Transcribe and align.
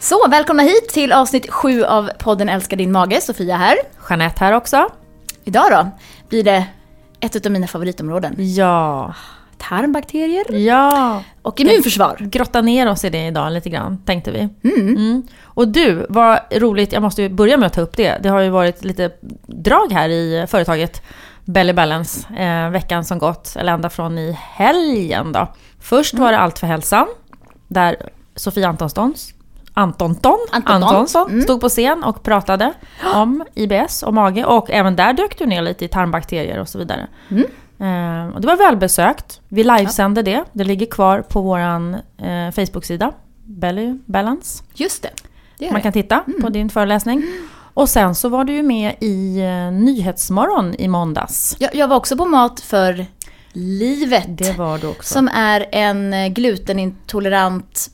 Så, 0.00 0.28
välkomna 0.28 0.62
hit 0.62 0.88
till 0.88 1.12
avsnitt 1.12 1.50
7 1.50 1.84
av 1.84 2.10
podden 2.18 2.48
Älska 2.48 2.76
din 2.76 2.92
mage. 2.92 3.20
Sofia 3.20 3.56
här. 3.56 3.76
Jeanette 4.08 4.44
här 4.44 4.52
också. 4.52 4.88
Idag 5.44 5.64
då 5.70 5.88
blir 6.28 6.44
det 6.44 6.66
ett 7.20 7.46
av 7.46 7.52
mina 7.52 7.66
favoritområden. 7.66 8.34
Ja. 8.38 9.14
Tarmbakterier 9.58 10.52
Ja. 10.52 11.22
och 11.42 11.60
immunförsvar. 11.60 12.16
Grotta 12.20 12.60
ner 12.60 12.88
oss 12.88 13.04
i 13.04 13.10
det 13.10 13.26
idag 13.26 13.52
lite 13.52 13.70
grann, 13.70 13.98
tänkte 14.04 14.30
vi. 14.30 14.48
Mm. 14.70 15.22
Och 15.44 15.68
du, 15.68 16.06
vad 16.08 16.38
roligt, 16.50 16.92
jag 16.92 17.02
måste 17.02 17.22
ju 17.22 17.28
börja 17.28 17.56
med 17.56 17.66
att 17.66 17.72
ta 17.72 17.80
upp 17.80 17.96
det. 17.96 18.18
Det 18.22 18.28
har 18.28 18.40
ju 18.40 18.48
varit 18.50 18.84
lite 18.84 19.10
drag 19.46 19.92
här 19.92 20.08
i 20.08 20.46
företaget 20.48 21.02
Belly 21.44 21.72
Balance 21.72 22.34
eh, 22.34 22.70
veckan 22.70 23.04
som 23.04 23.18
gått, 23.18 23.56
eller 23.56 23.72
ända 23.72 23.90
från 23.90 24.18
i 24.18 24.38
helgen 24.40 25.32
då. 25.32 25.48
Först 25.80 26.14
var 26.14 26.32
det 26.32 26.38
Allt 26.38 26.58
för 26.58 26.66
hälsan, 26.66 27.06
där 27.68 27.96
Sofia 28.34 28.68
Antonssons 28.68 29.34
Antonton, 29.78 30.38
Antonton. 30.50 30.82
Antonsson 30.82 31.30
Mm. 31.30 31.42
stod 31.42 31.60
på 31.60 31.68
scen 31.68 32.04
och 32.04 32.22
pratade 32.22 32.72
om 33.14 33.44
IBS 33.54 34.02
och 34.02 34.14
mage. 34.14 34.44
Och 34.44 34.70
även 34.70 34.96
där 34.96 35.12
dök 35.12 35.38
du 35.38 35.46
ner 35.46 35.62
lite 35.62 35.84
i 35.84 35.88
tarmbakterier 35.88 36.58
och 36.60 36.68
så 36.68 36.78
vidare. 36.78 37.06
Mm. 37.30 37.44
Eh, 37.80 38.34
och 38.34 38.40
det 38.40 38.46
var 38.46 38.56
välbesökt. 38.56 39.40
Vi 39.48 39.64
livesände 39.64 40.22
det. 40.22 40.44
Det 40.52 40.64
ligger 40.64 40.86
kvar 40.86 41.20
på 41.20 41.40
vår 41.40 41.58
eh, 41.58 42.50
Facebook-sida. 42.52 43.12
Belly 43.44 43.98
Balance. 44.06 44.64
Just 44.74 45.02
det. 45.02 45.10
det 45.58 45.72
Man 45.72 45.82
kan 45.82 45.92
titta 45.92 46.24
på 46.40 46.48
din 46.48 46.70
föreläsning. 46.70 47.22
Och 47.74 47.88
sen 47.88 48.14
så 48.14 48.28
var 48.28 48.44
du 48.44 48.52
ju 48.52 48.62
med 48.62 48.94
i 49.00 49.40
eh, 49.40 49.72
Nyhetsmorgon 49.72 50.74
i 50.78 50.88
måndags. 50.88 51.56
Jag, 51.58 51.74
jag 51.74 51.88
var 51.88 51.96
också 51.96 52.16
på 52.16 52.24
Mat 52.26 52.60
för 52.60 53.06
livet. 53.52 54.24
Det 54.28 54.58
var 54.58 54.78
du 54.78 54.86
också. 54.86 55.14
Som 55.14 55.28
är 55.28 55.66
en 55.72 56.12
eh, 56.14 56.28
glutenintolerant 56.28 57.90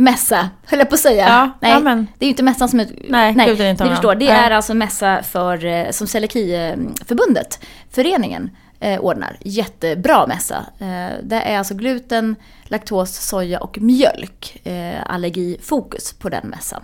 mässa, 0.00 0.48
höll 0.66 0.78
jag 0.78 0.88
på 0.88 0.94
att 0.94 1.00
säga. 1.00 1.28
Ja, 1.28 1.50
Nej, 1.60 1.70
ja, 1.72 1.80
men- 1.80 2.06
det 2.18 2.24
är 2.24 2.26
ju 2.26 2.30
inte 2.30 2.42
mässan 2.42 2.68
som 2.68 2.80
är... 2.80 2.86
Nej, 3.08 3.34
ni 3.34 3.44
glutenintolerant. 3.44 3.96
förstår. 3.96 4.14
Det 4.14 4.24
Nej. 4.24 4.34
är 4.34 4.50
alltså 4.50 4.74
mässa 4.74 5.22
för, 5.22 5.64
eh, 5.64 5.90
som 5.90 6.06
Celiakieförbundet, 6.06 7.64
föreningen, 7.90 8.50
eh, 8.80 9.00
ordnar. 9.00 9.36
Jättebra 9.40 10.26
mässa. 10.26 10.56
Eh, 10.78 11.16
det 11.22 11.36
är 11.36 11.58
alltså 11.58 11.74
gluten, 11.74 12.36
laktos, 12.64 13.14
soja 13.16 13.60
och 13.60 13.78
mjölk. 13.80 14.60
Eh, 14.66 14.94
allergifokus 15.06 16.12
på 16.12 16.28
den 16.28 16.48
mässan. 16.48 16.82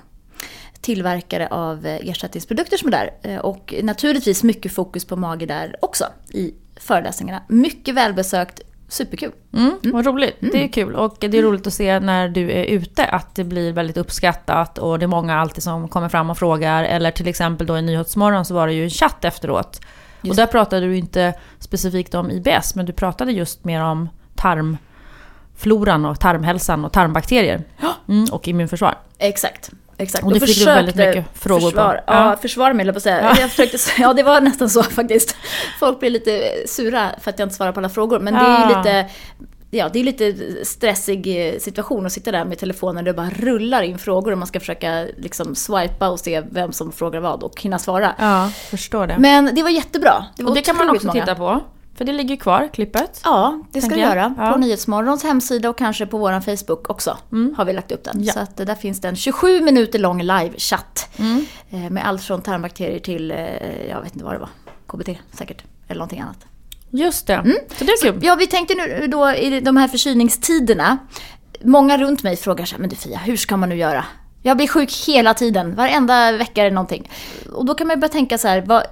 Tillverkare 0.80 1.46
av 1.48 1.86
eh, 1.86 2.08
ersättningsprodukter 2.10 2.76
som 2.76 2.88
är 2.88 2.92
där. 2.92 3.10
Eh, 3.22 3.38
och 3.38 3.74
naturligtvis 3.82 4.42
mycket 4.42 4.72
fokus 4.74 5.04
på 5.04 5.16
mage 5.16 5.46
där 5.46 5.76
också 5.82 6.04
i 6.32 6.54
föreläsningarna. 6.76 7.42
Mycket 7.48 7.94
välbesökt, 7.94 8.60
superkul. 8.94 9.32
Mm, 9.52 9.78
vad 9.82 10.06
roligt. 10.06 10.36
Det 10.40 10.64
är 10.64 10.68
kul. 10.68 10.94
Och 10.94 11.16
det 11.18 11.38
är 11.38 11.42
roligt 11.42 11.66
att 11.66 11.74
se 11.74 12.00
när 12.00 12.28
du 12.28 12.50
är 12.50 12.64
ute 12.64 13.04
att 13.04 13.34
det 13.34 13.44
blir 13.44 13.72
väldigt 13.72 13.96
uppskattat 13.96 14.78
och 14.78 14.98
det 14.98 15.04
är 15.04 15.08
många 15.08 15.40
alltid 15.40 15.62
som 15.62 15.88
kommer 15.88 16.08
fram 16.08 16.30
och 16.30 16.38
frågar. 16.38 16.84
Eller 16.84 17.10
till 17.10 17.28
exempel 17.28 17.66
då 17.66 17.78
i 17.78 17.82
Nyhetsmorgon 17.82 18.44
så 18.44 18.54
var 18.54 18.66
det 18.66 18.72
ju 18.72 18.84
en 18.84 18.90
chatt 18.90 19.24
efteråt. 19.24 19.80
och 20.20 20.26
Just 20.26 20.36
där 20.36 20.46
pratade 20.46 20.86
du 20.86 20.96
inte 20.96 21.34
specifikt 21.58 22.14
om 22.14 22.30
IBS, 22.30 22.74
men 22.74 22.86
du 22.86 22.92
pratade 22.92 23.32
just 23.32 23.64
mer 23.64 23.82
om 23.82 24.08
tarmfloran 24.34 26.04
och 26.04 26.20
tarmhälsan 26.20 26.84
och 26.84 26.92
tarmbakterier. 26.92 27.64
Mm, 28.08 28.26
och 28.32 28.48
immunförsvar. 28.48 28.94
Exakt. 29.18 29.70
Exakt. 29.98 30.24
Och 30.24 30.32
det 30.32 30.38
Då 30.38 30.46
fick 30.46 30.58
du 30.58 30.64
väldigt 30.64 30.96
mycket 30.96 31.24
frågor 31.34 31.60
på. 31.60 31.66
försvar, 31.66 32.00
Ja. 32.06 32.30
Ja, 32.30 32.36
försvara 32.36 32.74
mig 32.74 32.92
på 32.92 33.00
säga. 33.00 33.36
Jag 33.40 33.50
försökte, 33.50 33.78
ja, 33.98 34.12
det 34.12 34.22
var 34.22 34.40
nästan 34.40 34.70
så 34.70 34.82
faktiskt. 34.82 35.36
Folk 35.80 36.00
blir 36.00 36.10
lite 36.10 36.52
sura 36.66 37.10
för 37.20 37.30
att 37.30 37.38
jag 37.38 37.46
inte 37.46 37.54
svarar 37.56 37.72
på 37.72 37.80
alla 37.80 37.88
frågor. 37.88 38.20
Men 38.20 38.34
det 38.34 38.40
är 38.40 38.66
ju 38.68 38.72
Ja. 38.72 38.78
lite, 38.78 39.06
ja, 39.70 39.88
det 39.92 39.98
är 40.00 40.04
lite 40.04 40.34
stressig 40.64 41.48
eh, 41.54 41.58
situation 41.58 42.06
att 42.06 42.12
sitta 42.12 42.32
där 42.32 42.44
med 42.44 42.58
telefonen 42.58 42.96
och 42.96 43.04
det 43.04 43.12
bara 43.12 43.30
rullar 43.30 43.82
in 43.82 43.98
frågor 43.98 44.32
och 44.32 44.38
man 44.38 44.48
ska 44.48 44.60
försöka 44.60 45.06
liksom 45.18 45.54
swipa 45.54 46.08
och 46.08 46.20
se 46.20 46.42
vem 46.50 46.72
som 46.72 46.92
frågar 46.92 47.20
vad 47.20 47.42
och 47.42 47.60
hinna 47.62 47.78
svara. 47.78 48.14
Ja, 48.18 48.50
förstår 48.70 49.06
det. 49.06 49.16
Men 49.18 49.54
det 49.54 49.62
var 49.62 49.70
jättebra. 49.70 50.24
Det 50.36 50.42
var 50.42 50.50
och 50.50 50.56
det 50.56 50.62
kan 50.62 50.76
man 50.76 50.90
också 50.90 51.06
många. 51.06 51.20
titta 51.20 51.34
på. 51.34 51.60
För 51.96 52.04
det 52.04 52.12
ligger 52.12 52.36
kvar, 52.36 52.68
klippet. 52.72 53.20
Ja, 53.24 53.60
det 53.72 53.80
ska 53.80 53.90
jag. 53.90 54.00
göra. 54.08 54.34
Ja. 54.38 54.52
På 54.52 54.58
Nyhetsmorgons 54.58 55.22
hemsida 55.22 55.70
och 55.70 55.78
kanske 55.78 56.06
på 56.06 56.18
vår 56.18 56.40
Facebook 56.56 56.90
också 56.90 57.18
har 57.56 57.64
vi 57.64 57.72
lagt 57.72 57.92
upp 57.92 58.04
den. 58.04 58.24
Ja. 58.24 58.32
Så 58.32 58.40
att 58.40 58.56
där 58.56 58.74
finns 58.74 59.00
det 59.00 59.08
en 59.08 59.16
27 59.16 59.60
minuter 59.60 59.98
lång 59.98 60.22
live-chatt. 60.22 61.08
Mm. 61.16 61.46
Eh, 61.70 61.90
Med 61.90 62.06
allt 62.06 62.22
från 62.22 62.42
tarmbakterier 62.42 62.98
till, 62.98 63.30
eh, 63.30 63.38
jag 63.90 64.02
vet 64.02 64.12
inte 64.12 64.24
vad 64.24 64.34
det 64.34 64.38
var, 64.38 64.48
KBT 64.86 65.18
säkert. 65.32 65.64
Eller 65.88 65.98
någonting 65.98 66.20
annat. 66.20 66.46
Just 66.90 67.26
det. 67.26 67.34
Mm. 67.34 67.56
Så 67.78 67.84
det 67.84 67.92
är 67.92 68.02
kul. 68.12 68.20
Ja, 68.22 68.34
vi 68.34 68.46
tänkte 68.46 68.74
nu 68.74 69.06
då 69.06 69.30
i 69.30 69.60
de 69.60 69.76
här 69.76 69.88
förkylningstiderna. 69.88 70.98
Många 71.62 71.98
runt 71.98 72.22
mig 72.22 72.36
frågar 72.36 72.64
så 72.64 72.74
här, 72.74 72.80
men 72.80 72.90
du 72.90 72.96
Fia, 72.96 73.18
hur 73.18 73.36
ska 73.36 73.56
man 73.56 73.68
nu 73.68 73.76
göra? 73.76 74.04
Jag 74.42 74.56
blir 74.56 74.68
sjuk 74.68 74.92
hela 75.06 75.34
tiden, 75.34 75.74
varenda 75.74 76.32
vecka 76.32 76.60
är 76.60 76.64
det 76.64 76.74
någonting. 76.74 77.10
Och 77.52 77.64
då 77.64 77.74
kan 77.74 77.86
man 77.86 77.96
ju 77.96 78.00
börja 78.00 78.12
tänka 78.12 78.38
så 78.38 78.48
här, 78.48 78.60
vad, 78.60 78.82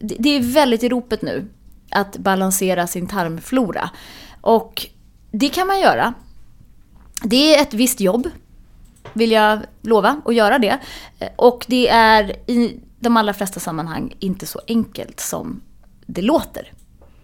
det 0.00 0.16
det 0.18 0.28
är 0.36 0.40
väldigt 0.40 0.82
i 0.82 0.88
ropet 0.88 1.22
nu 1.22 1.48
att 1.90 2.16
balansera 2.16 2.86
sin 2.86 3.06
tarmflora. 3.06 3.90
Och 4.40 4.86
det 5.30 5.48
kan 5.48 5.66
man 5.66 5.80
göra. 5.80 6.14
Det 7.22 7.54
är 7.54 7.62
ett 7.62 7.74
visst 7.74 8.00
jobb, 8.00 8.30
vill 9.12 9.32
jag 9.32 9.60
lova, 9.82 10.20
att 10.24 10.34
göra 10.34 10.58
det. 10.58 10.78
Och 11.36 11.64
det 11.68 11.88
är 11.88 12.50
i 12.50 12.80
de 13.00 13.16
allra 13.16 13.34
flesta 13.34 13.60
sammanhang 13.60 14.16
inte 14.18 14.46
så 14.46 14.60
enkelt 14.68 15.20
som 15.20 15.60
det 16.06 16.22
låter. 16.22 16.72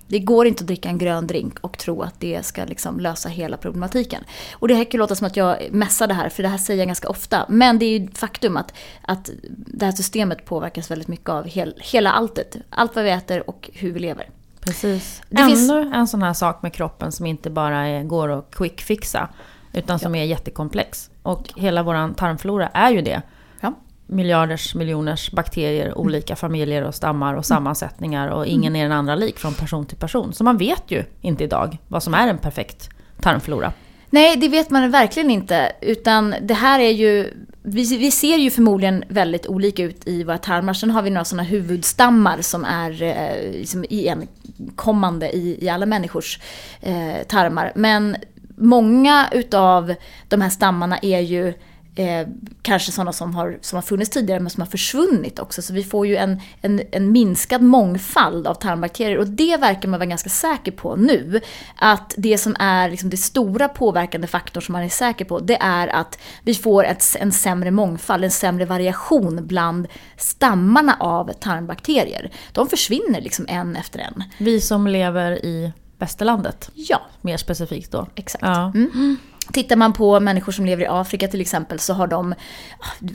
Det 0.07 0.19
går 0.19 0.47
inte 0.47 0.63
att 0.63 0.67
dricka 0.67 0.89
en 0.89 0.99
grön 0.99 1.27
drink 1.27 1.59
och 1.61 1.79
tro 1.79 2.03
att 2.03 2.21
det 2.21 2.47
ska 2.47 2.65
liksom 2.65 3.01
lösa 3.01 3.29
hela 3.29 3.57
problematiken. 3.57 4.25
Och 4.53 4.69
det 4.69 4.75
här 4.75 4.85
kan 4.85 4.99
låta 4.99 5.15
som 5.15 5.27
att 5.27 5.37
jag 5.37 5.57
mässar 5.71 6.07
det 6.07 6.15
här, 6.15 6.29
för 6.29 6.43
det 6.43 6.49
här 6.49 6.59
säger 6.59 6.79
jag 6.79 6.87
ganska 6.87 7.09
ofta. 7.09 7.47
Men 7.49 7.79
det 7.79 7.85
är 7.85 7.99
ju 7.99 8.09
faktum 8.11 8.57
att, 8.57 8.75
att 9.03 9.31
det 9.49 9.85
här 9.85 9.93
systemet 9.93 10.45
påverkas 10.45 10.91
väldigt 10.91 11.09
mycket 11.09 11.29
av 11.29 11.45
hel, 11.45 11.75
hela 11.77 12.13
alltet. 12.13 12.57
Allt 12.71 12.97
vad 12.97 13.05
vi 13.05 13.11
äter 13.11 13.51
och 13.51 13.71
hur 13.73 13.93
vi 13.93 14.01
lever. 14.01 14.29
Precis. 14.65 15.23
Det 15.29 15.41
Ännu 15.41 15.49
finns- 15.51 15.71
en 15.71 16.07
sån 16.07 16.23
här 16.23 16.33
sak 16.33 16.63
med 16.63 16.73
kroppen 16.73 17.13
som 17.13 17.27
inte 17.27 17.51
bara 17.51 18.03
går 18.03 18.29
att 18.29 18.51
quick-fixa. 18.55 19.29
Utan 19.73 19.99
som 19.99 20.15
är 20.15 20.25
jättekomplex. 20.25 21.11
Och 21.23 21.51
hela 21.57 21.83
vår 21.83 22.15
tarmflora 22.15 22.69
är 22.69 22.91
ju 22.91 23.03
det. 23.03 23.23
Ja. 23.61 23.73
Miljarders, 24.07 24.75
miljoners 24.75 25.31
bakterier, 25.31 25.99
olika 25.99 26.37
familjer 26.37 26.83
och 26.83 26.95
stammar 26.95 27.35
och 27.35 27.47
sammansättningar. 27.47 28.29
Och 28.29 28.47
ingen 28.47 28.77
är 28.77 28.83
den 28.83 28.93
andra 28.93 29.15
lik 29.15 29.39
från 29.39 29.55
person 29.55 29.87
till 29.87 29.97
person. 29.99 30.33
Så 30.33 30.45
man 30.45 30.57
vet 30.57 30.83
ju 30.91 31.05
inte 31.21 31.45
idag 31.45 31.79
vad 31.89 32.03
som 32.03 32.15
är 32.15 32.29
en 32.29 32.39
perfekt 32.39 32.91
tarmflora. 33.21 33.73
Nej, 34.11 34.37
det 34.37 34.49
vet 34.49 34.71
man 34.71 34.91
verkligen 34.91 35.31
inte. 35.31 35.73
Utan 35.81 36.35
det 36.43 36.55
här 36.55 36.81
är 36.81 36.91
ju... 36.91 37.35
Vi, 37.67 37.99
vi 37.99 38.11
ser 38.11 38.37
ju 38.37 38.51
förmodligen 38.51 39.05
väldigt 39.09 39.47
olika 39.47 39.83
ut 39.83 40.09
i 40.09 40.25
våra 40.25 40.39
tarmar. 40.39 40.73
Sen 40.73 40.91
har 40.91 41.03
vi 41.03 41.11
några 41.11 41.25
sådana 41.25 41.43
huvudstammar 41.43 42.43
som 42.43 42.65
är 42.65 43.03
eh, 43.03 43.53
liksom 43.53 43.85
igenkommande 43.89 45.37
i, 45.37 45.65
i 45.65 45.69
alla 45.69 45.87
människors 45.87 46.41
eh, 46.81 47.23
tarmar. 47.29 47.73
Men 47.75 48.17
många 48.57 49.29
utav 49.33 49.95
de 50.29 50.41
här 50.41 50.51
stammarna 50.51 50.99
är 51.03 51.21
ju 51.21 51.55
eh, 51.95 52.29
kanske 52.63 52.93
sådana 52.93 53.13
som 53.13 53.35
har, 53.35 53.59
som 53.61 53.77
har 53.77 53.83
funnits 53.83 54.11
tidigare 54.11 54.41
men 54.41 54.51
som 54.51 54.61
har 54.61 54.69
försvunnit 54.69 55.39
också. 55.39 55.63
Så 55.63 55.73
vi 55.73 55.85
får 55.85 56.07
ju 56.07 56.17
en, 56.17 56.41
en, 56.61 56.83
en 56.93 57.13
minskad 57.13 57.63
mångfald 57.63 58.47
av 58.47 58.55
tarmbakterier 58.55 59.19
och 59.19 59.27
det 59.27 59.57
verkar 59.57 59.89
man 59.89 60.01
vara 60.01 60.09
ganska 60.09 60.31
säker 60.31 60.73
på 60.73 60.97
nu. 60.97 61.41
Att 61.77 62.15
det 62.17 62.39
som 62.39 62.57
är 62.59 62.91
liksom 62.91 63.11
det 63.11 63.17
stora 63.17 63.69
påverkande 63.69 64.27
faktorn 64.27 64.63
som 64.63 64.73
man 64.73 64.83
är 64.83 64.89
säker 64.89 65.25
på 65.25 65.41
det 65.41 65.57
är 65.61 65.89
att 65.89 66.19
vi 66.43 66.55
får 66.55 66.85
ett, 66.85 67.17
en 67.21 67.33
sämre 67.33 67.71
mångfald, 67.71 68.25
en 68.25 68.31
sämre 68.31 68.65
variation 68.65 69.47
bland 69.47 69.89
stammarna 70.17 70.97
av 71.01 71.33
tarmbakterier. 71.33 72.31
De 72.53 72.69
försvinner 72.69 73.21
liksom 73.21 73.47
en 73.49 73.77
efter 73.77 73.99
en. 73.99 74.25
Vi 74.39 74.61
som 74.61 74.87
lever 74.87 75.45
i 75.45 75.73
västerlandet, 75.99 76.71
Ja, 76.75 77.01
mer 77.21 77.37
specifikt 77.37 77.93
då. 77.93 78.07
exakt. 78.15 78.45
Ja. 78.45 78.73
Mm. 78.75 79.17
Tittar 79.53 79.77
man 79.77 79.93
på 79.93 80.21
människor 80.21 80.53
som 80.53 80.67
lever 80.67 80.83
i 80.85 80.87
Afrika 80.87 81.29
till 81.29 81.41
exempel 81.41 81.79
så 81.79 81.93
har 81.95 82.07
de, 82.07 82.35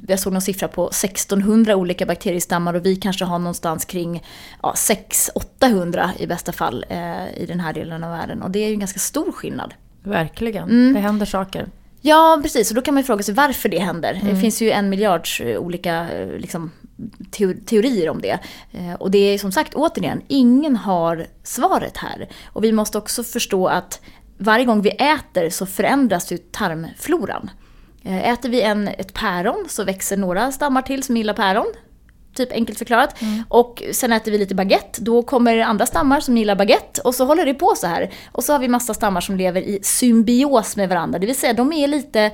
jag 0.08 0.20
såg 0.20 0.34
någon 0.34 0.42
siffra 0.42 0.68
på 0.68 0.88
1600 0.88 1.76
olika 1.76 2.06
bakteriestammar 2.06 2.74
och 2.74 2.86
vi 2.86 2.96
kanske 2.96 3.26
har 3.26 3.40
någonstans 3.40 3.86
kring 3.86 4.24
ja, 4.64 4.74
600-800 4.76 6.10
i 6.18 6.28
bästa 6.28 6.52
fall 6.52 6.86
eh, 6.90 7.34
i 7.38 7.46
den 7.48 7.60
här 7.60 7.74
delen 7.74 8.04
av 8.04 8.12
världen. 8.12 8.42
Och 8.42 8.52
det 8.52 8.60
är 8.60 8.68
ju 8.68 8.74
en 8.74 8.80
ganska 8.80 9.00
stor 9.00 9.32
skillnad. 9.32 9.74
Verkligen, 10.04 10.94
det 10.94 11.00
händer 11.00 11.26
saker. 11.26 11.68
Ja, 12.02 12.40
precis. 12.44 12.70
Och 12.72 12.76
då 12.76 12.82
kan 12.82 12.94
man 12.94 13.02
ju 13.02 13.06
fråga 13.06 13.24
sig 13.24 13.34
varför 13.34 13.70
det 13.70 13.80
händer. 13.80 14.22
Det 14.24 14.36
finns 14.36 14.62
ju 14.62 14.72
en 14.72 14.90
miljards 14.90 15.42
eh, 15.42 15.58
olika 15.60 16.10
eh, 16.10 16.38
liksom, 16.38 16.72
teorier 17.66 18.10
om 18.10 18.22
det. 18.22 18.40
Eh, 18.72 18.94
och 18.94 19.12
det 19.12 19.18
är 19.18 19.38
som 19.38 19.52
sagt, 19.52 19.74
återigen, 19.74 20.22
ingen 20.28 20.76
har 20.76 21.28
svaret 21.44 21.98
här. 21.98 22.30
Och 22.48 22.64
vi 22.64 22.72
måste 22.72 22.98
också 22.98 23.24
förstå 23.24 23.68
att 23.68 24.02
varje 24.38 24.66
gång 24.66 24.82
vi 24.82 24.90
äter 24.90 25.50
så 25.50 25.66
förändras 25.66 26.32
ju 26.32 26.38
tarmfloran. 26.38 27.50
Eh, 28.04 28.30
äter 28.30 28.50
vi 28.50 28.62
en, 28.62 28.88
ett 28.88 29.14
päron 29.14 29.66
så 29.70 29.84
växer 29.84 30.18
några 30.18 30.52
stammar 30.52 30.82
till 30.82 31.04
som 31.04 31.18
gillar 31.18 31.34
päron. 31.34 31.68
Typ 32.40 32.52
enkelt 32.52 32.78
förklarat. 32.78 33.16
Och 33.48 33.84
sen 33.92 34.14
äter 34.14 34.32
vi 34.32 34.38
lite 34.38 34.56
baguette, 34.56 35.02
då 35.02 35.24
kommer 35.24 35.60
andra 35.60 35.86
stammar 35.86 36.20
som 36.20 36.38
gillar 36.38 36.56
baguette 36.56 37.02
och 37.02 37.16
så 37.16 37.26
håller 37.26 37.46
det 37.46 37.54
på 37.54 37.74
så 37.76 37.88
här. 37.88 38.12
Och 38.32 38.44
så 38.44 38.54
har 38.54 38.60
vi 38.60 38.68
massa 38.68 38.94
stammar 38.94 39.22
som 39.22 39.36
lever 39.36 39.62
i 39.62 39.80
symbios 39.84 40.76
med 40.76 40.90
varandra, 40.90 41.20
det 41.20 41.26
vill 41.26 41.36
säga 41.36 41.54
de 41.54 41.74
är 41.74 41.88
lite 41.88 42.32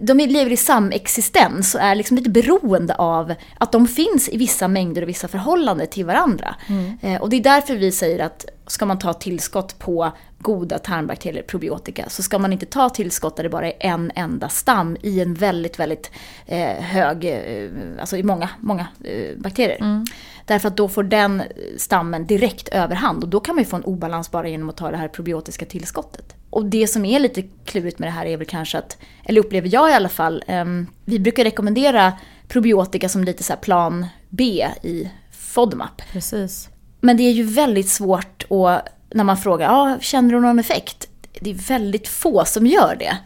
de 0.00 0.18
lever 0.18 0.52
i 0.52 0.56
samexistens 0.56 1.74
och 1.74 1.80
är 1.80 1.94
liksom 1.94 2.16
lite 2.16 2.30
beroende 2.30 2.94
av 2.94 3.34
att 3.58 3.72
de 3.72 3.88
finns 3.88 4.28
i 4.28 4.36
vissa 4.36 4.68
mängder 4.68 5.02
och 5.02 5.08
vissa 5.08 5.28
förhållanden 5.28 5.86
till 5.86 6.04
varandra. 6.04 6.54
Eh, 7.02 7.20
och 7.22 7.30
det 7.30 7.36
är 7.36 7.40
därför 7.40 7.74
vi 7.74 7.92
säger 7.92 8.18
att 8.18 8.46
ska 8.70 8.86
man 8.86 8.98
ta 8.98 9.12
tillskott 9.12 9.78
på 9.78 10.12
goda 10.38 10.78
tarmbakterier, 10.78 11.42
probiotika, 11.42 12.08
så 12.08 12.22
ska 12.22 12.38
man 12.38 12.52
inte 12.52 12.66
ta 12.66 12.88
tillskott 12.88 13.36
där 13.36 13.42
det 13.42 13.48
bara 13.48 13.66
är 13.66 13.76
en 13.80 14.12
enda 14.14 14.48
stam 14.48 14.96
i 15.02 15.20
en 15.20 15.34
väldigt, 15.34 15.78
väldigt 15.78 16.10
eh, 16.46 16.82
hög, 16.82 17.24
eh, 17.24 17.70
alltså 18.00 18.16
i 18.16 18.22
många, 18.22 18.50
många 18.60 18.86
eh, 19.04 19.36
bakterier. 19.36 20.04
Därför 20.44 20.68
att 20.68 20.76
då 20.76 20.88
får 20.88 21.02
den 21.02 21.42
stammen 21.76 22.26
direkt 22.26 22.68
överhand 22.68 23.24
och 23.24 23.28
då 23.28 23.40
kan 23.40 23.54
man 23.54 23.64
ju 23.64 23.70
få 23.70 23.76
en 23.76 23.84
obalans 23.84 24.30
bara 24.30 24.48
genom 24.48 24.68
att 24.68 24.76
ta 24.76 24.90
det 24.90 24.96
här 24.96 25.08
probiotiska 25.08 25.66
tillskottet. 25.66 26.34
Och 26.50 26.64
det 26.64 26.86
som 26.86 27.04
är 27.04 27.18
lite 27.18 27.42
klurigt 27.64 27.98
med 27.98 28.06
det 28.06 28.12
här 28.12 28.26
är 28.26 28.36
väl 28.36 28.46
kanske 28.46 28.78
att, 28.78 28.98
eller 29.24 29.40
upplever 29.40 29.68
jag 29.72 29.90
i 29.90 29.92
alla 29.92 30.08
fall, 30.08 30.44
ehm, 30.46 30.86
vi 31.04 31.18
brukar 31.18 31.44
rekommendera 31.44 32.12
probiotika 32.48 33.08
som 33.08 33.24
lite 33.24 33.42
så 33.42 33.52
här 33.52 33.60
plan 33.60 34.06
B 34.28 34.68
i 34.82 35.10
FODMAP. 35.30 36.02
Precis. 36.12 36.68
Men 37.00 37.16
det 37.16 37.22
är 37.22 37.32
ju 37.32 37.42
väldigt 37.42 37.88
svårt 37.88 38.44
att, 38.50 38.88
när 39.10 39.24
man 39.24 39.36
frågar, 39.36 39.66
ja, 39.66 39.98
känner 40.00 40.34
du 40.34 40.40
någon 40.40 40.58
effekt? 40.58 41.08
Det 41.40 41.50
är 41.50 41.54
väldigt 41.54 42.08
få 42.08 42.44
som 42.44 42.66
gör 42.66 42.96
det. 42.98 43.16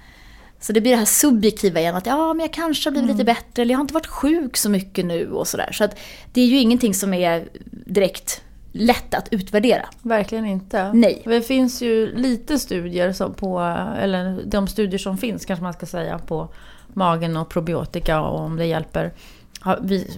Så 0.60 0.72
det 0.72 0.80
blir 0.80 0.92
det 0.92 0.98
här 0.98 1.04
subjektiva 1.04 1.80
igen, 1.80 1.96
att 1.96 2.06
ja, 2.06 2.34
men 2.34 2.40
jag 2.40 2.52
kanske 2.52 2.88
har 2.88 2.92
blivit 2.92 3.10
lite 3.10 3.24
bättre, 3.24 3.62
eller 3.62 3.72
jag 3.72 3.78
har 3.78 3.84
inte 3.84 3.94
varit 3.94 4.06
sjuk 4.06 4.56
så 4.56 4.70
mycket 4.70 5.04
nu 5.04 5.32
och 5.32 5.48
sådär. 5.48 5.72
Så 5.72 5.84
att 5.84 5.98
det 6.32 6.40
är 6.40 6.46
ju 6.46 6.58
ingenting 6.58 6.94
som 6.94 7.14
är 7.14 7.48
direkt 7.70 8.42
lätt 8.72 9.14
att 9.14 9.28
utvärdera. 9.30 9.88
Verkligen 10.02 10.46
inte. 10.46 10.92
Nej. 10.92 11.22
Det 11.24 11.42
finns 11.42 11.82
ju 11.82 12.16
lite 12.16 12.58
studier 12.58 13.12
som 13.12 13.34
på, 13.34 13.60
eller 14.00 14.42
de 14.46 14.68
studier 14.68 14.98
som 14.98 15.18
finns 15.18 15.44
kanske 15.44 15.62
man 15.62 15.72
ska 15.72 15.86
säga, 15.86 16.18
på 16.18 16.48
magen 16.92 17.36
och 17.36 17.48
probiotika 17.48 18.20
och 18.20 18.40
om 18.40 18.56
det 18.56 18.66
hjälper. 18.66 19.12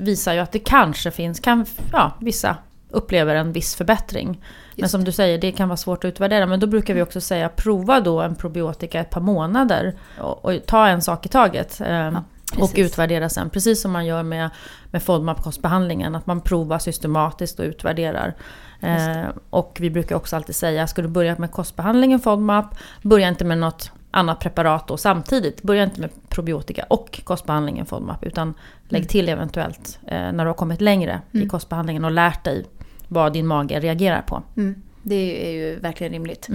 Visar 0.01 0.33
ju 0.33 0.39
att 0.39 0.53
det 0.53 0.59
kanske 0.59 1.11
finns, 1.11 1.41
kan, 1.41 1.67
ja, 1.93 2.13
vissa 2.21 2.57
upplever 2.97 3.35
en 3.35 3.53
viss 3.53 3.75
förbättring. 3.75 4.29
Men 4.29 4.39
Just 4.75 4.91
som 4.91 5.05
du 5.05 5.13
säger, 5.13 5.39
det 5.39 5.53
kan 5.53 5.69
vara 5.69 5.77
svårt 5.77 6.05
att 6.05 6.09
utvärdera. 6.09 6.47
Men 6.47 6.61
då 6.61 6.67
brukar 6.67 6.95
vi 6.95 7.03
också 7.03 7.21
säga 7.21 7.49
prova 7.49 8.01
då 8.01 8.21
en 8.21 8.35
probiotika 8.35 9.01
ett 9.01 9.11
par 9.11 9.21
månader. 9.21 9.95
Och, 10.19 10.45
och 10.45 10.67
ta 10.67 10.89
en 10.89 11.03
sak 11.03 11.27
i 11.27 11.29
taget. 11.29 11.81
eh, 11.81 12.19
och 12.53 12.71
precis. 12.71 12.79
utvärdera 12.79 13.29
sen. 13.29 13.51
Precis 13.51 13.81
som 13.81 13.93
man 13.93 14.07
gör 14.07 14.23
med, 14.23 14.51
med 14.91 15.03
FODMAP-kostbehandlingen. 15.03 16.17
Att 16.17 16.27
man 16.27 16.41
provar 16.41 16.79
systematiskt 16.79 17.59
och 17.59 17.65
utvärderar. 17.65 18.35
Eh, 18.81 19.27
och 19.51 19.77
vi 19.81 19.91
brukar 19.91 20.17
också 20.17 20.37
alltid 20.37 20.57
säga, 20.57 20.87
ska 20.87 21.03
du 21.03 21.09
börja 21.09 21.37
med 21.39 21.51
kostbehandlingen 21.53 22.21
FODMAP, 22.21 22.67
börja 23.03 23.29
inte 23.29 23.45
med 23.45 23.59
något 23.59 23.91
annat 24.11 24.41
preparat 24.41 24.89
då 24.89 24.97
samtidigt. 24.97 25.63
Börja 25.63 25.85
inte 25.85 26.01
med 26.01 26.11
probiotika 26.29 26.85
och 26.89 27.21
kostbehandlingen 27.25 27.87
FODMAP. 27.87 28.25
Utan 28.25 28.55
lägg 28.89 29.09
till 29.09 29.29
eventuellt 29.29 29.99
eh, 30.07 30.33
när 30.33 30.45
du 30.45 30.47
har 30.51 30.55
kommit 30.55 30.81
längre 30.81 31.21
i 31.33 31.49
kostbehandlingen 31.49 32.05
och 32.05 32.11
lärt 32.11 32.45
dig 32.45 32.65
vad 33.09 33.33
din 33.33 33.47
mage 33.47 33.81
reagerar 33.81 34.23
på. 34.23 34.43
Mm. 34.57 34.83
Det 35.03 35.49
är 35.49 35.53
ju 35.53 35.79
verkligen 35.79 36.13
rimligt. 36.13 36.49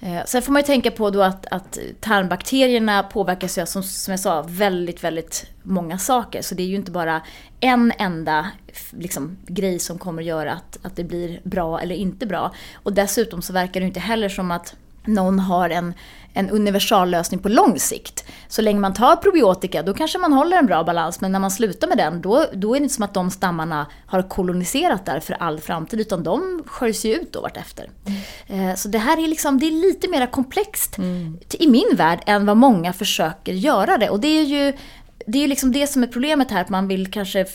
Eh, 0.00 0.24
Sen 0.26 0.42
får 0.42 0.52
man 0.52 0.62
ju 0.62 0.66
tänka 0.66 0.90
på 0.90 1.10
då 1.10 1.22
att, 1.22 1.46
att 1.46 1.78
tarmbakterierna 2.00 3.02
påverkas 3.02 3.58
ju 3.58 3.66
som, 3.66 3.82
som 3.82 4.12
jag 4.12 4.20
sa 4.20 4.44
väldigt, 4.48 5.04
väldigt 5.04 5.46
många 5.62 5.98
saker. 5.98 6.42
Så 6.42 6.54
det 6.54 6.62
är 6.62 6.66
ju 6.66 6.76
inte 6.76 6.90
bara 6.90 7.22
en 7.60 7.92
enda 7.98 8.50
liksom, 8.90 9.36
grej 9.46 9.78
som 9.78 9.98
kommer 9.98 10.22
göra 10.22 10.52
att, 10.52 10.78
att 10.82 10.96
det 10.96 11.04
blir 11.04 11.40
bra 11.42 11.80
eller 11.80 11.94
inte 11.94 12.26
bra. 12.26 12.54
Och 12.74 12.92
dessutom 12.92 13.42
så 13.42 13.52
verkar 13.52 13.80
det 13.80 13.84
ju 13.84 13.88
inte 13.88 14.00
heller 14.00 14.28
som 14.28 14.50
att 14.50 14.74
någon 15.04 15.38
har 15.38 15.70
en, 15.70 15.94
en 16.34 16.50
universallösning 16.50 17.40
på 17.40 17.48
lång 17.48 17.80
sikt. 17.80 18.24
Så 18.48 18.62
länge 18.62 18.80
man 18.80 18.94
tar 18.94 19.16
probiotika 19.16 19.82
då 19.82 19.94
kanske 19.94 20.18
man 20.18 20.32
håller 20.32 20.56
en 20.56 20.66
bra 20.66 20.84
balans 20.84 21.20
men 21.20 21.32
när 21.32 21.38
man 21.38 21.50
slutar 21.50 21.88
med 21.88 21.96
den 21.98 22.22
då, 22.22 22.46
då 22.52 22.74
är 22.74 22.78
det 22.80 22.82
inte 22.82 22.94
som 22.94 23.04
att 23.04 23.14
de 23.14 23.30
stammarna 23.30 23.86
har 24.06 24.22
koloniserat 24.22 25.06
där 25.06 25.20
för 25.20 25.34
all 25.34 25.60
framtid 25.60 26.00
utan 26.00 26.22
de 26.22 26.62
sköljs 26.66 27.04
ju 27.04 27.14
ut 27.14 27.32
då 27.32 27.40
vartefter. 27.40 27.90
Eh, 28.46 28.74
Så 28.74 28.88
det 28.88 28.98
här 28.98 29.24
är, 29.24 29.28
liksom, 29.28 29.58
det 29.58 29.66
är 29.66 29.70
lite 29.70 30.08
mer 30.08 30.26
komplext 30.26 30.98
i 31.58 31.66
min 31.66 31.96
värld 31.96 32.22
än 32.26 32.46
vad 32.46 32.56
många 32.56 32.92
försöker 32.92 33.52
göra 33.52 33.98
det. 33.98 34.10
Och 34.10 34.20
det 34.20 34.28
är 34.28 34.42
ju 34.44 34.72
det, 35.26 35.44
är 35.44 35.48
liksom 35.48 35.72
det 35.72 35.86
som 35.86 36.02
är 36.02 36.06
problemet 36.06 36.50
här, 36.50 36.60
att 36.60 36.68
man 36.68 36.88
vill 36.88 37.10
kanske 37.10 37.46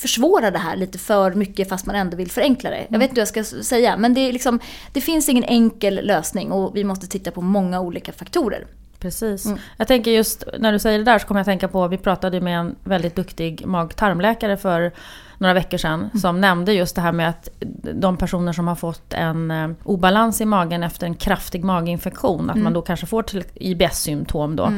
försvåra 0.00 0.50
det 0.50 0.58
här 0.58 0.76
lite 0.76 0.98
för 0.98 1.32
mycket 1.34 1.68
fast 1.68 1.86
man 1.86 1.96
ändå 1.96 2.16
vill 2.16 2.30
förenkla 2.30 2.70
det. 2.70 2.86
Jag 2.88 2.98
vet 2.98 3.10
inte 3.10 3.20
hur 3.20 3.26
jag 3.34 3.46
ska 3.46 3.62
säga, 3.62 3.96
men 3.96 4.14
det, 4.14 4.32
liksom, 4.32 4.60
det 4.92 5.00
finns 5.00 5.28
ingen 5.28 5.44
enkel 5.44 6.00
lösning 6.02 6.52
och 6.52 6.76
vi 6.76 6.84
måste 6.84 7.06
titta 7.06 7.30
på 7.30 7.40
många 7.40 7.80
olika 7.80 8.12
faktorer. 8.12 8.66
Precis. 8.98 9.46
Jag 9.76 9.88
tänker 9.88 10.10
just 10.10 10.44
när 10.58 10.72
du 10.72 10.78
säger 10.78 10.98
det 10.98 11.04
där 11.04 11.18
så 11.18 11.26
kommer 11.26 11.38
jag 11.38 11.42
att 11.42 11.46
tänka 11.46 11.68
på, 11.68 11.88
vi 11.88 11.96
pratade 11.96 12.40
med 12.40 12.58
en 12.58 12.76
väldigt 12.84 13.16
duktig 13.16 13.66
mag-tarmläkare 13.66 14.56
för 14.56 14.92
några 15.38 15.54
veckor 15.54 15.78
sedan. 15.78 16.10
Som 16.20 16.40
nämnde 16.40 16.72
just 16.72 16.94
det 16.94 17.00
här 17.00 17.12
med 17.12 17.28
att 17.28 17.48
de 17.94 18.16
personer 18.16 18.52
som 18.52 18.68
har 18.68 18.74
fått 18.74 19.14
en 19.14 19.50
eh, 19.50 19.70
obalans 19.84 20.40
i 20.40 20.44
magen 20.44 20.82
efter 20.82 21.06
en 21.06 21.14
kraftig 21.14 21.64
maginfektion, 21.64 22.50
att 22.50 22.56
man 22.58 22.72
då 22.72 22.82
kanske 22.82 23.06
får 23.06 23.22
till 23.22 23.44
IBS-symptom 23.54 24.56
då. 24.56 24.72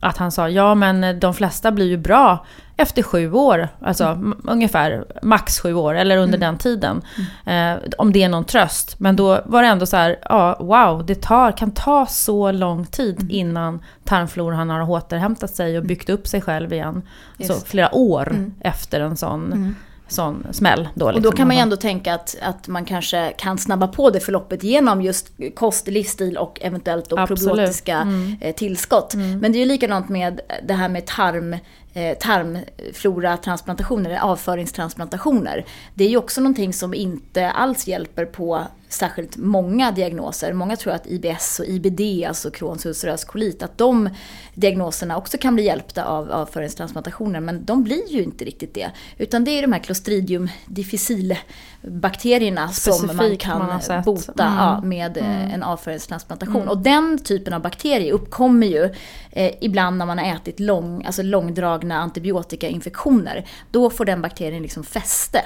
Att 0.00 0.16
han 0.16 0.32
sa, 0.32 0.48
ja 0.48 0.74
men 0.74 1.20
de 1.20 1.34
flesta 1.34 1.72
blir 1.72 1.86
ju 1.86 1.96
bra 1.96 2.46
efter 2.80 3.02
sju 3.02 3.32
år, 3.32 3.68
alltså 3.80 4.04
m- 4.04 4.40
ungefär 4.44 5.04
max 5.22 5.60
sju 5.60 5.74
år, 5.74 5.94
eller 5.94 6.16
under 6.16 6.38
den 6.38 6.58
tiden. 6.58 7.02
Eh, 7.46 7.72
om 7.98 8.12
det 8.12 8.22
är 8.22 8.28
någon 8.28 8.44
tröst. 8.44 9.00
Men 9.00 9.16
då 9.16 9.40
var 9.44 9.62
det 9.62 9.68
ändå 9.68 9.86
så 9.86 9.96
här, 9.96 10.16
ja 10.22 10.56
wow, 10.60 11.06
det 11.06 11.22
tar, 11.22 11.52
kan 11.52 11.70
ta 11.70 12.06
så 12.06 12.52
lång 12.52 12.86
tid 12.86 13.26
innan 13.30 13.82
tarmfloran 14.04 14.70
har 14.70 14.90
återhämtat 14.90 15.50
sig 15.54 15.78
och 15.78 15.84
byggt 15.84 16.10
upp 16.10 16.26
sig 16.28 16.40
själv 16.40 16.72
igen. 16.72 17.02
Så 17.38 17.42
Just. 17.52 17.66
flera 17.68 17.94
år 17.94 18.50
efter 18.60 19.00
en 19.00 19.16
sån, 19.16 19.74
sån 20.08 20.46
smäll. 20.50 20.88
Då, 20.94 21.06
Och 21.06 21.12
då 21.12 21.18
liksom. 21.18 21.36
kan 21.36 21.46
man 21.46 21.56
ju 21.56 21.62
ändå 21.62 21.76
tänka 21.76 22.14
att, 22.14 22.36
att 22.42 22.68
man 22.68 22.84
kanske 22.84 23.32
kan 23.38 23.58
snabba 23.58 23.86
på 23.88 24.10
det 24.10 24.20
förloppet 24.20 24.62
genom 24.62 25.02
just 25.02 25.28
kost, 25.56 25.86
livsstil 25.86 26.36
och 26.36 26.58
eventuellt 26.62 27.08
då 27.08 27.18
Absolut. 27.18 27.44
probiotiska 27.48 28.06
eh, 28.40 28.54
tillskott. 28.54 29.14
Men 29.14 29.52
det 29.52 29.58
är 29.58 29.60
ju 29.60 29.66
likadant 29.66 30.08
med 30.08 30.40
det 30.68 30.74
här 30.74 30.88
med 30.88 31.06
tarm, 31.06 31.56
Eh, 31.94 32.18
tarmfloratransplantationer, 32.18 34.18
avföringstransplantationer. 34.20 35.64
Det 35.94 36.04
är 36.04 36.08
ju 36.08 36.16
också 36.16 36.40
någonting 36.40 36.72
som 36.72 36.94
inte 36.94 37.50
alls 37.50 37.86
hjälper 37.86 38.24
på 38.24 38.66
särskilt 38.92 39.36
många 39.36 39.90
diagnoser. 39.90 40.52
Många 40.52 40.76
tror 40.76 40.92
att 40.92 41.06
IBS 41.06 41.60
och 41.60 41.66
IBD, 41.66 42.26
alltså 42.28 42.50
Crohns 42.50 42.86
ulcerös 42.86 43.24
kolit, 43.24 43.62
att 43.62 43.78
de 43.78 44.08
diagnoserna 44.54 45.16
också 45.16 45.38
kan 45.38 45.54
bli 45.54 45.64
hjälpta 45.64 46.04
av 46.04 46.32
avföringstransplantationer. 46.32 47.40
Men 47.40 47.64
de 47.64 47.82
blir 47.82 48.12
ju 48.12 48.22
inte 48.22 48.44
riktigt 48.44 48.74
det. 48.74 48.90
Utan 49.18 49.44
det 49.44 49.50
är 49.50 49.62
de 49.62 49.72
här 49.72 49.80
Clostridium 49.80 50.48
difficile 50.66 51.38
bakterierna 51.82 52.68
som 52.68 53.16
man 53.16 53.36
kan 53.36 53.58
man 53.58 54.02
bota 54.02 54.42
Mm. 54.50 54.58
ja, 54.58 54.80
med 54.80 55.16
eh, 55.16 55.54
en 55.54 55.62
avföringstransplantation. 55.62 56.68
Och 56.68 56.78
den 56.78 57.18
typen 57.18 57.52
av 57.52 57.62
bakterier 57.62 58.12
uppkommer 58.12 58.66
ju 58.66 58.94
eh, 59.30 59.52
ibland 59.60 59.96
när 59.96 60.06
man 60.06 60.18
har 60.18 60.26
ätit 60.26 60.60
lång, 60.60 61.04
alltså 61.04 61.22
långdragna 61.22 61.98
antibiotikainfektioner. 61.98 63.46
Då 63.70 63.90
får 63.90 64.04
den 64.04 64.22
bakterien 64.22 64.62
liksom 64.62 64.84
fäste. 64.84 65.40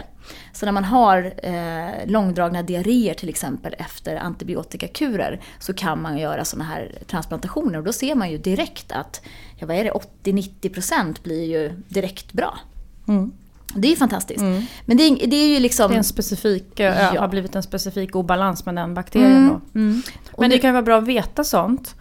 Så 0.53 0.67
när 0.67 0.73
man 0.73 0.85
har 0.85 1.35
eh, 1.43 2.07
långdragna 2.07 2.63
diarréer 2.63 3.15
till 3.15 3.29
exempel 3.29 3.75
efter 3.79 4.17
antibiotikakurer 4.17 5.41
så 5.59 5.75
kan 5.75 6.03
man 6.03 6.19
göra 6.19 6.45
sådana 6.45 6.65
här 6.71 6.93
transplantationer 7.07 7.79
och 7.79 7.85
då 7.85 7.93
ser 7.93 8.15
man 8.15 8.31
ju 8.31 8.39
direkt 8.39 8.93
att, 8.93 9.21
ja 9.57 9.67
vad 9.67 9.77
är 9.77 9.85
det, 9.85 9.91
80-90% 10.25 11.23
blir 11.23 11.45
ju 11.45 11.73
direkt 11.89 12.33
bra. 12.33 12.59
Mm. 13.09 13.33
Det 13.77 13.89
är 13.89 13.91
ju 13.91 13.97
fantastiskt. 13.97 14.41
Men 14.85 14.97
det 14.97 15.03
är, 15.03 15.27
det 15.27 15.37
är 15.37 15.49
ju 15.55 15.59
liksom... 15.61 15.89
Det 15.89 15.95
är 15.95 15.99
en 15.99 16.05
specifik, 16.05 16.81
eh, 16.81 17.11
Ja. 17.15 17.21
har 17.21 17.29
blivit 17.29 17.57
en 17.57 17.63
specifik 17.63 18.17
obalans 18.17 18.67
med 18.67 18.75
den 18.75 18.95
bakterien 18.95 19.33
Mm. 19.75 20.03
då. 20.33 20.41
Men 20.41 20.51
det 20.51 20.59
kan 20.59 20.69
ju 20.69 20.73
vara 20.73 20.83
bra 20.83 20.99
att 20.99 21.07
veta 21.07 21.45
sånt. 21.45 21.95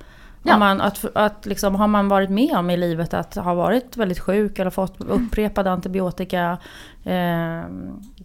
Ja. 0.45 0.57
Man, 0.57 0.81
att, 0.81 1.05
att 1.15 1.45
liksom, 1.45 1.75
har 1.75 1.87
man 1.87 2.07
varit 2.07 2.29
med 2.29 2.55
om 2.57 2.69
i 2.69 2.77
livet 2.77 3.13
att 3.13 3.35
ha 3.35 3.53
varit 3.53 3.97
väldigt 3.97 4.19
sjuk 4.19 4.59
eller 4.59 4.71
fått 4.71 5.01
upprepade 5.01 5.71
antibiotika 5.71 6.57
eh, 7.03 7.61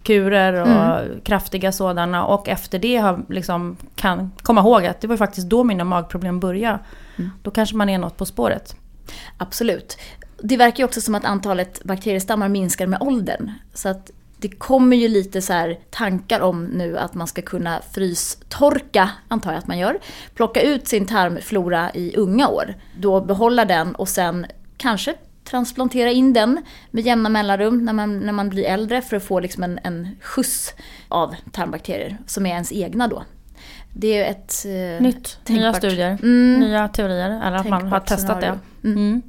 kurer 0.03 0.53
och 0.53 1.25
kraftiga 1.25 1.73
sådana 1.73 2.27
och 2.27 2.49
efter 2.49 2.79
det 2.79 2.97
har, 2.97 3.25
liksom, 3.29 3.77
kan 3.95 4.33
komma 4.43 4.61
ihåg 4.61 4.87
att 4.87 5.01
det 5.01 5.07
var 5.07 5.17
faktiskt 5.17 5.49
då 5.49 5.65
mina 5.65 5.85
magproblem 5.85 6.41
började. 6.41 6.79
Då 7.43 7.51
kanske 7.51 7.77
man 7.77 7.89
är 7.89 7.99
något 7.99 8.17
på 8.17 8.27
spåret. 8.27 8.77
Absolut. 9.37 9.99
Det 10.43 10.57
verkar 10.57 10.79
ju 10.79 10.85
också 10.85 11.01
som 11.01 11.15
att 11.15 11.25
antalet 11.25 11.85
bakteriestammar 11.85 12.49
minskar 12.49 12.87
med 12.87 13.03
åldern. 13.03 13.53
Så 13.75 13.89
att 13.89 14.11
det 14.41 14.49
kommer 14.49 14.97
ju 14.97 15.09
lite 15.09 15.43
så 15.43 15.75
tankar 15.91 16.41
om 16.41 16.65
nu 16.65 16.99
att 16.99 17.15
man 17.15 17.27
ska 17.27 17.43
kunna 17.43 17.81
frystorka, 17.93 19.11
antar 19.29 19.51
jag 19.51 19.59
att 19.59 19.67
man 19.67 19.79
gör. 19.79 19.99
Plocka 20.35 20.63
ut 20.63 20.89
sin 20.89 21.07
tarmflora 21.07 21.91
i 21.95 22.17
unga 22.17 22.49
år. 22.49 22.75
Då 22.97 23.21
behålla 23.21 23.65
den 23.65 23.95
och 23.95 24.09
sen 24.09 24.47
kanske 24.77 25.15
transplantera 25.51 26.11
in 26.11 26.33
den 26.33 26.63
med 26.91 27.05
jämna 27.07 27.29
mellanrum 27.29 27.85
när 27.85 27.93
man, 27.93 28.19
när 28.19 28.33
man 28.33 28.49
blir 28.49 28.65
äldre 28.65 29.03
för 29.03 29.17
att 29.17 29.25
få 29.25 29.41
liksom 29.41 29.63
en, 29.63 29.79
en 29.85 30.09
skjuts 30.23 30.75
av 31.09 31.35
tarmbakterier 31.53 32.19
som 32.27 32.47
är 32.47 32.51
ens 32.51 32.73
egna 32.73 33.09
då. 33.09 33.25
Det 33.93 34.23
är 34.23 34.31
ett... 34.31 34.65
eh, 34.67 35.03
Nytt, 35.03 35.39
nya 35.47 35.61
tänkbart- 35.73 35.77
studier, 35.77 36.19
Mm. 36.23 36.61
nya 36.61 36.89
teorier. 36.89 37.31
Eller 37.47 37.57
att 37.57 37.69
man 37.69 37.87
har 37.93 38.01
testat 38.01 38.41
det. 38.41 38.59
scenario. 38.83 38.99
Mm. 39.03 39.23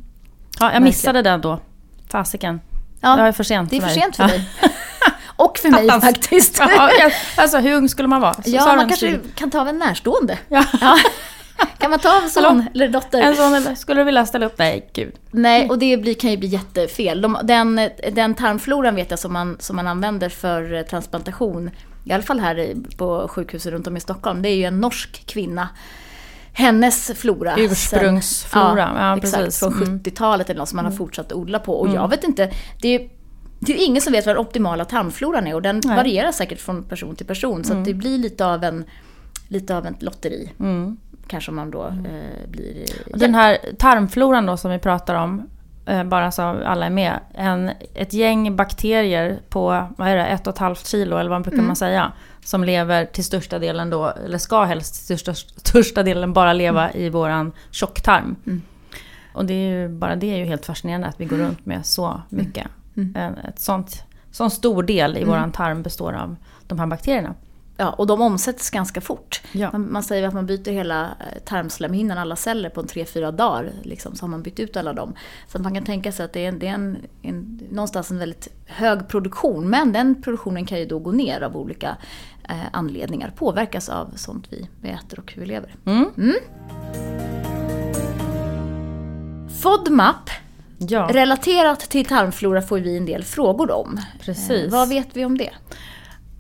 Ja, 0.60 0.74
jag 0.74 0.82
missade 0.82 1.22
den 1.22 1.42
då. 1.42 1.60
Fasiken. 2.10 2.62
Ja, 3.02 3.16
det 3.16 3.22
är 3.22 3.32
för 3.32 3.44
sent 3.44 3.70
Det 3.70 3.78
är 3.78 3.82
för 3.82 3.88
för 3.88 3.96
sent 3.96 4.16
för 4.16 4.28
dig. 4.28 4.50
Och 5.36 5.58
för 5.58 5.70
mig 5.70 5.88
Attans. 5.90 6.04
faktiskt. 6.04 6.60
Ja, 6.78 6.90
alltså 7.38 7.58
hur 7.58 7.74
ung 7.76 7.90
skulle 7.90 8.08
man 8.08 8.22
vara? 8.22 8.34
Så- 8.34 8.42
Ja, 8.46 8.66
man 8.66 8.78
kanske 8.80 8.96
stil? 8.96 9.20
kan 9.36 9.52
ta 9.52 9.62
av 9.62 9.68
en 9.68 9.78
närstående. 9.78 10.38
Ja. 10.50 10.66
Kan 11.78 11.90
man 11.92 12.00
ta 12.00 12.22
en 12.24 12.30
son 12.30 12.44
Hallå? 12.44 12.64
eller 12.74 12.88
dotter? 12.88 13.22
En 13.22 13.36
sån, 13.36 13.54
eller 13.54 13.76
skulle 13.76 14.02
du 14.02 14.06
vilja 14.06 14.26
ställa 14.26 14.46
upp? 14.46 14.58
Nej, 14.58 14.90
gud. 14.94 15.14
Nej, 15.32 15.70
och 15.70 15.80
det 15.80 15.98
blir, 15.98 16.14
kan 16.14 16.32
ju 16.32 16.38
bli 16.38 16.48
jättefel. 16.48 17.22
De, 17.22 17.38
den, 17.44 17.82
den 18.14 18.36
tarmfloran 18.36 18.96
vet 18.96 19.10
jag 19.10 19.20
som 19.20 19.34
man, 19.34 19.58
som 19.60 19.76
man 19.76 19.88
använder 19.88 20.30
för 20.30 20.74
eh, 20.74 20.82
transplantation, 20.82 21.72
i 22.06 22.14
alla 22.14 22.24
fall 22.24 22.40
här 22.40 22.76
på 22.98 23.28
sjukhusen 23.28 23.72
runt 23.72 23.88
om 23.88 23.98
i 23.98 24.00
Stockholm, 24.00 24.42
det 24.42 24.50
är 24.50 24.56
ju 24.56 24.64
en 24.64 24.80
norsk 24.80 25.26
kvinna. 25.28 25.70
Hennes 26.54 27.12
flora. 27.16 27.56
sen- 27.56 27.66
Ursprungsflora, 27.72 28.92
ja, 28.96 29.18
exakt. 29.18 29.44
precis. 29.44 29.60
Från 29.60 29.74
Mm. 29.74 30.00
70-talet 30.00 30.50
eller 30.50 30.60
något 30.60 30.70
som 30.70 30.76
man 30.76 30.86
har 30.86 30.92
fortsatt 30.92 31.26
att 31.26 31.34
odla 31.34 31.60
på. 31.60 31.74
Och 31.80 31.90
jag 31.90 32.08
vet 32.10 32.24
inte, 32.24 32.52
det 32.82 32.96
är 32.96 33.10
det 33.62 33.74
är 33.74 33.78
ju 33.78 33.84
ingen 33.84 34.02
som 34.02 34.14
vet 34.14 34.26
vad 34.26 34.36
den 34.36 34.42
optimala 34.42 34.86
tarmfloran 34.86 35.48
är 35.48 35.56
och 35.56 35.62
den 35.62 35.82
Nej. 35.86 35.96
varierar 35.98 36.32
säkert 36.32 36.62
från 36.62 36.84
person 36.84 37.16
till 37.16 37.26
person. 37.26 37.64
Så 37.64 37.74
att 37.78 37.86
det 37.86 37.94
blir 37.94 38.18
lite 38.18 38.46
av 38.46 38.64
en, 38.64 38.86
lite 39.48 39.78
av 39.78 39.86
en 39.86 39.96
lotteri. 40.00 40.52
Mm. 40.60 40.98
Kanske 41.30 41.52
man 41.52 41.72
då 41.72 41.86
eh, 41.88 42.50
blir... 42.50 42.86
Och 43.12 43.20
Den 43.20 43.36
här 43.36 43.58
tarmfloran 43.80 44.46
då 44.46 44.58
som 44.58 44.72
vi 44.72 44.80
pratar 44.80 45.16
om, 45.16 45.50
eh, 45.86 46.04
bara 46.04 46.32
så 46.32 46.42
alla 46.42 46.86
är 46.86 46.90
med. 46.90 47.20
En, 47.34 47.72
ett 47.94 48.14
gäng 48.14 48.56
bakterier 48.56 49.40
på, 49.50 49.88
vad 49.98 50.08
är 50.08 50.16
det, 50.16 50.26
ett 50.26 50.48
och 50.48 50.54
ett 50.54 50.60
halvt 50.60 50.88
kilo 50.88 51.18
eller 51.18 51.30
vad 51.30 51.42
brukar 51.42 51.58
Mm. 51.58 51.68
man 51.68 51.76
säga? 51.76 52.12
Som 52.46 52.64
lever 52.64 53.06
till 53.06 53.24
största 53.24 53.60
delen 53.60 53.90
då, 53.90 54.14
eller 54.26 54.38
ska 54.38 54.64
helst 54.64 55.08
till 55.08 55.20
största, 55.20 55.34
största 55.60 56.04
delen 56.04 56.34
bara 56.34 56.54
leva 56.54 56.94
i 56.94 57.10
våran 57.10 57.52
tjocktarm. 57.72 58.36
Mm. 58.46 58.62
Och 59.34 59.46
det 59.46 59.54
är 59.54 59.70
ju, 59.70 59.90
bara 59.90 60.16
det 60.16 60.34
är 60.34 60.38
ju 60.38 60.46
helt 60.46 60.66
fascinerande 60.66 61.08
att 61.08 61.20
vi 61.20 61.26
går 61.26 61.38
runt 61.38 61.66
med 61.66 61.86
så 61.86 62.22
mycket. 62.30 62.68
Mm. 62.98 63.16
En, 63.16 63.38
ett 63.38 63.60
sånt, 63.60 64.04
sån 64.32 64.52
stor 64.52 64.84
del 64.84 65.18
i 65.18 65.24
våran 65.24 65.52
tarm 65.52 65.84
består 65.84 66.14
av 66.14 66.36
de 66.68 66.80
här 66.80 66.86
bakterierna. 66.88 67.34
Ja, 67.82 67.90
och 67.90 68.08
de 68.08 68.22
omsätts 68.22 68.70
ganska 68.70 69.02
fort. 69.02 69.42
Ja. 69.52 69.70
Man, 69.72 69.92
man 69.92 70.04
säger 70.04 70.28
att 70.28 70.34
man 70.34 70.46
byter 70.46 70.72
hela 70.72 71.04
eh, 71.04 71.40
tarmslemhinnan, 71.46 72.18
alla 72.18 72.36
celler, 72.36 72.70
på 72.70 72.82
en 72.82 72.88
3-4 72.88 73.32
dagar. 73.32 73.72
Liksom, 73.84 74.16
så 74.16 74.24
har 74.24 74.30
man 74.30 74.42
bytt 74.44 74.60
ut 74.60 74.78
alla 74.78 74.94
dem. 74.94 75.14
Så 75.48 75.60
man 75.60 75.74
kan 75.74 75.84
tänka 75.86 76.12
sig 76.12 76.26
att 76.26 76.34
det 76.34 76.46
är, 76.46 76.50
en, 76.50 76.60
det 76.60 76.68
är 76.68 76.74
en, 76.74 76.98
en, 77.22 77.60
någonstans 77.72 78.12
en 78.12 78.20
väldigt 78.20 78.48
hög 78.66 79.08
produktion. 79.08 79.70
Men 79.70 79.94
den 79.94 80.22
produktionen 80.22 80.66
kan 80.66 80.80
ju 80.80 80.86
då 80.86 81.00
gå 81.00 81.12
ner 81.12 81.42
av 81.42 81.58
olika 81.58 81.98
eh, 82.50 82.56
anledningar. 82.72 83.34
Påverkas 83.36 83.90
av 83.90 84.14
sånt 84.16 84.46
vi, 84.50 84.70
vi 84.82 84.90
äter 84.90 85.20
och 85.20 85.34
hur 85.34 85.42
vi 85.42 85.48
lever. 85.48 85.76
Mm. 85.86 86.36
FODMAP, 89.62 90.30
Ja, 90.78 91.10
relaterat 91.12 91.80
till 91.80 92.06
tarmflora 92.06 92.62
får 92.62 92.80
vi 92.80 92.98
en 92.98 93.06
del 93.06 93.24
frågor 93.24 93.72
om. 93.72 94.00
precis. 94.20 94.64
Eh, 94.66 94.70
vad 94.72 94.90
vet 94.90 95.08
vi 95.14 95.26
om 95.26 95.38
det? 95.38 95.52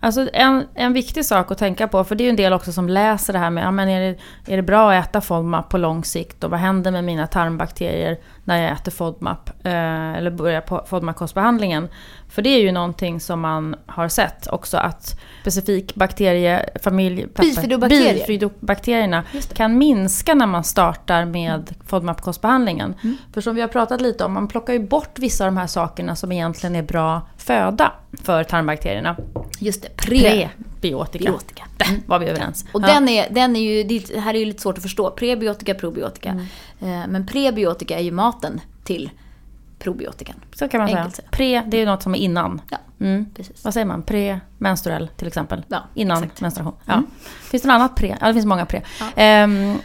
Alltså 0.02 0.30
en, 0.34 0.68
en 0.76 0.94
viktig 0.94 1.26
sak 1.26 1.52
att 1.52 1.58
tänka 1.58 1.88
på, 1.88 2.04
för 2.04 2.16
det 2.16 2.24
är 2.24 2.26
ju 2.26 2.30
en 2.30 2.36
del 2.36 2.54
också 2.54 2.72
som 2.72 2.90
läser 2.90 3.34
det 3.34 3.40
här 3.40 3.50
med, 3.50 3.64
ja, 3.64 3.72
men 3.72 3.90
är, 3.90 4.00
det, 4.00 4.54
är 4.54 4.58
det 4.58 4.64
bra 4.64 4.92
att 4.92 5.06
äta 5.06 5.22
FODMAP 5.22 5.70
på 5.70 5.78
lång 5.78 6.04
sikt 6.04 6.44
och 6.44 6.50
vad 6.50 6.60
händer 6.60 6.92
med 6.92 7.04
mina 7.04 7.28
tarmbakterier 7.28 8.18
när 8.44 8.62
jag 8.62 8.72
äter 8.72 8.92
FODMAP? 8.92 9.50
Eh, 9.64 10.18
eller 10.18 10.32
börjar 10.32 10.62
på 10.62 10.86
FODMAP-kostbehandlingen. 10.90 11.90
För 12.30 12.42
det 12.42 12.50
är 12.50 12.62
ju 12.62 12.72
någonting 12.72 13.20
som 13.20 13.40
man 13.40 13.76
har 13.86 14.08
sett 14.08 14.48
också 14.48 14.78
att 14.78 15.20
specifik 15.42 15.96
bakteriefamilj... 15.96 17.28
Bifidobakterier. 17.36 18.14
Bifidobakterierna 18.14 19.24
kan 19.54 19.78
minska 19.78 20.34
när 20.34 20.48
man 20.48 20.64
startar 20.64 21.26
med 21.26 21.76
FODMAP-kostbehandlingen. 21.88 22.96
Mm. 23.04 23.18
För 23.34 23.42
som 23.42 23.56
vi 23.56 23.62
har 23.62 23.68
pratat 23.68 24.02
lite 24.02 24.26
om, 24.26 24.34
man 24.34 24.48
plockar 24.48 24.74
ju 24.74 24.88
bort 24.88 25.20
vissa 25.20 25.46
av 25.46 25.52
de 25.52 25.58
här 25.58 25.68
sakerna 25.68 26.16
som 26.16 26.32
egentligen 26.32 26.76
är 26.76 26.84
bra 26.84 27.22
föda 27.38 27.92
för 28.24 28.44
tarmbakterierna. 28.44 29.16
Just 29.60 29.82
det, 29.82 29.90
pre 29.98 30.50
Prebiotika. 30.82 31.32
Biotika. 31.32 31.64
Där 31.78 31.88
var 32.06 32.20
vi 32.20 32.26
överens. 32.26 32.66
Och 32.72 32.82
Ja. 32.82 32.88
den 32.88 33.10
är, 33.10 33.28
den 33.30 33.56
är 33.56 33.60
ju, 33.60 33.84
det 33.84 34.20
här 34.20 34.34
är 34.34 34.40
ju 34.40 34.46
lite 34.46 34.62
svårt 34.62 34.78
att 34.78 34.84
förstå. 34.84 35.12
Prebiotika, 35.12 35.74
probiotika. 35.76 36.30
Mm. 36.30 36.44
Eh, 37.04 37.08
Men 37.08 37.26
prebiotika 37.26 38.00
är 38.00 38.04
ju 38.04 38.12
maten 38.12 38.62
till 38.84 39.10
probiotikan. 39.80 40.36
Så 40.54 40.68
kan 40.70 40.80
man 40.80 40.88
säga. 40.88 41.00
Enkelt 41.00 41.16
sagt. 41.16 41.32
Pre, 41.32 41.64
det 41.68 41.78
är 41.78 41.80
ju 41.80 41.86
något 41.86 42.04
som 42.04 42.16
är 42.16 42.20
innan. 42.20 42.62
Ja, 42.70 42.78
Mm. 43.00 43.26
precis. 43.36 43.64
Vad 43.64 43.74
säger 43.74 43.86
man? 43.86 44.04
Premenstruell 44.04 45.08
till 45.18 45.28
exempel. 45.28 45.64
Ja, 45.68 45.84
Innan 45.94 46.24
exakt. 46.24 46.42
menstruation. 46.42 46.74
Ja. 46.86 46.94
Mm. 46.94 47.06
Finns 47.42 47.64
det 47.64 47.68
något 47.68 47.76
annat 47.76 47.96
pre? 47.96 48.18
Ja, 48.22 48.28
det 48.28 48.34
finns 48.34 48.46
många 48.46 48.66
pre. 48.66 48.82
Ja. 49.00 49.06
Ehm, 49.16 49.78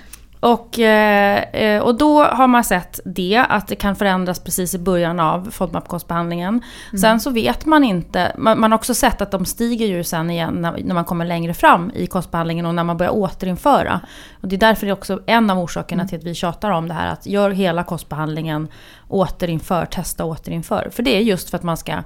och, 0.45 0.79
eh, 0.79 1.39
eh, 1.43 1.83
och 1.83 1.99
då 1.99 2.25
har 2.25 2.47
man 2.47 2.65
sett 2.65 3.01
det, 3.05 3.45
att 3.49 3.69
det 3.69 3.77
kan 3.77 3.97
förändras 3.97 4.39
precis 4.39 4.75
i 4.75 4.79
början 4.79 5.21
av 5.21 5.51
FODMAP-kostbehandlingen. 5.51 6.63
Mm. 6.89 7.01
Sen 7.01 7.21
så 7.21 7.31
vet 7.31 7.67
man 7.67 7.85
inte, 7.85 8.33
man, 8.39 8.61
man 8.61 8.73
har 8.73 8.79
också 8.79 8.95
sett 8.95 9.21
att 9.21 9.31
de 9.31 9.45
stiger 9.45 9.87
ju 9.87 10.05
sen 10.05 10.31
igen 10.31 10.55
när, 10.55 10.79
när 10.85 10.95
man 10.95 11.05
kommer 11.05 11.25
längre 11.25 11.55
fram 11.55 11.91
i 11.95 12.07
kostbehandlingen 12.07 12.67
och 12.67 12.75
när 12.75 12.85
man 12.85 12.97
börjar 12.97 13.13
återinföra. 13.13 14.01
Och 14.41 14.49
det 14.49 14.57
är 14.57 14.61
därför 14.61 14.87
det 14.87 14.91
är 14.91 14.93
också 14.93 15.21
en 15.27 15.51
av 15.51 15.59
orsakerna 15.59 16.03
Mm. 16.03 16.09
till 16.09 16.19
att 16.19 16.25
vi 16.25 16.35
tjatar 16.35 16.71
om 16.71 16.89
det 16.89 16.95
här, 16.95 17.13
att 17.13 17.27
gör 17.27 17.51
hela 17.51 17.85
kostbehandlingen, 17.85 18.69
återinför, 19.09 19.87
testa 19.87 20.25
återinför. 20.25 20.89
För 20.93 21.03
det 21.03 21.17
är 21.17 21.21
just 21.21 21.51
för 21.51 21.57
att 21.57 21.63
man 21.63 21.77
ska 21.77 22.03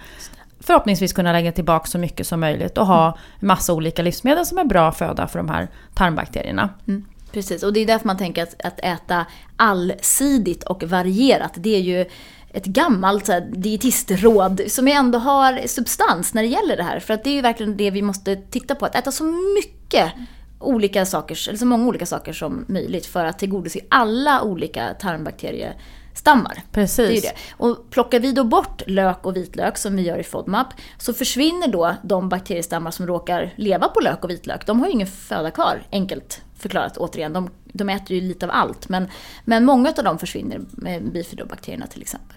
förhoppningsvis 0.61 1.13
kunna 1.13 1.33
lägga 1.33 1.53
tillbaka 1.53 1.87
så 1.87 1.99
mycket 1.99 2.27
som 2.27 2.41
möjligt 2.41 2.79
och 2.79 2.87
ha 2.87 3.19
massa 3.41 3.73
olika 3.73 4.03
livsmedel 4.03 4.47
som 4.47 4.59
är 4.59 4.65
bra 4.65 4.93
föda 4.93 5.27
för 5.27 5.39
de 5.39 5.49
här 5.49 5.69
tarmbakterierna. 5.95 6.69
Mm. 6.89 7.05
Precis, 7.39 7.63
och 7.63 7.73
det 7.73 7.81
är 7.81 7.87
därför 7.87 8.07
man 8.07 8.17
tänker 8.17 8.43
att, 8.43 8.65
att 8.65 8.81
äta 8.81 9.27
allsidigt 9.57 10.63
och 10.63 10.83
varierat, 10.83 11.53
det 11.55 11.77
är 11.77 11.81
ju 11.81 12.05
ett 12.53 12.65
gammalt 12.65 13.27
så 13.27 13.33
här, 13.33 13.41
dietistråd 13.41 14.61
som 14.69 14.89
ändå 14.89 15.19
har 15.19 15.67
substans 15.67 16.35
när 16.35 16.43
det 16.43 16.49
gäller 16.49 16.77
det 16.77 16.83
här. 16.83 17.01
För 17.01 17.15
att 17.15 17.25
det 17.25 17.31
är 17.31 17.35
ju 17.35 17.41
verkligen 17.41 17.77
det 17.77 17.91
vi 17.91 18.03
måste 18.03 18.37
titta 18.37 18.75
på, 18.75 18.87
att 18.87 18.95
äta 18.95 19.13
så 19.13 19.25
mycket 19.25 20.13
olika 20.59 21.07
saker, 21.07 21.49
eller 21.49 21.59
så 21.59 21.67
många 21.67 21.87
olika 21.87 22.07
saker 22.07 22.33
som 22.33 22.65
möjligt 22.69 23.07
för 23.07 23.25
att 23.25 23.39
tillgodose 23.39 23.81
alla 23.89 24.43
olika 24.43 24.95
tarmbakterier 24.95 25.77
tarmbakteriestammar. 26.23 26.63
Precis. 26.73 27.23
Det 27.23 27.29
är 27.29 27.33
det. 27.33 27.39
Och 27.57 27.91
plockar 27.91 28.21
vi 28.21 28.33
då 28.33 28.45
bort 28.45 28.83
lök 28.87 29.27
och 29.27 29.37
vitlök 29.37 29.79
som 29.79 29.97
vi 29.97 30.03
gör 30.03 30.19
i 30.19 30.25
FODMAP 30.25 30.67
så 30.99 31.15
försvinner 31.15 31.69
då 31.69 31.95
de 32.03 32.29
bakteriestammar 32.29 32.91
som 32.91 33.07
råkar 33.07 33.55
leva 33.57 33.89
på 33.89 34.01
lök 34.01 34.25
och 34.25 34.31
vitlök. 34.31 34.67
De 34.67 34.81
har 34.81 34.87
ju 34.87 34.93
ingen 34.93 35.07
föda 35.07 35.51
kvar, 35.51 35.83
enkelt 35.93 36.43
förklarat 36.59 36.97
återigen. 36.97 37.33
De, 37.33 37.51
de 37.65 37.89
äter 37.89 38.17
ju 38.17 38.21
lite 38.21 38.47
av 38.47 38.53
allt 38.53 38.89
men, 38.89 39.09
men 39.45 39.65
många 39.65 39.95
av 39.99 40.05
dem 40.05 40.19
försvinner 40.19 40.61
med 40.71 41.13
bifidobakterierna 41.13 41.87
till 41.87 42.03
exempel. 42.03 42.37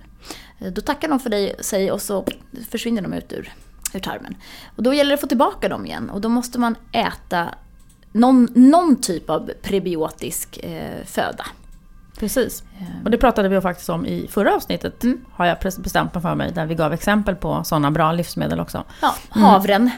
Eh, 0.59 0.71
Då 0.71 0.81
tackar 0.81 1.07
de 1.07 1.19
för 1.19 1.29
dig, 1.29 1.55
sig 1.59 1.91
och 1.91 2.01
så 2.01 2.25
försvinner 2.69 3.01
de 3.01 3.13
ut 3.13 3.33
ur, 3.33 3.53
ur 3.93 3.99
tarmen. 3.99 4.35
Och 4.75 4.83
då 4.83 4.93
gäller 4.93 5.09
det 5.09 5.13
att 5.13 5.21
få 5.21 5.27
tillbaka 5.27 5.69
dem 5.69 5.85
igen 5.85 6.09
och 6.09 6.21
då 6.21 6.29
måste 6.29 6.59
man 6.59 6.75
äta 6.91 7.49
någon, 8.13 8.47
någon 8.55 9.01
typ 9.01 9.29
av 9.29 9.51
prebiotisk 9.61 10.57
eh, 10.57 11.05
föda. 11.05 11.45
Precis. 12.19 12.63
Och 13.05 13.11
det 13.11 13.17
pratade 13.17 13.49
vi 13.49 13.61
faktiskt 13.61 13.89
om 13.89 14.05
i 14.05 14.27
förra 14.31 14.55
avsnittet, 14.55 15.03
Mm. 15.03 15.25
har 15.33 15.45
jag 15.45 15.57
bestämt 15.77 16.13
mig 16.13 16.21
för 16.21 16.35
mig, 16.35 16.51
där 16.51 16.65
vi 16.65 16.75
gav 16.75 16.93
exempel 16.93 17.35
på 17.35 17.63
sådana 17.63 17.91
bra 17.91 18.11
livsmedel 18.11 18.59
också. 18.59 18.83
Ja, 19.01 19.15
havren 19.29 19.89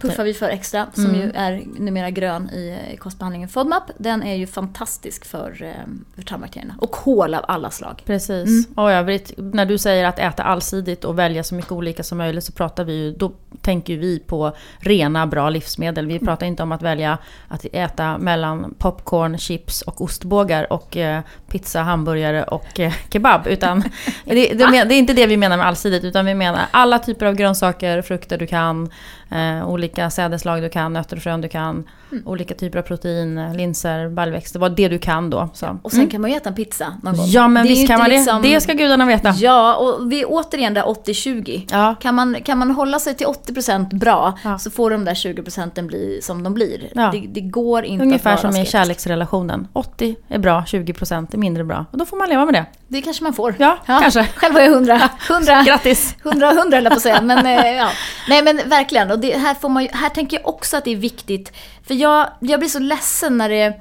puffar 0.00 0.24
vi 0.24 0.34
för 0.34 0.48
extra, 0.48 0.86
som 0.94 1.04
Mm. 1.04 1.20
ju 1.20 1.32
är 1.34 1.62
numera 1.78 2.10
grön 2.10 2.50
i, 2.50 2.96
kostbehandlingen 2.98 3.48
FODMAP. 3.48 3.90
Den 3.98 4.22
är 4.22 4.34
ju 4.34 4.46
fantastisk 4.46 5.24
för, 5.24 5.62
eh, 5.62 5.92
för 6.14 6.22
tarmbakterierna. 6.22 6.74
Och 6.78 6.90
kol 6.90 7.34
av 7.34 7.44
alla 7.48 7.70
slag. 7.70 8.02
Precis. 8.06 8.66
Mm. 8.66 8.74
Och 8.74 8.92
övrigt, 8.92 9.32
när 9.36 9.66
du 9.66 9.78
säger 9.78 10.04
att 10.04 10.18
äta 10.18 10.42
allsidigt 10.42 11.04
och 11.04 11.18
välja 11.18 11.42
så 11.42 11.54
mycket 11.54 11.72
olika 11.72 12.02
som 12.02 12.18
möjligt 12.18 12.44
så 12.44 12.52
pratar 12.52 12.84
vi 12.84 12.92
ju, 12.92 13.12
då 13.12 13.32
tänker 13.60 13.96
vi 13.96 14.18
på 14.18 14.52
rena, 14.78 15.26
bra 15.26 15.50
livsmedel. 15.50 16.06
Vi 16.06 16.18
pratar 16.18 16.46
inte 16.46 16.62
om 16.62 16.72
att 16.72 16.82
välja 16.82 17.18
att 17.48 17.66
äta 17.72 18.18
mellan 18.18 18.74
popcorn, 18.78 19.38
chips 19.38 19.82
och 19.82 20.00
ostbågar 20.00 20.72
och 20.72 20.96
eh, 20.96 21.20
pizza, 21.50 21.82
hamburgare 21.82 22.44
och 22.44 22.80
eh, 22.80 22.92
kebab. 23.12 23.46
Utan 23.46 23.80
det, 24.24 24.34
det, 24.34 24.84
det, 24.84 24.94
är 24.94 24.98
inte 24.98 25.12
det 25.12 25.26
vi 25.26 25.36
menar 25.36 25.56
med 25.56 25.66
allsidigt, 25.66 26.04
utan 26.04 26.26
vi 26.26 26.34
menar 26.34 26.60
alla 26.70 26.98
typer 26.98 27.26
av 27.26 27.34
grönsaker, 27.34 28.02
frukter 28.02 28.38
du 28.38 28.46
kan, 28.46 28.90
eh, 29.30 29.68
olika 29.68 30.10
sädeslag 30.10 30.62
du 30.62 30.68
kan, 30.68 30.92
nötter 30.92 31.16
och 31.16 31.22
frön 31.22 31.40
du 31.40 31.48
kan, 31.48 31.88
mm. 32.12 32.26
olika 32.26 32.54
typer 32.54 32.78
av 32.78 32.82
protein, 32.82 33.52
linser, 33.52 34.08
baljväxter, 34.08 34.58
vad 34.58 34.76
det 34.76 34.88
du 34.88 34.98
kan 34.98 35.30
då. 35.30 35.48
Så. 35.54 35.78
Och 35.82 35.90
sen 35.90 36.00
mm. 36.00 36.10
kan 36.10 36.20
man 36.20 36.30
ju 36.30 36.36
äta 36.36 36.48
en 36.48 36.54
pizza 36.54 36.94
någon 37.02 37.16
gång. 37.16 37.26
Ja 37.28 37.48
men 37.48 37.66
visst 37.66 37.88
kan 37.88 37.98
man 37.98 38.10
liksom... 38.10 38.42
det, 38.42 38.54
det 38.54 38.60
ska 38.60 38.72
gudarna 38.72 39.06
veta. 39.06 39.34
Ja, 39.36 39.76
och 39.76 40.12
vi 40.12 40.20
är 40.20 40.26
återigen 40.28 40.74
där 40.74 40.82
80-20. 40.82 41.68
Ja. 41.70 41.94
Kan, 42.00 42.14
man, 42.14 42.36
kan 42.44 42.58
man 42.58 42.70
hålla 42.70 42.98
sig 42.98 43.14
till 43.14 43.26
80% 43.26 43.98
bra 43.98 44.38
ja. 44.44 44.58
så 44.58 44.70
får 44.70 44.90
de 44.90 45.04
där 45.04 45.14
20% 45.14 45.86
bli 45.86 46.18
som 46.22 46.42
de 46.42 46.54
blir. 46.54 46.90
Det, 47.12 47.26
det, 47.28 47.40
går 47.40 47.84
inte 47.84 48.04
Ungefär 48.04 48.34
att 48.34 48.42
vara 48.42 48.52
som 48.52 48.62
i 48.62 48.66
kärleksrelationen. 48.66 49.68
80 49.72 50.16
är 50.28 50.38
bra, 50.38 50.64
20% 50.66 51.34
är 51.34 51.38
mindre 51.38 51.64
bra. 51.64 51.86
Och 51.90 51.98
då 51.98 52.04
får 52.04 52.16
man 52.16 52.28
leva 52.28 52.44
med 52.44 52.54
det. 52.54 52.66
Det 52.88 53.02
kanske 53.02 53.24
man 53.24 53.32
får. 53.32 53.54
Ja, 53.58 53.78
ja. 53.86 53.98
kanske. 54.00 54.26
Själv 54.34 54.54
har 54.54 54.60
jag 54.60 54.72
100. 54.72 55.10
100 55.30 55.62
Grattis! 55.66 56.16
100 56.24 56.50
100 56.50 56.90
på 56.90 56.96
att 56.96 57.00
säga. 57.00 57.20
Men, 57.22 57.46
eh, 57.46 57.72
ja. 57.72 57.88
Nej 58.28 58.42
men 58.42 58.56
verkligen. 58.68 59.10
Och 59.16 59.22
det, 59.22 59.36
här, 59.36 59.54
får 59.54 59.68
man, 59.68 59.88
här 59.92 60.08
tänker 60.08 60.36
jag 60.36 60.48
också 60.48 60.76
att 60.76 60.84
det 60.84 60.90
är 60.90 60.96
viktigt. 60.96 61.52
För 61.82 61.94
jag, 61.94 62.30
jag 62.40 62.60
blir 62.60 62.68
så 62.68 62.78
ledsen 62.78 63.38
när 63.38 63.48
det 63.48 63.80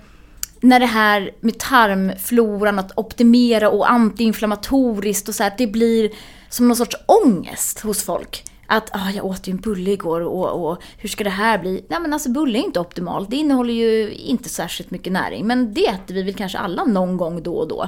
när 0.60 0.80
det 0.80 0.86
här 0.86 1.32
med 1.40 1.60
tarmfloran, 1.60 2.80
att 2.80 2.98
optimera 2.98 3.70
och 3.70 3.92
antiinflammatoriskt 3.92 5.30
och 5.30 5.36
så 5.36 5.44
här, 5.44 5.54
det 5.58 5.68
blir 5.68 6.12
som 6.50 6.68
någon 6.68 6.78
sorts 6.78 6.96
ångest 7.06 7.80
hos 7.80 8.04
folk. 8.04 8.44
Att 8.68 8.90
ah, 8.94 9.10
jag 9.16 9.26
åt 9.26 9.48
ju 9.48 9.52
en 9.52 9.58
bulle 9.58 9.92
igår 9.92 10.22
och, 10.22 10.70
och 10.70 10.84
hur 10.98 11.10
ska 11.10 11.24
det 11.24 11.30
här 11.30 11.58
bli? 11.58 11.86
Nej 11.90 12.00
men 12.00 12.14
alltså 12.14 12.30
bulle 12.30 12.60
är 12.60 12.64
inte 12.64 12.80
optimalt. 12.80 13.30
Det 13.30 13.36
innehåller 13.36 13.74
ju 13.74 14.14
inte 14.14 14.50
särskilt 14.50 14.92
mycket 14.92 15.14
näring. 15.14 15.48
Men 15.48 15.74
det 15.74 15.88
äter 15.88 16.14
vi 16.14 16.24
väl 16.24 16.34
kanske 16.34 16.58
alla 16.58 16.84
någon 16.84 17.18
gång 17.18 17.44
då 17.44 17.56
och 17.56 17.68
då. 17.68 17.88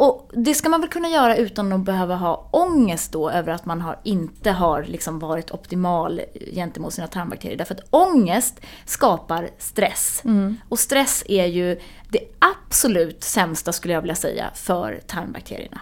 Och 0.00 0.30
det 0.32 0.54
ska 0.54 0.68
man 0.68 0.80
väl 0.80 0.90
kunna 0.90 1.08
göra 1.08 1.36
utan 1.36 1.72
att 1.72 1.80
behöva 1.80 2.16
ha 2.16 2.48
ångest 2.50 3.12
då 3.12 3.30
över 3.30 3.52
att 3.52 3.66
man 3.66 3.80
har, 3.80 3.98
inte 4.04 4.50
har 4.50 4.82
liksom 4.82 5.18
varit 5.18 5.50
optimal 5.50 6.20
gentemot 6.54 6.92
sina 6.94 7.06
tarmbakterier. 7.06 7.56
Därför 7.56 7.74
att 7.74 7.86
ångest 7.90 8.60
skapar 8.86 9.50
stress. 9.58 10.22
Mm. 10.24 10.56
Och 10.68 10.78
stress 10.78 11.24
är 11.28 11.46
ju 11.46 11.80
det 12.08 12.20
absolut 12.38 13.24
sämsta 13.24 13.72
skulle 13.72 13.94
jag 13.94 14.00
vilja 14.00 14.14
säga 14.14 14.50
för 14.54 15.00
tarmbakterierna. 15.06 15.80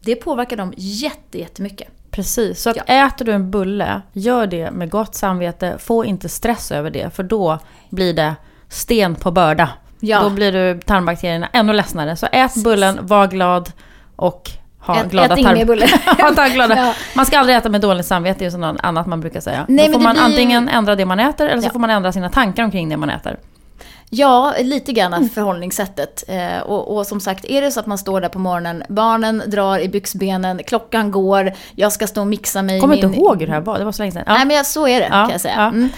Det 0.00 0.16
påverkar 0.16 0.56
dem 0.56 0.72
jättemycket. 0.76 1.88
Precis, 2.10 2.62
så 2.62 2.70
att 2.70 2.76
ja. 2.76 2.82
äter 2.82 3.24
du 3.24 3.32
en 3.32 3.50
bulle, 3.50 4.02
gör 4.12 4.46
det 4.46 4.70
med 4.70 4.90
gott 4.90 5.14
samvete. 5.14 5.76
Få 5.78 6.04
inte 6.04 6.28
stress 6.28 6.72
över 6.72 6.90
det, 6.90 7.14
för 7.14 7.22
då 7.22 7.58
blir 7.90 8.14
det 8.14 8.34
sten 8.68 9.14
på 9.14 9.30
börda. 9.30 9.70
Ja. 10.04 10.22
Då 10.22 10.30
blir 10.30 10.52
du 10.52 10.80
tarmbakterierna 10.80 11.48
ännu 11.52 11.72
ledsnare. 11.72 12.16
Så 12.16 12.26
ät 12.32 12.54
bullen, 12.54 12.98
var 13.02 13.26
glad 13.26 13.72
och 14.16 14.50
ha 14.78 15.00
ät, 15.00 15.10
glada 15.10 15.36
tarmar. 15.36 16.76
ja. 16.76 16.94
Man 17.14 17.26
ska 17.26 17.38
aldrig 17.38 17.56
äta 17.56 17.68
med 17.68 17.80
dåligt 17.80 18.06
samvete, 18.06 18.38
det 18.38 18.54
är 18.54 18.58
något 18.58 18.80
annat 18.82 19.06
man 19.06 19.20
brukar 19.20 19.40
säga. 19.40 19.64
Nej, 19.68 19.86
Då 19.86 19.92
får 19.92 20.00
man 20.00 20.14
blir... 20.14 20.24
antingen 20.24 20.68
ändra 20.68 20.96
det 20.96 21.04
man 21.04 21.20
äter 21.20 21.48
eller 21.48 21.62
så 21.62 21.70
får 21.70 21.78
man 21.78 21.90
ändra 21.90 22.12
sina 22.12 22.30
tankar 22.30 22.64
omkring 22.64 22.88
det 22.88 22.96
man 22.96 23.10
äter. 23.10 23.38
Ja, 24.10 24.54
lite 24.60 24.92
grann 24.92 25.14
mm. 25.14 25.28
förhållningssättet. 25.28 26.24
Eh, 26.28 26.62
och, 26.62 26.96
och, 26.96 27.06
som 27.06 27.20
sagt, 27.20 27.44
är 27.44 27.62
det 27.62 27.70
så 27.70 27.80
att 27.80 27.86
man 27.86 27.98
står 27.98 28.20
där 28.20 28.28
på 28.28 28.38
morgonen, 28.38 28.82
barnen 28.88 29.42
drar 29.46 29.78
i 29.78 29.88
byxbenen, 29.88 30.60
klockan 30.66 31.10
går, 31.10 31.52
jag 31.74 31.92
ska 31.92 32.06
stå 32.06 32.20
och 32.20 32.26
mixa 32.26 32.62
mig. 32.62 32.80
Kommer 32.80 32.96
min... 32.96 33.04
inte 33.04 33.18
ihåg 33.18 33.40
hur 33.40 33.46
det 33.46 33.52
här 33.52 33.60
var, 33.60 33.78
det 33.78 33.84
var 33.84 33.92
så 33.92 34.02
länge 34.02 34.12
sedan. 34.12 34.24
Ja. 34.26 34.34
Nej 34.34 34.46
men 34.46 34.64
så 34.64 34.88
är 34.88 35.00
det 35.00 35.06
ja, 35.06 35.10
kan 35.10 35.30
jag 35.30 35.40
säga. 35.40 35.72
Mm. 35.74 35.88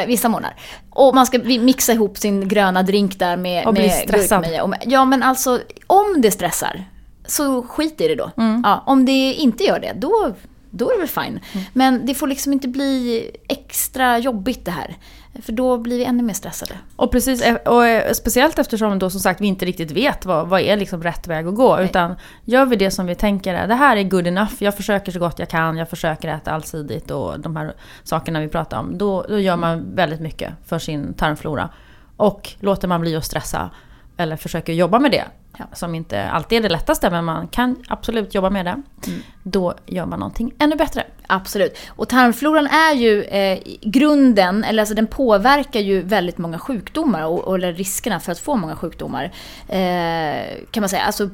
Eh, 0.00 0.06
vissa 0.06 0.28
morgnar. 0.28 0.54
Och 0.98 1.14
man 1.14 1.26
ska 1.26 1.38
mixa 1.38 1.92
ihop 1.92 2.18
sin 2.18 2.48
gröna 2.48 2.82
drink 2.82 3.18
där 3.18 3.36
med, 3.36 3.66
och 3.66 3.74
med 3.74 3.92
stressad. 3.92 4.44
Och, 4.62 4.74
ja 4.86 5.04
men 5.04 5.22
alltså, 5.22 5.60
om 5.86 6.14
det 6.18 6.30
stressar, 6.30 6.84
så 7.26 7.62
skit 7.62 8.00
i 8.00 8.08
det 8.08 8.14
då. 8.14 8.30
Mm. 8.36 8.62
Ja, 8.64 8.82
om 8.86 9.04
det 9.04 9.32
inte 9.32 9.64
gör 9.64 9.80
det, 9.80 9.92
då, 9.96 10.32
då 10.70 10.90
är 10.90 10.94
det 10.94 10.98
väl 10.98 11.08
fine. 11.08 11.40
Mm. 11.52 11.66
Men 11.72 12.06
det 12.06 12.14
får 12.14 12.26
liksom 12.26 12.52
inte 12.52 12.68
bli 12.68 13.30
extra 13.48 14.18
jobbigt 14.18 14.64
det 14.64 14.70
här. 14.70 14.96
För 15.42 15.52
då 15.52 15.78
blir 15.78 15.98
vi 15.98 16.04
ännu 16.04 16.22
mer 16.22 16.34
stressade. 16.34 16.74
Och 16.96 17.12
precis, 17.12 17.42
eh, 17.42 17.54
och 17.54 17.86
eh, 17.86 18.12
speciellt 18.12 18.58
eftersom 18.58 18.98
då 18.98 19.10
som 19.10 19.20
sagt 19.20 19.40
vi 19.40 19.46
inte 19.46 19.64
riktigt 19.64 19.90
vet 19.90 20.26
vad, 20.26 20.48
vad 20.48 20.60
är 20.60 20.76
liksom 20.76 21.02
rätt 21.02 21.26
väg 21.26 21.46
att 21.46 21.54
gå. 21.54 21.76
Nej. 21.76 21.84
Utan 21.84 22.14
gör 22.44 22.66
vi 22.66 22.76
det 22.76 22.90
som 22.90 23.06
vi 23.06 23.14
tänker 23.14 23.54
är, 23.54 23.66
det 23.66 23.74
här 23.74 23.96
är 23.96 24.02
good 24.02 24.26
enough, 24.26 24.52
jag 24.58 24.76
försöker 24.76 25.12
så 25.12 25.18
gott 25.18 25.38
jag 25.38 25.48
kan, 25.48 25.76
jag 25.76 25.90
försöker 25.90 26.28
äta 26.28 26.50
allsidigt 26.50 27.10
och 27.10 27.40
de 27.40 27.56
här 27.56 27.74
sakerna 28.02 28.40
vi 28.40 28.48
pratar 28.48 28.78
om. 28.78 28.98
Då, 28.98 29.22
då 29.28 29.38
gör 29.38 29.56
man 29.56 29.94
väldigt 29.94 30.20
mycket 30.20 30.52
för 30.66 30.78
sin 30.78 31.14
tarmflora. 31.14 31.68
Och 32.16 32.50
låter 32.60 32.88
man 32.88 33.00
bli 33.00 33.16
att 33.16 33.24
stressa, 33.24 33.70
eller 34.16 34.36
försöker 34.36 34.72
jobba 34.72 34.98
med 34.98 35.10
det, 35.10 35.24
ja. 35.56 35.64
som 35.72 35.94
inte 35.94 36.30
alltid 36.30 36.58
är 36.58 36.62
det 36.62 36.68
lättaste 36.68 37.10
men 37.10 37.24
man 37.24 37.48
kan 37.48 37.76
absolut 37.88 38.34
jobba 38.34 38.50
med 38.50 38.66
det. 38.66 38.82
Mm. 39.06 39.20
Då 39.42 39.74
gör 39.86 40.06
man 40.06 40.18
någonting 40.18 40.54
ännu 40.58 40.76
bättre. 40.76 41.04
Absolut. 41.26 41.78
Och 41.88 42.08
tarmfloran 42.08 42.66
är 42.66 42.94
ju 42.94 43.22
eh, 43.22 43.58
grunden, 43.80 44.64
eller 44.64 44.82
alltså 44.82 44.94
den 44.94 45.06
påverkar 45.06 45.80
ju 45.80 46.02
väldigt 46.02 46.38
många 46.38 46.58
sjukdomar 46.58 47.24
och, 47.24 47.54
eller 47.54 47.72
riskerna 47.72 48.20
för 48.20 48.32
att 48.32 48.38
få 48.38 48.56
många 48.56 48.76
sjukdomar. 48.76 49.24
Eh, 49.68 50.66
kan 50.70 50.80
man 50.80 50.88
säga. 50.88 51.02
Alltså 51.02 51.30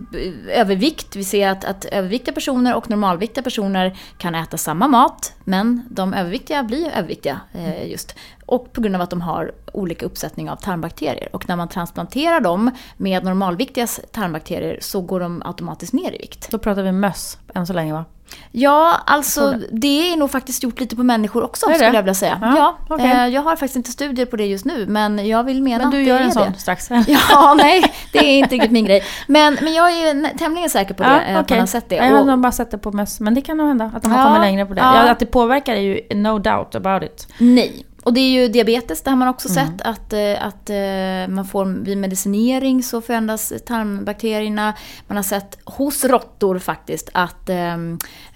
övervikt, 0.48 1.16
vi 1.16 1.24
ser 1.24 1.48
att, 1.48 1.64
att 1.64 1.84
överviktiga 1.84 2.34
personer 2.34 2.74
och 2.74 2.90
normalviktiga 2.90 3.42
personer 3.42 3.96
kan 4.18 4.34
äta 4.34 4.56
samma 4.56 4.88
mat 4.88 5.32
men 5.44 5.82
de 5.90 6.14
överviktiga 6.14 6.62
blir 6.62 6.90
överviktiga 6.90 7.40
eh, 7.52 7.90
just. 7.90 8.14
Och 8.46 8.72
på 8.72 8.80
grund 8.80 8.96
av 8.96 9.02
att 9.02 9.10
de 9.10 9.20
har 9.20 9.52
olika 9.72 10.06
uppsättning 10.06 10.50
av 10.50 10.56
tarmbakterier. 10.56 11.28
Och 11.32 11.48
när 11.48 11.56
man 11.56 11.68
transplanterar 11.68 12.40
dem 12.40 12.70
med 12.96 13.24
normalviktigas 13.24 14.00
tarmbakterier 14.12 14.78
så 14.80 15.00
går 15.00 15.20
de 15.20 15.42
automatiskt 15.44 15.92
ner 15.92 16.12
i 16.12 16.18
vikt. 16.18 16.50
Då 16.50 16.58
pratar 16.58 16.82
vi 16.82 16.92
möss 16.92 17.38
än 17.54 17.66
så 17.66 17.72
länge 17.72 17.92
va? 17.92 18.04
Ja, 18.52 19.00
alltså 19.06 19.50
det. 19.50 19.66
det 19.72 20.12
är 20.12 20.16
nog 20.16 20.30
faktiskt 20.30 20.62
gjort 20.62 20.80
lite 20.80 20.96
på 20.96 21.02
människor 21.02 21.42
också 21.42 21.66
skulle 21.66 21.84
jag 21.84 22.02
vilja 22.02 22.14
säga. 22.14 22.38
Ja, 22.42 22.76
ja 22.88 22.94
okay. 22.94 23.10
Eh, 23.10 23.26
jag 23.26 23.42
har 23.42 23.50
faktiskt 23.56 23.76
inte 23.76 23.90
studier 23.90 24.26
på 24.26 24.36
det 24.36 24.46
just 24.46 24.64
nu 24.64 24.86
men 24.86 25.28
jag 25.28 25.44
vill 25.44 25.62
mena 25.62 25.82
Men 25.82 25.90
du 25.90 26.00
att 26.00 26.06
gör 26.06 26.18
det 26.18 26.24
en 26.24 26.32
sån 26.32 26.52
det. 26.52 26.58
strax? 26.58 26.90
Ja, 27.30 27.54
nej, 27.58 27.94
det 28.12 28.18
är 28.18 28.38
inte 28.38 28.54
riktigt 28.54 28.70
min 28.70 28.84
grej. 28.84 29.04
Men, 29.26 29.58
men 29.62 29.74
jag 29.74 29.92
är 29.92 30.38
tämligen 30.38 30.70
säker 30.70 30.94
på 30.94 31.02
det, 31.02 31.22
ja, 31.28 31.38
att 31.38 31.50
man 31.50 31.58
har 31.58 31.66
sett 31.66 31.88
det. 31.88 31.96
Jag 31.96 32.16
har 32.16 32.24
nog 32.24 32.38
bara 32.38 32.52
sett 32.52 32.70
det 32.70 32.78
på 32.78 32.92
möss, 32.92 33.20
men 33.20 33.34
det 33.34 33.40
kan 33.40 33.56
nog 33.56 33.68
hända 33.68 33.92
att 33.94 34.02
de 34.02 34.12
har 34.12 34.24
kommit 34.24 34.40
längre 34.40 34.66
på 34.66 34.74
det. 34.74 34.80
Ja. 34.80 35.10
att 35.10 35.18
det 35.18 35.26
påverkar 35.26 35.74
är 35.74 35.80
ju 35.80 36.00
no 36.14 36.38
doubt 36.38 36.74
about 36.74 37.02
it. 37.02 37.28
Nej, 37.38 37.86
och 38.04 38.14
det 38.14 38.20
är 38.20 38.30
ju 38.30 38.48
diabetes, 38.48 39.02
där 39.02 39.10
har 39.10 39.18
man 39.18 39.28
också 39.28 39.48
mm. 39.48 39.66
sett 39.66 39.80
att, 39.80 40.12
eh, 40.12 40.46
att 40.46 40.70
eh, 40.70 41.34
man 41.34 41.46
får 41.46 41.84
vid 41.84 41.98
medicinering 41.98 42.82
så 42.82 43.00
förändras 43.00 43.52
tarmbakterierna. 43.66 44.74
Man 45.06 45.16
har 45.16 45.22
sett 45.22 45.58
hos 45.64 46.04
råttor 46.04 46.58
faktiskt 46.58 47.10
att, 47.14 47.48
eh, 47.48 47.76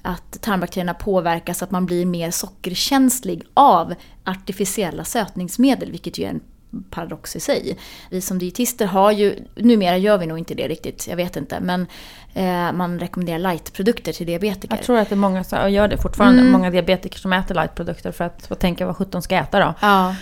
att 0.03 0.43
tarmbakterierna 0.43 0.95
påverkas, 0.95 1.63
att 1.63 1.71
man 1.71 1.87
blir 1.87 2.07
mer 2.07 2.31
sockerkänslig 2.31 3.43
av 3.55 3.95
artificiella 4.25 5.05
sötningsmedel, 5.05 5.91
vilket 5.91 6.19
ju 6.19 6.25
är 6.25 6.31
en 6.31 6.41
paradox 6.91 7.37
i 7.37 7.41
sig. 7.41 7.79
Vi 8.11 8.21
som 8.21 8.39
dietister 8.39 8.87
har 8.87 9.13
ju, 9.13 9.37
numera 9.55 9.97
gör 9.97 10.19
vi 10.19 10.27
nog 10.27 10.39
inte 10.39 10.55
det 10.55 10.69
riktigt, 10.69 11.07
jag 11.09 11.17
vet 11.17 11.37
inte, 11.37 11.61
men 11.61 11.87
eh, 12.35 12.73
man 12.73 12.99
rekommenderar 12.99 13.39
lightprodukter 13.39 14.13
till 14.13 14.27
diabetiker. 14.27 14.77
Jag 14.77 14.85
tror 14.85 14.99
att 14.99 15.09
det 15.09 15.15
är 15.15 15.17
många 15.17 15.45
som 15.45 15.73
gör 15.73 15.89
det 15.89 15.99
fortfarande, 15.99 16.41
mm. 16.41 16.53
många 16.53 16.71
diabetiker 16.71 17.19
som 17.19 17.33
äter 17.33 17.55
lightprodukter 17.55 18.13
för 18.13 18.25
att 18.25 18.51
och 18.51 18.59
tänka 18.59 18.87
vad 18.87 18.97
sjutton 18.97 19.23
ska 19.23 19.35
jag 19.35 19.45
äta 19.45 19.61
då? 19.61 19.75
Ja. 19.81 20.15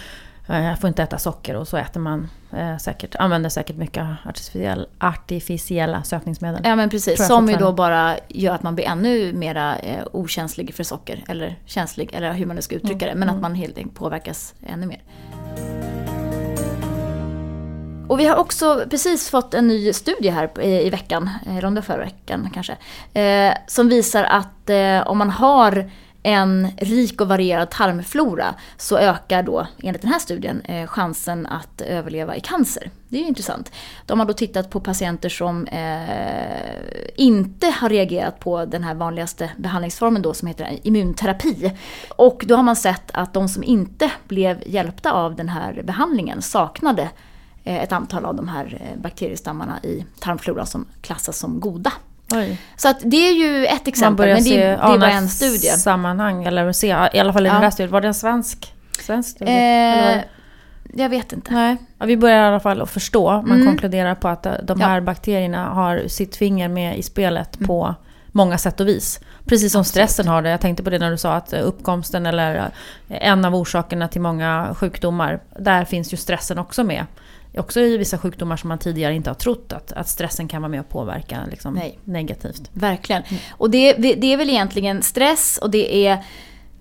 Eh, 0.49 0.65
jag 0.65 0.81
får 0.81 0.89
inte 0.89 1.03
äta 1.03 1.19
socker 1.19 1.57
och 1.57 1.69
så 1.69 1.77
äter 1.77 2.01
man 2.01 2.31
eh, 2.53 2.77
säkert, 2.77 3.15
använder 3.15 3.51
säkert 3.51 3.77
mycket 3.77 4.07
artificiell, 4.25 4.87
artificiella 4.99 6.03
sötningsmedel. 6.03 6.61
Ja 6.65 6.77
men 6.77 6.91
precis, 6.91 7.27
som 7.27 7.49
ju 7.49 7.57
då 7.57 7.73
bara 7.73 8.17
gör 8.29 8.55
att 8.55 8.63
man 8.63 8.75
blir 8.75 8.85
ännu 8.85 9.33
mer 9.33 9.57
eh, 9.57 10.07
okänslig 10.13 10.75
för 10.75 10.85
socker. 10.85 11.25
Eller 11.29 11.59
känslig, 11.65 12.11
eller 12.13 12.33
hur 12.33 12.47
man 12.47 12.57
nu 12.57 12.63
ska 12.63 12.75
uttrycka 12.75 13.07
mm. 13.07 13.15
det. 13.15 13.19
Men 13.19 13.29
att 13.29 13.35
mm. 13.35 13.43
man 13.43 13.55
helt 13.55 13.79
enkelt 13.79 13.97
påverkas 13.97 14.55
ännu 14.67 14.87
mer. 14.87 15.03
Och 18.09 18.21
vi 18.21 18.27
har 18.27 18.37
också 18.37 18.85
precis 18.91 19.31
fått 19.31 19.55
en 19.55 19.69
ny 19.69 19.93
studie 19.93 20.29
här 20.29 20.61
i, 20.61 20.91
veckan, 20.91 21.31
eller 21.47 21.65
om 21.65 21.75
det 21.75 21.83
förra 21.83 22.05
veckan 22.05 22.51
kanske, 22.55 22.77
eh, 23.21 23.55
som 23.67 23.89
visar 23.89 24.25
att 24.25 24.71
eh, 24.71 25.07
om 25.07 25.19
man 25.19 25.31
har 25.31 25.91
en 26.23 26.69
rik 26.77 27.21
och 27.21 27.29
varierad 27.29 27.71
tarmflora 27.71 28.55
så 28.77 28.99
ökar 28.99 29.43
då, 29.43 29.67
enligt 29.83 30.03
den 30.03 30.11
här 30.11 30.19
studien, 30.19 30.61
eh, 30.61 30.87
chansen 30.87 31.47
att 31.47 31.81
överleva 31.81 32.37
i 32.37 32.41
cancer. 32.41 32.91
Det 33.09 33.17
är 33.17 33.21
ju 33.21 33.27
intressant. 33.27 33.73
De 34.07 34.21
har 34.21 34.27
då 34.27 34.33
tittat 34.33 34.71
på 34.71 34.81
patienter 34.81 35.29
som 35.29 35.67
eh, 35.67 37.17
inte 37.17 37.67
har 37.67 37.89
reagerat 37.89 38.41
på 38.41 38.65
den 38.65 38.85
här 38.85 38.95
vanligaste 38.95 39.51
behandlingsformen 39.57 40.23
då 40.23 40.35
som 40.35 40.49
heter 40.49 40.79
immunterapi. 40.83 41.73
Och 42.09 42.45
då 42.47 42.57
har 42.57 42.63
man 42.63 42.77
sett 42.77 43.11
att 43.13 43.35
de 43.35 43.49
som 43.49 43.65
inte 43.65 44.11
blev 44.29 44.63
hjälpta 44.67 45.13
av 45.13 45.37
den 45.37 45.49
här 45.49 45.83
behandlingen 45.85 46.43
saknade 46.43 47.09
ett 47.73 47.93
antal 47.93 48.25
av 48.25 48.35
de 48.35 48.49
här 48.49 48.79
eh, 48.81 49.03
bakteriestammarna 49.03 49.79
i 49.83 50.05
tarmfloran 50.21 50.67
som 50.67 50.87
klassas 51.01 51.39
som 51.39 51.61
goda. 51.61 51.93
Oj. 52.35 52.61
Så 52.77 52.89
att 52.89 52.97
det 53.05 53.17
är 53.17 53.33
ju 53.35 53.67
ett 53.67 53.89
exempel, 53.89 54.27
men 54.27 54.37
det, 54.37 54.43
se, 54.43 54.57
det 54.67 54.73
ett 54.73 55.03
en 55.15 55.29
studie. 55.29 55.59
sammanhang, 55.71 56.45
eller 56.45 56.73
se, 56.73 56.87
i 57.13 57.19
alla 57.19 57.33
fall 57.33 57.47
i 57.47 57.49
den 57.49 57.57
Ja. 57.57 57.63
där 57.63 57.71
studien. 57.71 57.93
Var 57.93 58.01
det 58.01 58.09
en 58.09 58.15
svensk, 58.15 58.75
svensk 59.01 59.31
studie? 59.31 59.51
Var 59.53 60.13
Eh, 60.13 60.21
jag 60.95 61.09
vet 61.09 61.33
inte. 61.33 61.53
Nej, 61.55 61.77
ja, 61.99 62.07
vi 62.07 62.17
börjar 62.17 62.45
i 62.45 62.49
alla 62.49 62.61
fall 62.61 62.83
att 62.83 62.91
förstå. 62.91 63.33
Man 63.33 63.51
Mm. 63.57 63.67
konkluderar 63.67 64.15
på 64.15 64.29
att 64.29 64.47
eh, 64.47 64.53
de 64.63 64.81
Ja. 64.81 64.87
här 64.87 65.01
bakterierna 65.01 65.69
har 65.69 66.03
sitt 66.09 66.37
finger 66.37 66.69
med 66.69 66.99
i 66.99 67.03
spelet 67.03 67.57
Mm. 67.57 67.67
på 67.67 67.95
många 68.33 68.59
sätt 68.59 68.81
och 68.81 68.89
vis. 68.89 69.21
Precis 69.45 69.73
som 69.73 69.85
stressen 69.85 70.29
har 70.29 70.43
det. 70.43 70.51
Jag 70.51 70.61
tänkte 70.61 70.83
på 70.83 70.91
det 70.91 70.99
när 70.99 71.11
du 71.11 71.19
sa 71.19 71.33
att 71.35 71.53
eh, 71.53 71.61
uppkomsten 71.63 72.27
eller 72.27 72.55
eh, 72.57 72.65
en 73.09 73.45
av 73.45 73.55
orsakerna 73.55 74.09
till 74.09 74.21
många 74.21 74.75
sjukdomar, 74.79 75.41
där 75.59 75.85
finns 75.85 76.13
ju 76.13 76.17
stressen 76.17 76.59
också 76.59 76.85
med. 76.85 77.05
Också 77.57 77.81
i 77.81 77.97
vissa 77.97 78.19
sjukdomar 78.19 78.57
som 78.57 78.69
man 78.69 78.79
tidigare 78.79 79.15
inte 79.15 79.31
har 79.31 79.35
trott 79.35 79.73
att, 79.73 79.93
att 79.93 80.09
stressen 80.09 80.49
kan 80.49 80.63
vara 80.63 80.71
med 80.71 80.81
och 80.81 80.89
påverka 80.89 81.39
liksom, 81.51 81.81
negativt. 82.05 82.71
Verkligen. 82.73 83.23
Och 83.51 83.71
det, 83.71 83.93
det 83.93 84.33
är 84.33 84.37
väl 84.37 84.51
egentligen 84.51 85.03
stress 85.03 85.59
och 85.63 85.71
det 85.71 86.07
är 86.07 86.25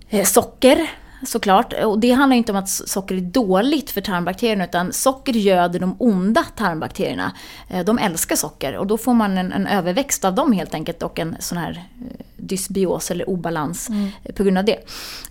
eh, 0.08 0.24
socker 0.24 0.90
såklart. 1.26 1.72
Och 1.72 1.98
det 1.98 2.10
handlar 2.10 2.36
inte 2.36 2.52
om 2.52 2.58
att 2.58 2.68
socker 2.68 3.14
är 3.14 3.20
dåligt 3.20 3.90
för 3.90 4.00
tarmbakterierna 4.00 4.64
utan 4.64 4.92
socker 4.92 5.32
göder 5.32 5.80
de 5.80 5.96
onda 5.98 6.44
tarmbakterierna. 6.56 7.32
Eh, 7.68 7.84
De 7.84 7.98
älskar 7.98 8.36
socker 8.36 8.76
och 8.76 8.86
då 8.86 8.98
får 8.98 9.14
man 9.14 9.38
en, 9.38 9.52
en 9.52 9.66
överväxt 9.66 10.24
av 10.24 10.34
dem 10.34 10.52
helt 10.52 10.74
enkelt 10.74 11.02
och 11.02 11.18
en 11.18 11.36
sån 11.38 11.58
här 11.58 11.70
eh, 12.00 12.26
dysbios 12.36 13.10
eller 13.10 13.30
obalans 13.30 13.88
eh, 14.24 14.34
på 14.34 14.42
grund 14.42 14.58
av 14.58 14.64
det. 14.64 14.78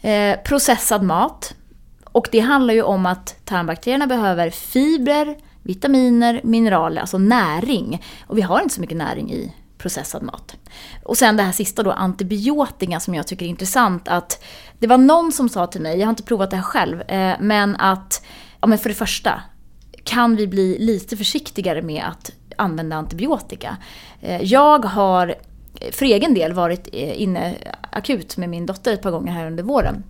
Eh, 0.10 0.40
processad 0.44 1.04
mat. 1.04 1.56
Och 2.16 2.28
det 2.32 2.40
handlar 2.40 2.74
ju 2.74 2.82
om 2.82 3.06
att 3.06 3.36
tarmbakterierna 3.46 4.08
behöver 4.08 4.50
fibrer, 4.50 5.38
vitaminer, 5.64 6.42
mineraler, 6.44 7.02
alltså 7.02 7.18
näring. 7.18 8.04
Och 8.28 8.38
vi 8.38 8.42
har 8.42 8.62
inte 8.62 8.76
så 8.76 8.82
mycket 8.82 8.98
näring 8.98 9.32
i 9.34 9.54
processad 9.78 10.24
mat. 10.24 10.56
Och 11.04 11.18
sen 11.18 11.38
det 11.38 11.44
här 11.44 11.52
sista 11.52 11.84
då, 11.84 11.92
antibiotika 11.92 13.00
som 13.00 13.16
jag 13.16 13.28
tycker 13.28 13.46
är 13.46 13.50
intressant. 13.50 14.08
Att 14.08 14.44
det 14.80 14.88
var 14.88 14.98
någon 14.98 15.32
som 15.32 15.50
sa 15.50 15.68
till 15.68 15.82
mig, 15.82 16.00
jag 16.00 16.06
har 16.06 16.10
inte 16.10 16.24
provat 16.24 16.50
det 16.50 16.56
här 16.56 16.64
själv, 16.64 17.02
eh, 17.02 17.36
men 17.40 17.76
att 17.76 18.26
ja, 18.62 18.68
men 18.68 18.78
för 18.78 18.90
det 18.90 18.96
första 18.96 19.42
kan 20.04 20.36
vi 20.36 20.48
bli 20.48 20.78
lite 20.80 21.18
försiktigare 21.18 21.82
med 21.82 22.04
att 22.04 22.32
använda 22.58 22.96
antibiotika. 22.96 23.78
Eh, 24.22 24.42
Jag 24.42 24.86
har 24.86 25.36
för 25.92 26.06
egen 26.06 26.34
del 26.34 26.54
varit 26.54 26.90
eh, 26.94 27.22
inne 27.22 27.56
akut 27.90 28.38
med 28.38 28.50
min 28.50 28.66
dotter 28.66 28.94
ett 28.94 29.02
par 29.02 29.12
gånger 29.12 29.32
här 29.32 29.48
under 29.48 29.64
våren. 29.64 30.04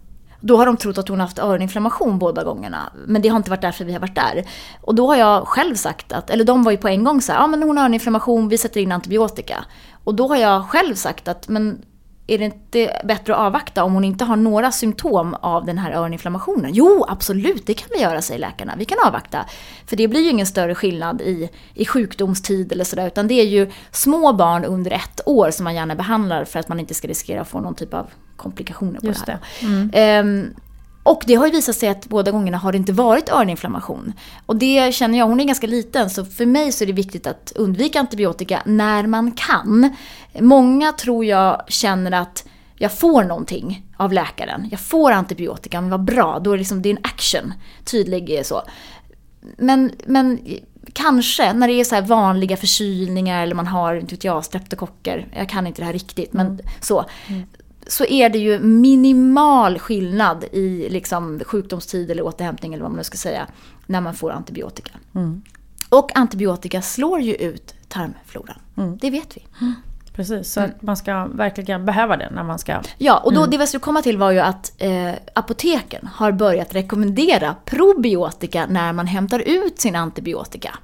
Då 0.48 0.58
har 0.58 0.66
de 0.66 0.78
trott 0.78 0.98
att 0.98 1.08
hon 1.08 1.20
haft 1.20 1.40
öroninflammation 1.40 2.20
båda 2.20 2.44
gångerna. 2.44 2.92
Men 3.08 3.22
det 3.22 3.30
har 3.30 3.38
inte 3.38 3.50
varit 3.50 3.62
därför 3.62 3.86
vi 3.86 3.94
har 3.94 4.00
varit 4.00 4.16
där. 4.16 4.44
Och 4.82 4.96
då 4.96 5.08
har 5.08 5.16
jag 5.16 5.48
själv 5.48 5.76
sagt 5.76 6.12
att, 6.12 6.30
eller 6.30 6.44
de 6.44 6.64
var 6.64 6.72
ju 6.72 6.78
på 6.78 6.88
en 6.88 7.04
gång 7.04 7.22
så 7.22 7.32
här, 7.32 7.40
ja 7.40 7.48
men 7.48 7.64
hon 7.64 7.78
har 7.78 7.84
öroninflammation, 7.84 8.50
vi 8.50 8.58
sätter 8.58 8.80
in 8.80 8.92
antibiotika. 8.92 9.66
Och 10.04 10.16
då 10.16 10.28
har 10.28 10.36
jag 10.36 10.66
själv 10.70 10.96
sagt 10.96 11.28
att, 11.28 11.48
men 11.48 11.82
är 12.28 12.38
det 12.38 12.46
inte 12.46 13.02
bättre 13.04 13.36
att 13.36 13.40
avvakta 13.40 13.84
om 13.84 13.94
hon 13.94 14.04
inte 14.04 14.26
har 14.26 14.36
några 14.36 14.72
symptom 14.72 15.34
av 15.34 15.66
den 15.66 15.78
här 15.78 15.92
öroninflammationen? 15.92 16.72
Jo, 16.74 17.06
absolut, 17.08 17.68
det 17.68 17.74
kan 17.74 17.90
vi 17.94 18.02
göra, 18.02 18.22
säger 18.22 18.40
läkarna. 18.40 18.74
Vi 18.78 18.86
kan 18.86 18.98
avvakta. 19.06 19.46
För 19.86 19.96
det 19.96 20.08
blir 20.08 20.22
ju 20.22 20.30
ingen 20.30 20.46
större 20.46 20.76
skillnad 20.76 21.22
i, 21.22 21.50
i 21.74 21.86
sjukdomstid 21.86 22.72
eller 22.72 22.84
sådär, 22.84 23.08
utan 23.08 23.28
det 23.28 23.34
är 23.34 23.46
ju 23.46 23.72
små 23.92 24.34
barn 24.34 24.66
under 24.66 24.92
ett 24.92 25.22
år 25.26 25.52
som 25.52 25.64
man 25.64 25.76
gärna 25.76 25.96
behandlar 25.96 26.46
för 26.46 26.60
att 26.60 26.68
man 26.68 26.80
inte 26.80 26.94
ska 26.94 27.08
riskera 27.08 27.42
att 27.42 27.48
få 27.48 27.60
någon 27.60 27.76
typ 27.76 27.94
av 27.94 28.08
komplikationer 28.38 29.00
på 29.00 29.06
Just 29.06 29.26
det 29.26 29.32
här. 29.32 29.40
det. 29.60 29.66
Mm. 29.66 29.90
Ehm, 29.94 30.54
och 31.06 31.24
det 31.28 31.36
har 31.36 31.46
ju 31.46 31.52
visat 31.52 31.76
sig 31.76 31.90
att 31.90 32.08
båda 32.08 32.32
gångerna 32.32 32.58
har 32.58 32.72
det 32.72 32.78
inte 32.78 32.94
varit 32.94 33.30
öroninflammation. 33.30 34.14
Och 34.46 34.56
det 34.56 34.94
känner 34.94 35.18
jag, 35.18 35.26
hon 35.28 35.40
är 35.40 35.44
ganska 35.44 35.68
liten, 35.68 36.10
så 36.10 36.26
för 36.26 36.46
mig 36.46 36.72
så 36.72 36.84
är 36.84 36.86
det 36.86 36.94
viktigt 36.94 37.28
att 37.28 37.52
undvika 37.56 38.00
antibiotika 38.00 38.62
när 38.66 39.08
man 39.08 39.32
kan. 39.32 39.96
Många 40.40 40.92
tror 40.92 41.26
jag 41.26 41.64
känner 41.68 42.12
att 42.12 42.48
jag 42.76 42.98
får 42.98 43.24
någonting 43.24 43.86
av 43.98 44.14
läkaren. 44.14 44.68
Jag 44.72 44.80
får 44.80 45.12
antibiotika, 45.12 45.82
men 45.82 45.90
vad 45.90 46.04
bra, 46.04 46.40
då 46.40 46.52
är 46.52 46.56
det, 46.56 46.60
liksom, 46.60 46.82
det 46.82 46.90
är 46.90 46.96
en 46.96 47.04
action. 47.04 47.54
Tydlig 47.84 48.38
eh, 48.38 48.44
så. 48.44 48.62
Men, 49.58 49.92
men 50.06 50.40
kanske 50.94 51.54
när 51.54 51.68
det 51.68 51.74
är 51.74 51.84
så 51.84 51.96
här 51.96 52.02
vanliga 52.02 52.58
förkylningar 52.58 53.44
eller 53.44 53.56
man 53.56 53.68
har, 53.68 53.96
inte 53.96 54.16
vet 54.16 54.24
jag, 54.24 54.46
streptokocker. 54.46 55.28
Jag 55.36 55.50
kan 55.50 55.68
inte 55.68 55.82
det 55.82 55.86
här 55.86 55.94
riktigt, 55.94 56.34
men 56.34 56.60
så. 56.82 57.06
Så 57.88 58.06
är 58.06 58.30
det 58.30 58.40
ju 58.40 58.60
minimal 58.60 59.80
skillnad 59.80 60.44
i 60.52 60.90
liksom 60.90 61.40
sjukdomstid 61.46 62.12
eller 62.12 62.24
återhämtning 62.24 62.74
eller 62.74 62.84
vad 62.84 62.92
man 62.92 62.98
nu 62.98 63.04
ska 63.04 63.18
säga. 63.18 63.48
När 63.86 64.02
man 64.02 64.16
får 64.16 64.32
antibiotika. 64.32 64.92
Mm. 65.16 65.42
Och 65.90 66.18
antibiotika 66.18 66.82
slår 66.82 67.22
ju 67.22 67.36
ut 67.36 67.74
tarmfloran. 67.88 68.60
Mm. 68.78 68.98
Det 68.98 69.10
vet 69.10 69.38
vi. 69.38 69.46
Precis, 70.16 70.54
så 70.54 70.60
Mm. 70.60 70.72
att 70.76 70.82
man 70.82 70.98
ska 70.98 71.26
verkligen 71.26 71.86
behöva 71.86 72.18
det 72.18 72.30
när 72.32 72.44
man 72.44 72.60
ska... 72.60 72.82
Ja, 72.98 73.18
och 73.18 73.34
då 73.34 73.46
det 73.46 73.58
jag 73.58 73.68
skulle 73.68 73.82
komma 73.82 74.02
till 74.02 74.18
var 74.18 74.32
ju 74.32 74.40
att 74.40 74.72
eh, 74.78 75.12
apoteken 75.34 76.10
har 76.14 76.32
börjat 76.32 76.76
rekommendera 76.76 77.56
probiotika 77.66 78.66
när 78.70 78.94
man 78.94 79.08
hämtar 79.08 79.40
ut 79.40 79.80
sin 79.80 79.96
antibiotika. 79.96 80.76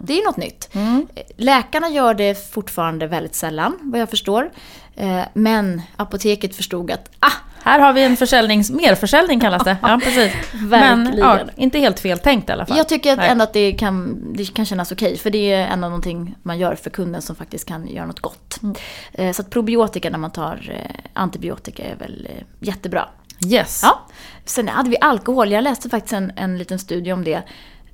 Det 0.00 0.18
är 0.18 0.24
något 0.26 0.36
nytt. 0.36 0.74
Mm. 0.74 1.06
Läkarna 1.36 1.88
gör 1.88 2.14
det 2.14 2.52
fortfarande 2.52 3.06
väldigt 3.06 3.34
sällan, 3.34 3.78
vad 3.80 4.00
jag 4.00 4.10
förstår. 4.10 4.50
Eh, 4.96 5.20
men 5.34 5.82
apoteket 5.96 6.56
förstod 6.56 6.90
att, 6.90 7.10
ah, 7.20 7.32
Här 7.62 7.78
har 7.78 7.92
vi 7.92 8.04
en 8.04 8.16
försäljnings... 8.16 8.70
merförsäljning 8.70 9.40
kallas 9.40 9.64
det. 9.64 9.76
Ja, 9.82 10.00
precis. 10.04 10.32
Men 10.68 11.14
ja, 11.18 11.40
inte 11.56 11.78
helt 11.78 12.00
fel 12.00 12.18
tänkt 12.18 12.48
i 12.48 12.52
alla 12.52 12.66
fall. 12.66 12.76
Jag 12.76 12.88
tycker 12.88 13.12
att 13.12 13.30
ändå 13.30 13.44
att 13.44 13.52
det 13.52 13.72
kan, 13.72 14.18
det 14.32 14.54
kan 14.54 14.64
kännas 14.64 14.92
okej, 14.92 15.16
för 15.16 15.30
det 15.30 15.52
är 15.52 15.66
ändå 15.66 15.88
någonting 15.88 16.34
man 16.42 16.58
gör 16.58 16.74
för 16.74 16.90
kunden 16.90 17.22
som 17.22 17.36
faktiskt 17.36 17.68
kan 17.68 17.86
göra 17.88 18.06
något 18.06 18.20
gott. 18.20 18.62
Mm. 18.62 18.74
Eh, 19.12 19.32
Så 19.32 19.42
att 19.42 19.50
probiotika 19.50 20.10
när 20.10 20.18
man 20.18 20.30
tar 20.30 20.70
eh, 20.70 21.00
antibiotika 21.12 21.82
är 21.84 21.96
väl 21.96 22.28
eh, 22.30 22.44
jättebra. 22.60 23.08
Yes. 23.46 23.80
Ja. 23.82 24.06
Sen 24.44 24.68
hade 24.68 24.90
vi 24.90 24.96
alkohol, 25.00 25.52
jag 25.52 25.64
läste 25.64 25.88
faktiskt 25.88 26.12
en, 26.12 26.32
en 26.36 26.58
liten 26.58 26.78
studie 26.78 27.12
om 27.12 27.24
det. 27.24 27.42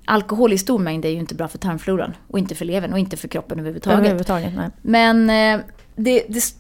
Alkohol 0.07 0.53
i 0.53 0.59
stor 0.59 0.79
mängd 0.79 1.05
är 1.05 1.09
ju 1.09 1.18
inte 1.18 1.35
bra 1.35 1.48
för 1.48 1.59
tarmfloran 1.59 2.14
och 2.29 2.38
inte 2.38 2.55
för 2.55 2.64
levern 2.64 2.92
och 2.92 2.98
inte 2.98 3.16
för 3.16 3.29
kroppen 3.29 3.59
överhuvudtaget. 3.59 3.98
Överhuvudtaget. 3.98 4.53
Men 4.83 5.31
det, 5.96 6.24
det, 6.28 6.54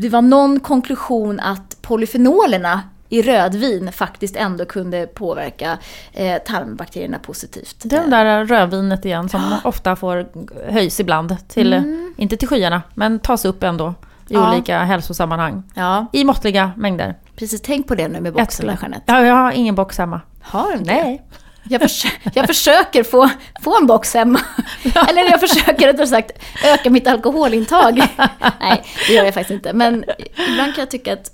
det 0.00 0.08
var 0.08 0.22
någon 0.22 0.60
konklusion 0.60 1.40
att 1.40 1.76
polyfenolerna 1.82 2.80
i 3.08 3.22
rödvin 3.22 3.92
faktiskt 3.92 4.36
ändå 4.36 4.64
kunde 4.64 5.06
påverka 5.06 5.78
eh, 6.12 6.38
tarmbakterierna 6.42 7.18
positivt. 7.18 7.76
Det 7.84 7.96
är 7.96 8.04
det 8.04 8.10
där 8.10 8.44
rödvinet 8.44 9.04
igen 9.04 9.28
som 9.28 9.56
ofta 9.64 9.96
får 9.96 10.26
höjs 10.72 11.00
ibland. 11.00 11.36
Till, 11.48 11.82
Inte 12.16 12.36
till 12.36 12.48
skyarna, 12.48 12.82
men 12.94 13.18
tas 13.18 13.44
upp 13.44 13.62
ändå 13.62 13.94
i 14.28 14.34
Mm. 14.34 14.42
Ja. 14.44 14.52
olika 14.54 14.78
hälsosammanhang. 14.78 15.62
Ja, 15.74 16.06
I 16.12 16.24
måttliga 16.24 16.72
mängder. 16.76 17.14
precis. 17.36 17.60
Tänk 17.62 17.86
på 17.88 17.94
det 17.94 18.08
nu 18.08 18.20
med 18.20 18.32
boxen 18.32 18.66
Jeanette. 18.66 19.02
Ja, 19.12 19.22
jag 19.26 19.34
har 19.34 19.52
ingen 19.52 19.74
box 19.74 19.98
hemma. 19.98 20.20
Har 20.42 20.72
du 20.72 20.78
inte? 20.78 20.94
Nej. 20.94 21.22
Jag, 21.62 21.80
försö 21.80 22.08
jag 22.34 22.46
försöker 22.46 23.02
få, 23.02 23.30
få 23.62 23.78
en 23.78 23.86
box 23.86 24.14
hemma. 24.14 24.40
Eller 25.08 25.30
jag 25.30 25.40
försöker 25.40 25.86
rättare 25.86 26.06
sagt 26.06 26.30
öka 26.64 26.90
mitt 26.90 27.06
alkoholintag. 27.06 28.02
Nej, 28.60 28.82
det 29.08 29.12
gör 29.14 29.24
jag 29.24 29.34
faktiskt 29.34 29.50
inte. 29.50 29.72
Men 29.72 30.04
ibland 30.48 30.74
kan 30.74 30.82
jag 30.82 30.90
tycka 30.90 31.12
att, 31.12 31.30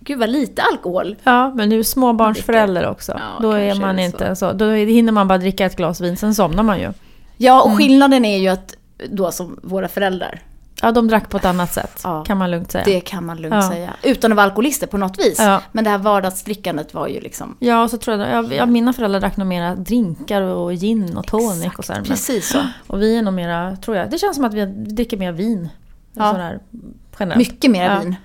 gud 0.00 0.18
vad 0.18 0.28
lite 0.28 0.62
alkohol. 0.62 1.16
Ja, 1.24 1.54
men 1.54 1.68
nu 1.68 1.78
är 1.78 1.82
småbarnsförälder 1.82 2.88
också. 2.88 3.12
Ja, 3.12 3.42
då 3.42 3.52
är 3.52 3.74
man 3.74 3.98
är 3.98 4.04
inte 4.04 4.36
så. 4.36 4.52
Då 4.52 4.70
hinner 4.70 5.12
man 5.12 5.28
bara 5.28 5.38
dricka 5.38 5.66
ett 5.66 5.76
glas 5.76 6.00
vin, 6.00 6.16
sen 6.16 6.34
somnar 6.34 6.62
man 6.62 6.80
ju. 6.80 6.92
Ja, 7.36 7.62
och 7.62 7.76
skillnaden 7.76 8.24
är 8.24 8.38
ju 8.38 8.48
att 8.48 8.76
då 9.08 9.32
som 9.32 9.60
våra 9.62 9.88
föräldrar, 9.88 10.40
Ja, 10.82 10.92
de 10.92 11.08
drack 11.08 11.28
på 11.28 11.36
ett 11.36 11.44
annat 11.44 11.72
sätt, 11.72 12.00
Ja. 12.04 12.24
kan 12.24 12.38
man 12.38 12.50
lugnt 12.50 12.72
säga. 12.72 12.84
det 12.84 13.00
kan 13.00 13.26
man 13.26 13.36
lugnt 13.36 13.54
Ja. 13.54 13.70
säga. 13.70 13.90
Utan 14.02 14.32
att 14.32 14.36
vara 14.36 14.44
alkoholister 14.44 14.86
på 14.86 14.98
något 14.98 15.18
vis. 15.18 15.38
Ja. 15.38 15.62
Men 15.72 15.84
det 15.84 15.90
här 15.90 15.98
vardagsdrickandet 15.98 16.94
var 16.94 17.08
ju 17.08 17.20
liksom... 17.20 17.56
Ja, 17.58 17.82
och 17.82 17.90
så 17.90 17.96
tror 17.98 18.18
jag, 18.18 18.44
ja, 18.44 18.54
ja, 18.54 18.66
mina 18.66 18.92
föräldrar 18.92 19.20
drack 19.20 19.36
nog 19.36 19.46
mera 19.46 19.74
drinkar 19.74 20.42
och 20.42 20.72
gin 20.72 21.16
och 21.16 21.26
tonic 21.26 21.72
och 21.78 21.84
så 21.84 21.92
här, 21.92 22.00
men, 22.00 22.08
Precis 22.08 22.48
så. 22.48 22.66
Och 22.86 23.02
vi 23.02 23.16
är 23.16 23.22
nog 23.22 23.34
mera, 23.34 23.76
tror 23.76 23.96
jag, 23.96 24.10
det 24.10 24.18
känns 24.18 24.36
som 24.36 24.44
att 24.44 24.54
vi 24.54 24.66
dricker 24.66 25.16
mer 25.16 25.32
vin. 25.32 25.68
Ja. 26.12 26.32
Sådär, 26.32 26.60
generellt. 27.18 27.38
Mycket 27.38 27.70
mer 27.70 28.00
vin. 28.00 28.16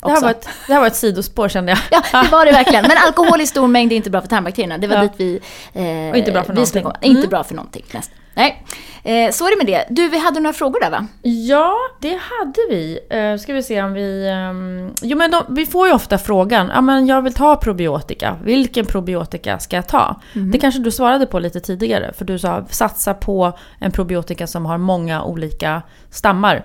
Det 0.00 0.10
här, 0.10 0.20
var 0.20 0.30
ett, 0.30 0.48
det 0.66 0.72
här 0.72 0.80
var 0.80 0.86
ett 0.86 0.96
sidospår 0.96 1.48
kände 1.48 1.72
jag. 1.72 2.02
Ja, 2.12 2.22
det 2.22 2.28
var 2.30 2.46
det 2.46 2.52
verkligen. 2.62 2.82
Men 2.88 2.96
alkohol 3.06 3.40
i 3.40 3.46
stor 3.46 3.66
mängd 3.66 3.92
är 3.92 3.96
inte 3.96 4.10
bra 4.10 4.20
för 4.20 4.28
tarmbakterierna. 4.28 4.78
Det 4.78 4.86
var 4.86 4.96
Ja. 4.96 5.02
dit 5.02 5.12
vi... 5.16 5.40
Eh, 5.72 6.10
Och 6.10 6.16
inte 6.16 6.32
bra 6.32 6.42
för 6.44 6.52
vi 6.52 6.54
någonting. 6.54 6.82
komma. 6.82 6.96
Inte 7.00 7.18
Mm. 7.18 7.30
bra 7.30 7.44
för 7.44 7.54
någonting. 7.54 7.84
Nästan. 7.94 8.16
Nej. 8.34 8.64
Eh, 9.04 9.30
så 9.30 9.46
är 9.46 9.50
det 9.50 9.64
med 9.64 9.66
det. 9.66 9.94
Du, 9.94 10.08
vi 10.08 10.18
hade 10.18 10.40
några 10.40 10.52
frågor 10.52 10.80
där 10.80 10.90
va? 10.90 11.06
Ja, 11.22 11.74
det 12.00 12.18
hade 12.20 12.60
vi. 12.70 12.98
Uh, 13.14 13.38
ska 13.38 13.52
vi 13.52 13.62
se 13.62 13.82
om 13.82 13.92
vi... 13.92 14.28
ehm, 14.28 14.90
jo 15.02 15.18
men 15.18 15.30
de, 15.30 15.42
vi 15.48 15.66
får 15.66 15.86
ju 15.88 15.94
ofta 15.94 16.18
frågan, 16.18 16.70
ja 16.74 16.80
men 16.80 17.06
jag 17.06 17.22
vill 17.22 17.34
ta 17.34 17.56
probiotika. 17.56 18.36
Vilken 18.44 18.86
probiotika 18.86 19.58
ska 19.58 19.76
jag 19.76 19.88
ta? 19.88 20.20
Mhm. 20.32 20.50
Det 20.50 20.58
kanske 20.58 20.80
du 20.80 20.90
svarade 20.90 21.26
på 21.26 21.38
lite 21.38 21.60
tidigare, 21.60 22.12
för 22.12 22.24
du 22.24 22.38
sa 22.38 22.64
satsa 22.70 23.14
på 23.14 23.58
en 23.80 23.92
probiotika 23.92 24.46
som 24.46 24.66
har 24.66 24.78
många 24.78 25.24
olika 25.24 25.82
stammar. 26.10 26.64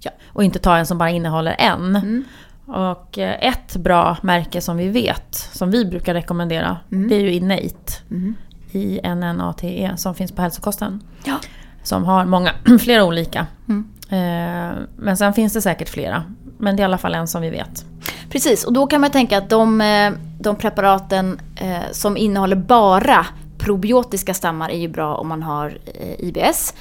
Ja. 0.00 0.10
Och 0.32 0.44
inte 0.44 0.58
ta 0.58 0.76
en 0.76 0.86
som 0.86 0.98
bara 0.98 1.10
innehåller 1.10 1.56
en. 1.58 1.96
Mm. 1.96 2.24
Och 2.66 3.18
eh, 3.18 3.48
ett 3.48 3.76
bra 3.76 4.16
märke 4.22 4.60
som 4.60 4.76
vi 4.76 4.88
vet, 4.88 5.34
som 5.52 5.70
vi 5.70 5.84
brukar 5.84 6.14
rekommendera, 6.14 6.76
Mm. 6.92 7.08
det 7.08 7.14
är 7.14 7.20
ju 7.20 7.32
Innate. 7.32 7.92
Mm. 8.10 8.34
I 8.72 9.00
NNATE 9.04 9.68
E, 9.68 9.90
som 9.96 10.14
finns 10.14 10.32
på 10.32 10.42
hälsokosten. 10.42 11.02
Ja. 11.24 11.38
Som 11.82 12.04
har 12.04 12.24
många, 12.24 12.52
flera 12.80 13.04
olika 13.04 13.46
Mm. 13.68 13.84
Eh, 14.10 14.78
men 14.96 15.16
sen 15.16 15.32
finns 15.32 15.52
det 15.52 15.62
säkert 15.62 15.88
flera. 15.88 16.24
Men 16.58 16.76
det 16.76 16.80
är 16.80 16.84
i 16.84 16.84
alla 16.84 16.98
fall 16.98 17.14
en 17.14 17.28
som 17.28 17.42
vi 17.42 17.50
vet. 17.50 17.84
Precis, 18.30 18.64
och 18.64 18.72
då 18.72 18.86
kan 18.86 19.00
man 19.00 19.10
tänka 19.10 19.38
att 19.38 19.50
de, 19.50 19.80
eh, 19.80 20.12
de 20.40 20.56
preparaten 20.56 21.40
eh, 21.56 21.92
som 21.92 22.16
innehåller 22.16 22.56
bara 22.56 23.26
probiotiska 23.58 24.34
stammar 24.34 24.70
är 24.70 24.78
ju 24.78 24.88
bra 24.88 25.14
om 25.14 25.28
man 25.28 25.42
har 25.42 25.78
eh, 25.84 26.24
IBS. 26.28 26.74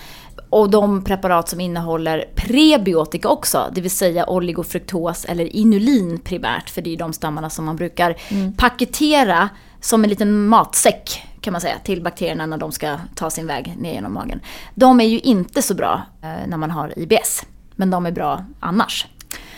Och 0.49 0.69
de 0.69 1.03
preparat 1.03 1.49
som 1.49 1.59
innehåller 1.59 2.25
prebiotika 2.35 3.29
också, 3.29 3.69
det 3.71 3.81
vill 3.81 3.91
säga 3.91 4.29
oligofruktos 4.29 5.25
eller 5.25 5.55
inulin 5.55 6.19
primärt, 6.19 6.69
för 6.69 6.81
det 6.81 6.93
är 6.93 6.97
de 6.97 7.13
stammarna 7.13 7.49
som 7.49 7.65
man 7.65 7.75
brukar 7.75 8.15
mm. 8.29 8.53
paketera 8.53 9.49
som 9.81 10.03
en 10.03 10.09
liten 10.09 10.47
matsäck 10.47 11.23
kan 11.49 11.53
man 11.53 11.61
säga 11.61 11.79
till 11.83 12.03
bakterierna 12.03 12.45
när 12.45 12.57
de 12.57 12.71
ska 12.71 12.97
ta 13.15 13.29
sin 13.29 13.47
väg 13.47 13.75
ner 13.77 13.93
genom 13.93 14.13
magen. 14.13 14.39
De 14.75 14.99
är 14.99 15.05
ju 15.05 15.19
inte 15.19 15.61
så 15.61 15.73
bra 15.73 16.01
eh, 16.21 16.47
när 16.47 16.57
man 16.57 16.71
har 16.71 16.99
IBS, 16.99 17.45
men 17.75 17.89
de 17.89 18.05
är 18.05 18.11
bra 18.11 18.45
annars. 18.59 19.07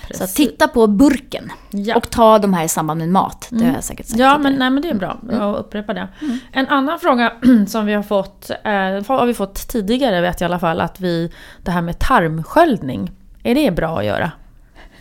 Precis. 0.07 0.29
Så 0.29 0.35
titta 0.35 0.67
på 0.67 0.87
burken 0.87 1.51
ja. 1.69 1.95
och 1.95 2.09
ta 2.09 2.39
de 2.39 2.53
här 2.53 2.63
i 2.63 2.67
samband 2.67 2.99
med 2.99 3.09
mat. 3.09 3.47
Det 3.51 3.65
har 3.65 3.73
jag 3.73 3.83
säkert 3.83 4.05
sagt 4.05 4.19
Ja, 4.19 4.37
men, 4.37 4.53
nej, 4.53 4.69
men 4.69 4.81
det 4.81 4.89
är 4.89 4.93
bra. 4.93 5.19
Mm. 5.23 5.35
Jag 5.35 5.55
upprepar 5.55 5.93
det. 5.93 6.07
Mm. 6.21 6.39
En 6.51 6.67
annan 6.67 6.99
fråga 6.99 7.33
som 7.67 7.85
vi 7.85 7.93
har 7.93 8.03
fått, 8.03 8.49
eh, 8.49 9.17
har 9.17 9.25
vi 9.25 9.33
fått 9.33 9.67
tidigare 9.67 10.21
vet 10.21 10.41
jag 10.41 10.47
i 10.47 10.51
alla 10.51 10.59
fall, 10.59 10.81
att 10.81 10.99
vi, 10.99 11.31
det 11.63 11.71
här 11.71 11.81
med 11.81 11.99
tarmsköljning, 11.99 13.11
är 13.43 13.55
det 13.55 13.71
bra 13.71 13.99
att 13.99 14.05
göra? 14.05 14.31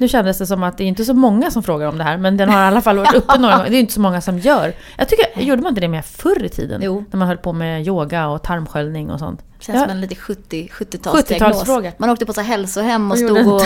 Nu 0.01 0.09
kändes 0.09 0.39
det 0.39 0.47
som 0.47 0.63
att 0.63 0.79
det 0.79 0.85
är 0.85 0.89
inte 0.89 1.05
så 1.05 1.15
många 1.15 1.51
som 1.51 1.63
frågar 1.63 1.87
om 1.87 1.99
det 1.99 2.05
här, 2.05 2.17
men 2.17 2.37
den 2.37 2.49
har 2.49 2.65
i 2.65 2.67
alla 2.67 2.81
fall 2.81 2.99
varit 2.99 3.15
uppe 3.15 3.39
några 3.39 3.57
gånger. 3.57 3.71
Det 3.71 3.77
är 3.77 3.81
inte 3.81 3.93
så 3.93 4.01
många 4.01 4.21
som 4.21 4.39
gör. 4.39 4.75
Jag 4.99 5.09
tycker, 5.09 5.41
gjorde 5.41 5.63
man 5.63 5.71
inte 5.71 5.81
det 5.81 5.89
mer 5.89 6.03
förr 6.03 6.45
i 6.45 6.49
tiden? 6.49 6.81
Jo. 6.85 7.05
När 7.11 7.19
man 7.19 7.29
höll 7.29 7.37
på 7.37 7.53
med 7.53 7.87
yoga 7.87 8.29
och 8.29 8.43
tarmsköljning 8.43 9.11
och 9.11 9.19
sånt. 9.19 9.43
Känns 9.59 9.77
ja. 9.77 9.83
som 9.83 9.91
en 9.91 10.01
lite 10.01 10.15
70, 10.15 10.69
70-talsdiagnos. 10.73 11.83
70 11.83 11.93
man 11.99 12.11
åkte 12.11 12.27
på 12.27 12.33
så 12.33 12.41
hälsohem 12.41 13.11
och 13.11 13.19
stod 13.19 13.47
och... 13.47 13.63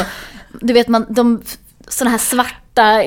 Du 0.60 0.72
vet, 0.72 0.88
man, 0.88 1.06
de, 1.08 1.42
såna 1.88 2.10
här 2.10 2.18
svarta 2.18 3.02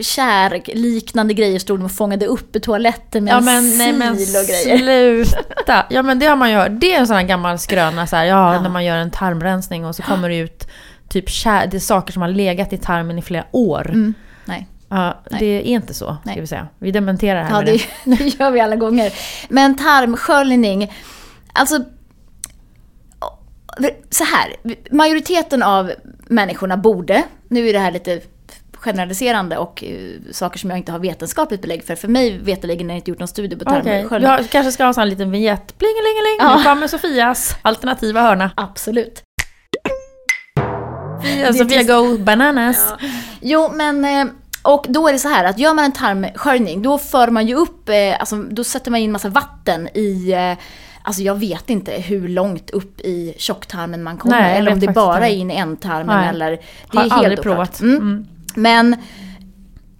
kärliknande 0.00 1.34
grejer 1.34 1.58
stod 1.58 1.78
de 1.78 1.84
och 1.84 1.92
fångade 1.92 2.26
upp 2.26 2.56
i 2.56 2.60
toaletten 2.60 3.24
med 3.24 3.34
ja, 3.34 3.40
men, 3.40 3.56
en 3.56 3.70
sil 3.78 3.94
men, 3.96 4.12
och 4.12 4.46
grejer. 4.48 5.24
Sluta! 5.24 5.86
Ja 5.90 6.02
men 6.02 6.18
det 6.18 6.26
har 6.26 6.36
man 6.36 6.50
ju 6.50 6.56
hört. 6.56 6.70
Det 6.70 6.94
är 6.94 7.00
en 7.00 7.06
sån 7.06 7.16
här 7.16 7.22
gammal 7.22 7.58
skröna 7.58 8.06
så 8.06 8.16
här, 8.16 8.24
ja, 8.24 8.54
ja, 8.54 8.60
när 8.60 8.70
man 8.70 8.84
gör 8.84 8.96
en 8.96 9.10
tarmrensning 9.10 9.86
och 9.86 9.96
så 9.96 10.02
kommer 10.02 10.28
det 10.28 10.36
ut 10.36 10.66
typ 11.10 11.28
kär, 11.28 11.66
det 11.66 11.76
är 11.76 11.80
saker 11.80 12.12
som 12.12 12.22
har 12.22 12.28
legat 12.28 12.72
i 12.72 12.78
tarmen 12.78 13.18
i 13.18 13.22
flera 13.22 13.44
år. 13.50 13.88
Mm. 13.88 14.14
Nej. 14.44 14.66
Ja, 14.88 15.22
det 15.38 15.46
är 15.46 15.62
inte 15.62 15.94
så, 15.94 16.16
ska 16.24 16.40
vi 16.40 16.46
säga. 16.46 16.68
Vi 16.78 16.90
dementerar 16.90 17.42
här 17.42 17.50
Ja, 17.50 17.62
det, 17.62 17.82
det 18.16 18.40
gör 18.40 18.50
vi 18.50 18.60
alla 18.60 18.76
gånger. 18.76 19.12
Men 19.48 19.76
tarmsköljning, 19.76 20.92
alltså 21.52 21.84
så 24.10 24.24
här, 24.24 24.56
majoriteten 24.90 25.62
av 25.62 25.92
människorna 26.26 26.76
borde, 26.76 27.22
nu 27.48 27.68
är 27.68 27.72
det 27.72 27.78
här 27.78 27.90
lite 27.90 28.20
generaliserande 28.72 29.56
och 29.56 29.84
uh, 29.86 30.32
saker 30.32 30.58
som 30.58 30.70
jag 30.70 30.78
inte 30.78 30.92
har 30.92 30.98
vetenskapligt 30.98 31.62
belägg 31.62 31.84
för. 31.84 31.94
För 31.94 32.08
mig 32.08 32.38
veterligen 32.38 32.86
har 32.86 32.94
jag 32.94 32.98
inte 32.98 33.10
gjort 33.10 33.18
någon 33.18 33.28
studie 33.28 33.56
på 33.56 33.64
tarmsköljning. 33.64 34.06
Okay. 34.06 34.42
Du 34.42 34.48
kanske 34.48 34.72
ska 34.72 34.82
ha 34.82 34.88
en 34.88 34.94
sån 34.94 35.08
liten 35.08 35.30
vignett. 35.30 35.78
Plingelingeling, 35.78 36.36
ja. 36.38 36.56
nu 36.56 36.64
kommer 36.64 36.86
Sofias 36.86 37.56
alternativa 37.62 38.22
hörna. 38.22 38.50
Absolut. 38.56 39.22
Sofia, 41.20 41.52
Sofia 41.52 41.82
go 41.82 42.18
bananas. 42.18 42.86
Ja. 43.00 43.08
Jo, 43.40 43.70
men... 43.72 44.04
Eh, 44.04 44.32
och 44.62 44.86
då 44.88 45.08
är 45.08 45.12
det 45.12 45.18
så 45.18 45.28
här 45.28 45.44
att 45.44 45.58
gör 45.58 45.74
man 45.74 45.84
en 45.84 45.92
tarmsköljning, 45.92 46.82
då 46.82 46.98
för 46.98 47.28
man 47.28 47.46
ju 47.46 47.54
upp, 47.54 47.88
eh, 47.88 48.20
alltså 48.20 48.36
då 48.36 48.64
sätter 48.64 48.90
man 48.90 49.00
in 49.00 49.12
massa 49.12 49.28
vatten 49.28 49.88
i 49.88 50.34
Alltså 51.02 51.22
jag 51.22 51.34
vet 51.34 51.70
inte 51.70 51.92
hur 51.92 52.28
långt 52.28 52.70
upp 52.70 53.00
i 53.00 53.34
tjocktarmen 53.38 54.02
man 54.02 54.16
kommer. 54.16 54.40
Nej, 54.40 54.58
eller 54.58 54.72
om 54.72 54.80
det 54.80 54.88
bara 54.88 55.28
är 55.28 55.34
in 55.34 55.50
i 55.50 55.54
ändtarmen 55.54 56.24
eller... 56.24 56.50
Det 56.90 56.98
är 56.98 57.10
Har 57.10 57.22
helt 57.22 57.42
provat. 57.42 57.80
Mm. 57.80 57.96
Mm. 57.96 58.26
Men 58.54 58.96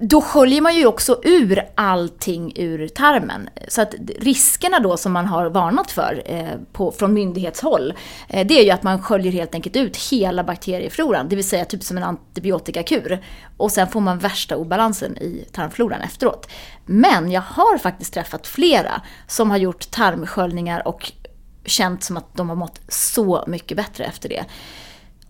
då 0.03 0.21
sköljer 0.21 0.61
man 0.61 0.77
ju 0.77 0.87
också 0.87 1.21
ur 1.23 1.63
allting 1.75 2.53
ur 2.57 2.89
tarmen. 2.89 3.49
Så 3.69 3.83
att 3.83 3.95
riskerna 4.19 4.79
då 4.79 4.97
som 4.97 5.13
man 5.13 5.27
har 5.27 5.47
varnat 5.47 5.91
för 5.91 6.23
eh, 6.25 6.49
på, 6.73 6.93
från 6.93 7.13
myndighetshåll, 7.13 7.95
eh, 8.29 8.47
det 8.47 8.61
är 8.61 8.65
ju 8.65 8.71
att 8.71 8.83
man 8.83 9.03
sköljer 9.03 9.33
helt 9.33 9.55
enkelt 9.55 9.77
ut 9.77 9.97
hela 9.97 10.45
bakteriefloran, 10.45 11.29
det 11.29 11.37
vill 11.37 11.49
säga 11.49 11.65
typ 11.65 11.83
som 11.83 11.97
en 11.97 12.03
antibiotikakur. 12.03 13.25
Och 13.57 13.73
sen 13.73 13.89
får 13.89 14.01
man 14.01 14.19
värsta 14.19 14.57
obalansen 14.57 15.17
i 15.19 15.45
tarmfloran 15.53 16.01
efteråt. 16.01 16.51
Men 16.87 17.31
jag 17.31 17.43
har 17.43 17.79
faktiskt 17.79 18.15
träffat 18.15 18.47
flera 18.47 19.03
som 19.27 19.51
har 19.51 19.59
gjort 19.59 19.91
tarmsköljningar 19.91 20.89
och 20.89 21.13
känt 21.65 22.03
som 22.03 22.17
att 22.17 22.37
de 22.37 22.49
har 22.49 22.57
mått 22.57 22.81
så 22.89 23.45
mycket 23.47 23.77
bättre 23.77 24.05
efter 24.05 24.29
det. 24.29 24.45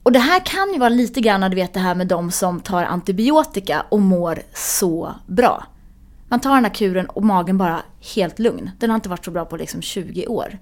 Och 0.02 0.12
det 0.12 0.18
här 0.18 0.40
kan 0.40 0.72
ju 0.72 0.78
vara 0.78 0.88
lite 0.88 1.20
grann, 1.20 1.50
du 1.50 1.54
vet 1.56 1.74
det 1.74 1.80
här 1.80 1.94
med 1.94 2.06
de 2.06 2.30
som 2.30 2.60
tar 2.60 2.84
antibiotika 2.84 3.84
och 3.88 4.00
mår 4.00 4.42
så 4.54 5.14
bra. 5.26 5.66
Man 6.28 6.40
tar 6.40 6.54
den 6.54 6.64
här 6.64 6.74
kuren 6.74 7.06
och 7.06 7.24
magen 7.24 7.58
bara 7.58 7.82
helt 8.14 8.38
lugn. 8.38 8.70
Den 8.78 8.90
har 8.90 8.94
inte 8.94 9.08
varit 9.08 9.24
så 9.24 9.30
bra 9.30 9.44
på 9.44 9.56
liksom 9.56 9.82
20 9.82 10.26
år. 10.26 10.58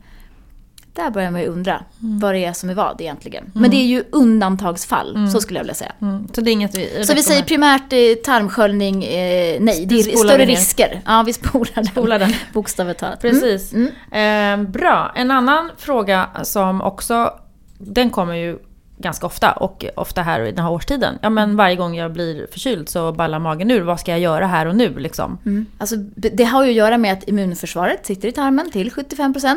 Där 0.93 1.11
börjar 1.11 1.31
man 1.31 1.41
ju 1.41 1.47
undra 1.47 1.83
mm. 2.03 2.19
vad 2.19 2.35
det 2.35 2.45
är 2.45 2.53
som 2.53 2.71
är 2.71 2.75
vad 2.75 3.01
egentligen. 3.01 3.43
Mm. 3.45 3.53
Men 3.55 3.71
det 3.71 3.77
är 3.77 3.87
ju 3.87 4.05
undantagsfall, 4.11 5.17
mm. 5.17 5.31
så 5.31 5.41
skulle 5.41 5.59
jag 5.59 5.65
vilja 5.65 5.75
säga. 5.75 5.93
Mm. 6.03 6.29
Så 6.33 6.41
det 6.41 6.51
är 6.51 6.53
inget 6.53 6.75
vi 6.75 7.05
Så 7.05 7.15
vi 7.15 7.23
säger 7.23 7.43
primärt 7.43 7.93
eh, 7.93 7.99
tarmsköljning, 8.25 9.05
eh, 9.05 9.61
nej. 9.61 9.87
Det 9.87 9.95
är 9.95 10.17
större 10.17 10.47
risker. 10.47 11.03
Ja, 11.07 11.23
vi 11.27 11.33
spolar. 11.33 11.83
Spolar 11.83 12.19
den. 12.19 12.33
Bokstavligt 12.53 13.01
talat. 13.01 13.21
Precis. 13.21 13.73
Eh, 14.13 14.63
bra. 14.63 15.13
En 15.17 15.31
annan 15.31 15.71
fråga 15.77 16.27
som 16.43 16.81
också, 16.81 17.33
den 17.79 18.11
kommer 18.11 18.35
ju 18.35 18.59
ganska 18.99 19.27
ofta 19.27 19.53
och 19.53 19.85
ofta 19.95 20.23
här 20.23 20.41
i 20.41 20.53
den 20.53 20.65
här 20.65 20.73
årstiden. 20.73 21.19
Ja 21.23 21.31
men 21.31 21.57
varje 21.57 21.77
gång 21.77 21.97
jag 21.97 22.13
blir 22.13 22.47
förkyld 22.53 22.89
så 22.89 23.13
ballar 23.13 23.39
magen 23.39 23.71
ur. 23.71 23.81
Vad 23.81 24.01
ska 24.01 24.11
jag 24.11 24.21
göra 24.21 24.47
här 24.47 24.67
och 24.67 24.77
nu 24.77 24.99
liksom? 24.99 25.39
Mm. 25.47 25.67
Alltså, 25.79 25.97
det 26.15 26.45
har 26.45 26.65
ju 26.65 26.71
att 26.71 26.77
göra 26.77 26.99
med 26.99 27.13
att 27.13 27.29
immunförsvaret 27.29 28.07
sitter 28.07 28.29
i 28.29 28.33
tarmen 28.33 28.71
till 28.71 28.91
75% 28.91 29.57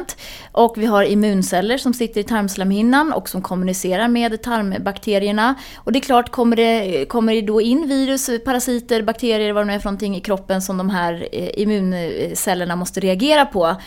och 0.51 0.73
vi 0.77 0.85
har 0.85 1.03
immunceller 1.03 1.77
som 1.77 1.93
sitter 1.93 2.21
i 2.21 2.23
tarmslemhinnan 2.23 3.13
och 3.13 3.29
som 3.29 3.41
kommunicerar 3.41 4.07
med 4.07 4.41
tarmbakterierna. 4.41 5.55
Och 5.75 5.91
det 5.91 5.99
är 5.99 6.01
klart, 6.01 6.29
kommer 6.29 6.55
det, 6.55 7.05
kommer 7.09 7.33
det 7.33 7.41
då 7.41 7.61
in 7.61 7.87
virus, 7.87 8.29
parasiter, 8.45 9.01
bakterier, 9.01 9.53
vad 9.53 9.63
det 9.63 9.67
nu 9.67 9.73
är 9.73 9.79
för 9.79 9.85
någonting 9.85 10.15
i 10.15 10.21
kroppen 10.21 10.61
som 10.61 10.77
de 10.77 10.89
här 10.89 11.27
eh, 11.31 11.61
immuncellerna 11.61 12.75
måste 12.75 12.99
reagera 12.99 13.45
på. 13.45 13.67
Eh, 13.67 13.77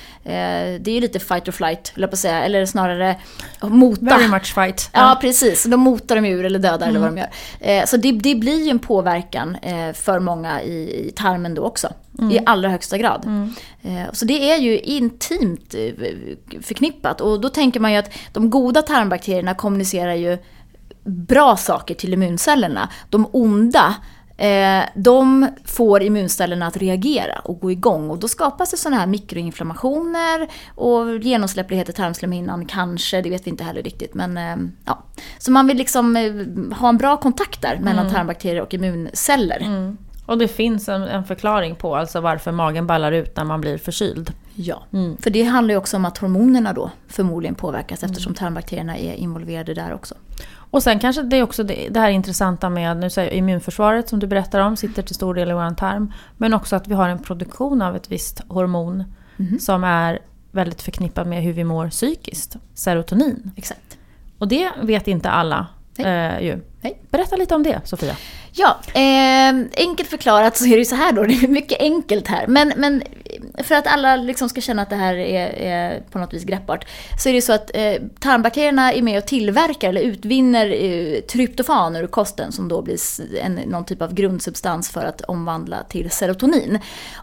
det 0.80 0.86
är 0.86 0.94
ju 0.94 1.00
lite 1.00 1.18
fight 1.18 1.48
or 1.48 1.52
flight, 1.52 1.94
på 1.94 2.04
att 2.04 2.18
säga, 2.18 2.44
eller 2.44 2.66
snarare 2.66 3.16
mota. 3.60 4.04
Very 4.04 4.28
much 4.28 4.54
fight. 4.54 4.90
Ja, 4.92 5.18
precis 5.20 5.43
precis. 5.44 5.70
De 5.70 5.80
motar 5.80 6.16
dem 6.16 6.24
ur 6.24 6.44
eller 6.44 6.58
dödar 6.58 6.86
mm. 6.86 6.88
eller 6.88 7.00
vad 7.00 7.16
de 7.16 7.20
gör. 7.20 7.30
Eh, 7.60 7.84
så 7.84 7.96
det, 7.96 8.12
det, 8.12 8.34
blir 8.34 8.64
ju 8.64 8.70
en 8.70 8.78
påverkan 8.78 9.56
eh, 9.62 9.92
för 9.92 10.20
många 10.20 10.62
i, 10.62 11.08
i 11.08 11.12
tarmen 11.16 11.54
då 11.54 11.62
också. 11.62 11.88
Mm. 12.18 12.30
I 12.30 12.40
allra 12.46 12.68
högsta 12.68 12.98
grad. 12.98 13.24
Mm. 13.24 13.52
Eh, 13.82 14.12
så 14.12 14.24
det 14.24 14.50
är 14.50 14.58
ju 14.58 14.78
intimt 14.78 15.74
eh, 15.74 15.92
förknippat. 16.62 17.20
Och 17.20 17.40
då 17.40 17.48
tänker 17.48 17.80
man 17.80 17.92
ju 17.92 17.98
att 17.98 18.10
de 18.32 18.50
goda 18.50 18.82
tarmbakterierna 18.82 19.54
kommunicerar 19.54 20.14
ju 20.14 20.38
bra 21.04 21.56
saker 21.56 21.94
till 21.94 22.12
immuncellerna. 22.12 22.88
De 23.10 23.26
onda 23.32 23.94
Eh, 24.36 24.84
de 24.94 25.48
får 25.64 26.02
immuncellerna 26.02 26.66
att 26.66 26.76
reagera 26.76 27.38
och 27.38 27.60
gå 27.60 27.72
igång 27.72 28.10
och 28.10 28.18
då 28.18 28.28
skapas 28.28 28.70
det 28.70 28.76
sådana 28.76 28.96
här 28.96 29.06
mikroinflammationer 29.06 30.48
och 30.74 31.18
genomsläpplighet 31.18 31.88
i 31.88 31.92
tarmslemhinnan 31.92 32.66
kanske, 32.66 33.20
det 33.20 33.30
vet 33.30 33.46
vi 33.46 33.50
inte 33.50 33.64
heller 33.64 33.82
riktigt. 33.82 34.14
Men, 34.14 34.36
eh, 34.36 34.56
ja. 34.84 35.02
Så 35.38 35.52
man 35.52 35.66
vill 35.66 35.76
liksom 35.76 36.16
eh, 36.16 36.76
ha 36.78 36.88
en 36.88 36.98
bra 36.98 37.16
kontakt 37.16 37.62
där 37.62 37.78
mellan 37.78 38.06
mm. 38.06 38.14
tarmbakterier 38.14 38.62
och 38.62 38.74
immunceller. 38.74 39.60
Mm. 39.60 39.96
Och 40.26 40.38
det 40.38 40.48
finns 40.48 40.88
en, 40.88 41.02
en, 41.02 41.24
förklaring 41.24 41.76
på 41.76 41.96
alltså 41.96 42.20
varför 42.20 42.52
magen 42.52 42.86
ballar 42.86 43.12
ut 43.12 43.36
när 43.36 43.44
man 43.44 43.60
blir 43.60 43.78
förkyld. 43.78 44.32
Ja, 44.54 44.82
mm. 44.92 45.16
för 45.16 45.30
det 45.30 45.42
handlar 45.42 45.74
ju 45.74 45.78
också 45.78 45.96
om 45.96 46.04
att 46.04 46.18
hormonerna 46.18 46.72
då 46.72 46.90
förmodligen 47.08 47.54
påverkas 47.54 48.02
mm. 48.02 48.10
eftersom 48.10 48.34
tarmbakterierna 48.34 48.96
är 48.96 49.14
involverade 49.14 49.74
där 49.74 49.94
också. 49.94 50.14
Och 50.74 50.82
sen 50.82 50.98
kanske 50.98 51.22
det 51.22 51.36
är 51.36 51.42
också 51.42 51.62
det, 51.62 51.88
det 51.90 52.00
här 52.00 52.10
intressanta 52.10 52.70
med 52.70 52.96
nu 52.96 53.10
säger 53.10 53.32
immunförsvaret 53.32 54.08
som 54.08 54.18
du 54.18 54.26
berättar 54.26 54.60
om 54.60 54.76
sitter 54.76 55.02
till 55.02 55.14
stor 55.14 55.34
del 55.34 55.50
i 55.50 55.52
vår 55.52 55.74
tarm. 55.74 56.12
Men 56.36 56.54
också 56.54 56.76
att 56.76 56.88
vi 56.88 56.94
har 56.94 57.08
en 57.08 57.18
produktion 57.18 57.82
av 57.82 57.96
ett 57.96 58.12
visst 58.12 58.40
hormon 58.48 59.04
mm. 59.38 59.58
som 59.58 59.84
är 59.84 60.18
väldigt 60.50 60.82
förknippat 60.82 61.26
med 61.26 61.42
hur 61.42 61.52
vi 61.52 61.64
mår 61.64 61.88
psykiskt. 61.88 62.56
Serotonin. 62.74 63.50
Exakt. 63.56 63.98
Och 64.38 64.48
det 64.48 64.70
vet 64.82 65.08
inte 65.08 65.30
alla. 65.30 65.66
Eh, 65.98 66.40
ju. 66.40 66.60
Nej. 66.80 67.02
Berätta 67.10 67.36
lite 67.36 67.54
om 67.54 67.62
det 67.62 67.80
Sofia. 67.84 68.16
Ja, 68.56 68.80
eh, 68.94 69.54
enkelt 69.76 70.10
förklarat 70.10 70.56
så 70.56 70.64
är 70.64 70.70
det 70.70 70.76
ju 70.76 70.84
så 70.84 70.96
här 70.96 71.12
då, 71.12 71.22
det 71.22 71.34
är 71.34 71.48
mycket 71.48 71.80
enkelt 71.80 72.28
här. 72.28 72.46
Men, 72.46 72.72
men 72.76 73.02
för 73.64 73.74
att 73.74 73.86
alla 73.86 74.16
liksom 74.16 74.48
ska 74.48 74.60
känna 74.60 74.82
att 74.82 74.90
det 74.90 74.96
här 74.96 75.14
är, 75.14 75.48
är 75.48 76.00
på 76.10 76.18
något 76.18 76.34
vis 76.34 76.44
greppbart, 76.44 76.86
så 77.22 77.28
är 77.28 77.32
det 77.32 77.42
så 77.42 77.52
att 77.52 77.70
eh, 77.74 77.94
tarmbakterierna 78.20 78.92
är 78.92 79.02
med 79.02 79.18
och 79.18 79.26
tillverkar 79.26 79.88
eller 79.88 80.00
utvinner 80.00 80.66
eh, 80.84 81.20
tryptofan 81.20 81.96
ur 81.96 82.06
kosten 82.06 82.52
som 82.52 82.68
då 82.68 82.82
blir 82.82 82.98
en, 83.42 83.54
någon 83.54 83.84
typ 83.84 84.02
av 84.02 84.14
grundsubstans 84.14 84.90
för 84.90 85.04
att 85.04 85.20
omvandla 85.20 85.82
till 85.82 86.10
serotonin. 86.10 86.78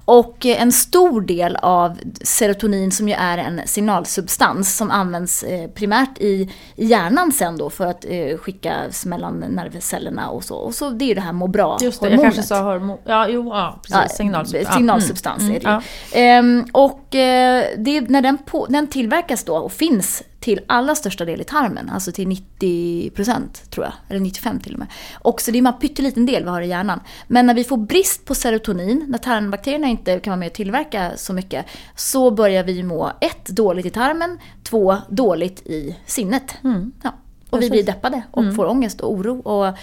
Och 0.06 0.46
eh, 0.46 0.62
en 0.62 0.72
stor 0.72 1.22
del 1.22 1.56
av 1.56 1.98
serotonin 2.22 2.92
som 2.92 3.10
ju 3.10 3.14
är 3.14 3.38
en 3.38 3.62
signalsubstans 3.66 4.78
som 4.78 4.92
används 4.92 5.44
eh, 5.44 5.70
primärt 5.70 6.18
i, 6.18 6.50
i 6.76 6.86
hjärnan 6.86 7.32
sen 7.32 7.58
då 7.58 7.70
för 7.70 7.88
att 7.88 8.06
eh, 8.06 8.38
skickas 8.38 9.06
mellan 9.06 9.40
nervcellerna 9.40 10.30
och 10.30 10.44
så. 10.44 10.56
Och 10.56 10.76
så 10.76 10.90
det 10.90 11.06
är 11.06 11.10
ju 11.10 11.21
det 11.22 11.26
här 11.26 11.34
må 11.34 11.48
bra-hormonet. 11.48 11.82
Just 11.82 12.02
det, 12.02 12.10
jag 12.10 12.22
kanske 12.22 12.44
sa 12.44 12.62
hormon. 12.62 12.98
Ja, 13.06 13.28
jo, 13.30 13.50
ja 13.50 13.80
precis. 13.82 13.96
Ja, 13.96 14.08
Signalsubstans. 14.08 14.76
signalsubstans 14.76 15.42
Mm, 15.42 15.56
är 15.56 15.60
det 15.60 15.68
mm, 15.68 15.82
ju. 15.82 16.20
Ehm, 16.20 16.66
och 16.72 17.16
eh, 17.16 17.66
det, 17.78 18.02
när 18.02 18.22
den, 18.22 18.38
på, 18.38 18.66
den 18.66 18.88
tillverkas 18.88 19.44
då 19.44 19.56
och 19.56 19.72
finns 19.72 20.24
till 20.40 20.60
allra 20.68 20.96
största 20.96 21.26
del 21.26 21.42
i 21.42 21.44
tarmen, 21.44 21.90
alltså 21.90 22.12
till 22.12 22.28
90% 22.60 23.70
tror 23.70 23.86
jag, 23.86 23.94
eller 24.10 24.20
95 24.20 24.60
till 24.60 24.74
och 24.74 24.80
med. 24.80 24.88
Och 25.20 25.42
så 25.42 25.52
det 25.52 25.60
är 25.60 25.68
en 25.68 25.74
pytteliten 25.74 26.26
del 26.26 26.44
vi 26.44 26.50
har 26.50 26.62
i 26.62 26.68
hjärnan. 26.68 27.00
Men 27.28 27.46
när 27.46 27.54
vi 27.54 27.64
får 27.64 27.78
brist 27.78 28.26
på 28.26 28.36
serotonin, 28.36 29.06
när 29.08 29.18
tarmbakterierna 29.18 29.88
inte 29.88 30.20
kan 30.20 30.32
vara 30.32 30.40
med 30.40 30.48
och 30.48 30.54
tillverka 30.54 31.12
så 31.16 31.34
mycket, 31.34 31.66
så 31.96 32.32
börjar 32.32 32.64
vi 32.64 32.84
må 32.84 33.12
ett, 33.22 33.46
dåligt 33.46 33.86
i 33.86 33.90
tarmen, 33.90 34.40
två, 34.64 34.98
dåligt 35.10 35.68
i 35.68 35.98
sinnet. 36.06 36.56
Mm. 36.64 36.92
Ja. 37.04 37.14
Och 37.50 37.62
vi 37.62 37.70
blir 37.70 37.84
deppade 37.84 38.24
och 38.32 38.56
får 38.56 38.66
ångest 38.66 39.02
och 39.02 39.12
oro 39.12 39.40
och 39.40 39.78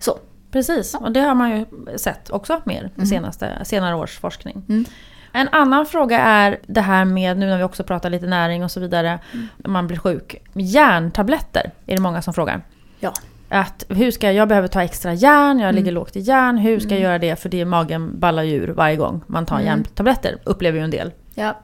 så. 0.00 0.18
Precis, 0.50 0.94
och 0.94 1.12
det 1.12 1.20
har 1.20 1.34
man 1.34 1.50
ju 1.50 1.66
sett 1.98 2.30
också 2.30 2.60
mer 2.64 2.90
i 2.96 3.06
senaste, 3.06 3.64
senare 3.64 3.96
års 3.96 4.18
forskning. 4.18 4.62
Mm. 4.68 4.84
En 5.32 5.48
annan 5.48 5.86
fråga 5.86 6.18
är 6.18 6.58
det 6.66 6.80
här 6.80 7.04
med, 7.04 7.38
nu 7.38 7.46
när 7.46 7.58
vi 7.58 7.64
också 7.64 7.84
pratar 7.84 8.10
lite 8.10 8.26
näring 8.26 8.64
och 8.64 8.70
så 8.70 8.80
vidare, 8.80 9.18
när 9.56 9.70
man 9.70 9.86
blir 9.86 9.98
sjuk. 9.98 10.36
Järntabletter 10.54 11.70
är 11.86 11.96
det 11.96 12.02
många 12.02 12.22
som 12.22 12.34
frågar. 12.34 12.62
Ja. 13.00 13.12
Att 13.48 13.84
hur 13.88 14.10
ska 14.10 14.26
jag, 14.26 14.34
jag 14.34 14.48
behöver 14.48 14.68
ta 14.68 14.82
extra 14.82 15.14
järn, 15.14 15.58
jag 15.58 15.74
ligger 15.74 15.92
lågt 15.92 16.16
i 16.16 16.20
järn, 16.20 16.58
hur 16.58 16.80
ska 16.80 16.90
jag 16.90 17.00
göra 17.00 17.18
det? 17.18 17.36
För 17.36 17.48
det 17.48 17.64
magen 17.64 18.20
ballar 18.20 18.44
ur 18.44 18.68
varje 18.68 18.96
gång 18.96 19.20
man 19.26 19.46
tar 19.46 19.60
järntabletter, 19.60 20.38
upplever 20.44 20.78
ju 20.78 20.84
en 20.84 20.90
del. 20.90 21.12
Ja. 21.34 21.58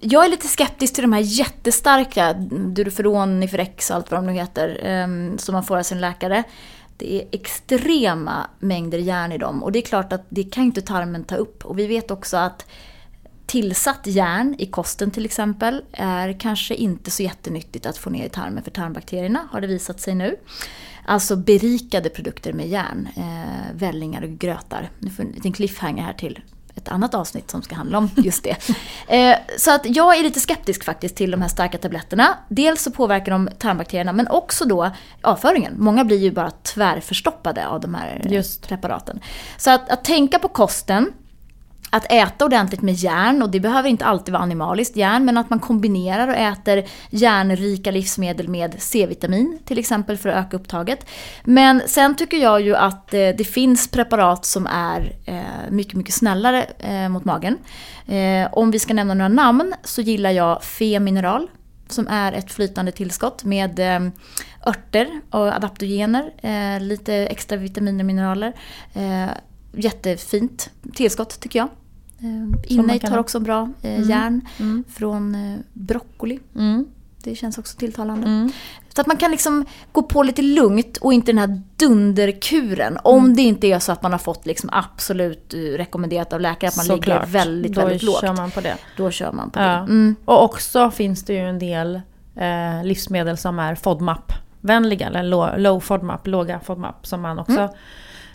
Jag 0.00 0.24
är 0.24 0.28
lite 0.28 0.48
skeptisk 0.48 0.94
till 0.94 1.02
de 1.02 1.12
här 1.12 1.20
jättestarka, 1.20 2.32
Duroferon, 2.50 3.40
Niferex 3.40 3.90
och 3.90 3.96
allt 3.96 4.10
vad 4.10 4.20
de 4.20 4.26
nu 4.26 4.32
heter, 4.32 4.80
ehm, 4.82 5.38
som 5.38 5.52
man 5.52 5.64
får 5.64 5.78
av 5.78 5.82
sin 5.82 6.00
läkare. 6.00 6.44
Det 6.96 7.14
är 7.14 7.28
extrema 7.32 8.50
mängder 8.58 8.98
järn 8.98 9.32
i 9.32 9.38
dem 9.38 9.62
och 9.62 9.72
det 9.72 9.78
är 9.78 9.82
klart 9.82 10.12
att 10.12 10.26
det 10.28 10.44
kan 10.44 10.64
inte 10.64 10.82
tarmen 10.82 11.24
ta 11.24 11.36
upp. 11.36 11.64
Och 11.64 11.78
vi 11.78 11.86
vet 11.86 12.10
också 12.10 12.36
att 12.36 12.66
tillsatt 13.46 14.06
järn 14.06 14.54
i 14.58 14.66
kosten 14.66 15.10
till 15.10 15.24
exempel 15.24 15.82
är 15.92 16.40
kanske 16.40 16.74
inte 16.74 17.10
så 17.10 17.22
jättenyttigt 17.22 17.86
att 17.86 17.98
få 17.98 18.10
ner 18.10 18.26
i 18.26 18.28
tarmen 18.28 18.62
för 18.62 18.70
tarmbakterierna 18.70 19.48
har 19.50 19.60
det 19.60 19.66
visat 19.66 20.00
sig 20.00 20.14
nu. 20.14 20.36
Alltså 21.04 21.36
berikade 21.36 22.08
produkter 22.08 22.52
med 22.52 22.68
järn, 22.68 23.08
eh, 23.16 23.74
vällingar 23.74 24.22
och 24.22 24.30
grötar. 24.30 24.90
Nu 24.98 25.10
får 25.10 25.22
en 25.22 25.30
liten 25.30 25.52
cliffhanger 25.52 26.02
här 26.02 26.12
till 26.12 26.40
ett 26.76 26.88
annat 26.88 27.14
avsnitt 27.14 27.50
som 27.50 27.62
ska 27.62 27.74
handla 27.74 27.98
om 27.98 28.10
just 28.16 28.44
det. 28.44 28.56
Eh, 29.08 29.36
så 29.58 29.74
att 29.74 29.96
jag 29.96 30.18
är 30.18 30.22
lite 30.22 30.40
skeptisk 30.40 30.84
faktiskt 30.84 31.16
till 31.16 31.30
de 31.30 31.42
här 31.42 31.48
starka 31.48 31.78
tabletterna. 31.78 32.38
Dels 32.48 32.82
så 32.82 32.90
påverkar 32.90 33.32
de 33.32 33.48
tarmbakterierna 33.58 34.12
men 34.12 34.28
också 34.28 34.64
då 34.64 34.90
avföringen. 35.22 35.74
Många 35.78 36.04
blir 36.04 36.18
ju 36.18 36.30
bara 36.30 36.50
tvärförstoppade 36.50 37.68
av 37.68 37.80
de 37.80 37.94
här 37.94 38.22
Just. 38.30 38.68
preparaten. 38.68 39.20
Så 39.56 39.70
att, 39.70 39.90
att 39.90 40.04
tänka 40.04 40.38
på 40.38 40.48
kosten, 40.48 41.12
att 41.90 42.12
äta 42.12 42.44
ordentligt 42.44 42.82
med 42.82 42.94
järn, 42.94 43.42
och 43.42 43.50
det 43.50 43.60
behöver 43.60 43.88
inte 43.88 44.04
alltid 44.04 44.32
vara 44.32 44.42
animaliskt 44.42 44.96
järn, 44.96 45.24
men 45.24 45.36
att 45.36 45.50
man 45.50 45.60
kombinerar 45.60 46.28
och 46.28 46.34
äter 46.34 46.84
järnrika 47.10 47.90
livsmedel 47.90 48.48
med 48.48 48.74
C-vitamin 48.78 49.58
till 49.64 49.78
exempel 49.78 50.16
för 50.16 50.28
att 50.28 50.46
öka 50.46 50.56
upptaget. 50.56 51.06
Men 51.44 51.82
sen 51.86 52.14
tycker 52.14 52.36
jag 52.36 52.60
ju 52.60 52.76
att 52.76 53.14
eh, 53.14 53.28
det 53.38 53.48
finns 53.48 53.88
preparat 53.88 54.44
som 54.44 54.66
är 54.66 55.12
eh, 55.24 55.70
mycket, 55.70 55.94
mycket 55.94 56.14
snällare 56.14 56.66
eh, 56.78 57.08
mot 57.08 57.24
magen. 57.24 57.58
Om 58.52 58.70
vi 58.70 58.78
ska 58.78 58.94
nämna 58.94 59.14
några 59.14 59.28
namn 59.28 59.74
så 59.84 60.02
gillar 60.02 60.30
jag 60.30 60.62
Fe-mineral 60.62 61.50
som 61.88 62.08
är 62.08 62.32
ett 62.32 62.52
flytande 62.52 62.92
tillskott 62.92 63.44
med 63.44 63.80
örter 64.66 65.20
och 65.30 65.54
adaptogener, 65.54 66.80
lite 66.80 67.14
extra 67.14 67.56
vitaminer 67.56 68.00
och 68.00 68.06
mineraler. 68.06 68.52
Jättefint 69.76 70.70
tillskott 70.94 71.40
tycker 71.40 71.58
jag. 71.58 71.68
Eh, 72.18 72.72
Innate 72.72 72.98
kan 72.98 73.10
har 73.10 73.16
ha. 73.16 73.20
också 73.20 73.40
bra 73.40 73.68
eh, 73.82 73.94
Mm. 73.96 74.08
järn 74.10 74.48
Mm. 74.60 74.84
från 74.88 75.34
eh, 75.34 75.58
broccoli. 75.72 76.38
Mm. 76.56 76.84
Det 77.22 77.34
känns 77.34 77.58
också 77.58 77.78
tilltalande. 77.78 78.26
Mm. 78.26 78.52
Så 78.94 79.00
att 79.00 79.06
man 79.06 79.16
kan 79.16 79.30
liksom 79.30 79.64
gå 79.92 80.02
på 80.02 80.22
lite 80.22 80.42
lugnt 80.42 80.96
och 80.96 81.12
inte 81.12 81.32
den 81.32 81.38
här 81.38 81.62
dunderkuren. 81.76 82.98
Om 83.04 83.18
Mm. 83.24 83.36
det 83.36 83.42
inte 83.42 83.66
är 83.66 83.78
så 83.78 83.92
att 83.92 84.02
man 84.02 84.12
har 84.12 84.18
fått 84.18 84.46
liksom 84.46 84.70
absolut 84.72 85.54
eh, 85.54 85.58
rekommenderat 85.58 86.32
av 86.32 86.40
läkare 86.40 86.68
att 86.68 86.76
man 86.76 86.86
ligger 86.86 86.96
Såklart. 86.96 87.28
väldigt, 87.28 87.74
Då 87.74 87.80
väldigt 87.80 88.02
lågt. 88.02 88.20
kör 88.20 88.32
man 88.36 88.50
på 88.50 88.60
det. 88.60 88.76
Då 88.96 89.10
kör 89.10 89.32
man 89.32 89.50
på 89.50 89.60
Ja. 89.60 89.64
det. 89.66 89.72
Mm. 89.78 90.16
Och 90.24 90.44
också 90.44 90.90
finns 90.90 91.24
det 91.24 91.32
ju 91.32 91.38
en 91.48 91.58
del 91.58 92.00
eh, 92.36 92.84
livsmedel 92.84 93.36
som 93.36 93.58
är 93.58 93.74
FODMAP-vänliga, 93.74 95.06
eller 95.06 95.22
low, 95.22 95.58
low 95.58 95.80
FODMAP, 95.80 96.26
låga 96.26 96.60
FODMAP, 96.60 97.06
som 97.06 97.20
man 97.20 97.38
också 97.38 97.74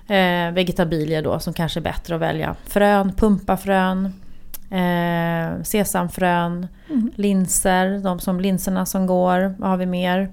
eh, 0.08 0.52
vegetabilier 0.54 1.22
då 1.22 1.40
som 1.40 1.54
kanske 1.54 1.80
är 1.80 1.82
bättre 1.82 2.16
att 2.16 2.22
välja. 2.22 2.56
Frön, 2.66 3.14
pumpafrön, 3.14 4.06
eh, 4.72 5.64
sesamfrön, 5.64 6.68
Mm. 6.90 7.12
linser, 7.16 8.00
de 8.04 8.20
som 8.20 8.40
linserna 8.40 8.86
som 8.86 9.08
går, 9.08 9.56
vad 9.60 9.70
har 9.70 9.78
vi 9.78 9.86
mer? 9.86 10.32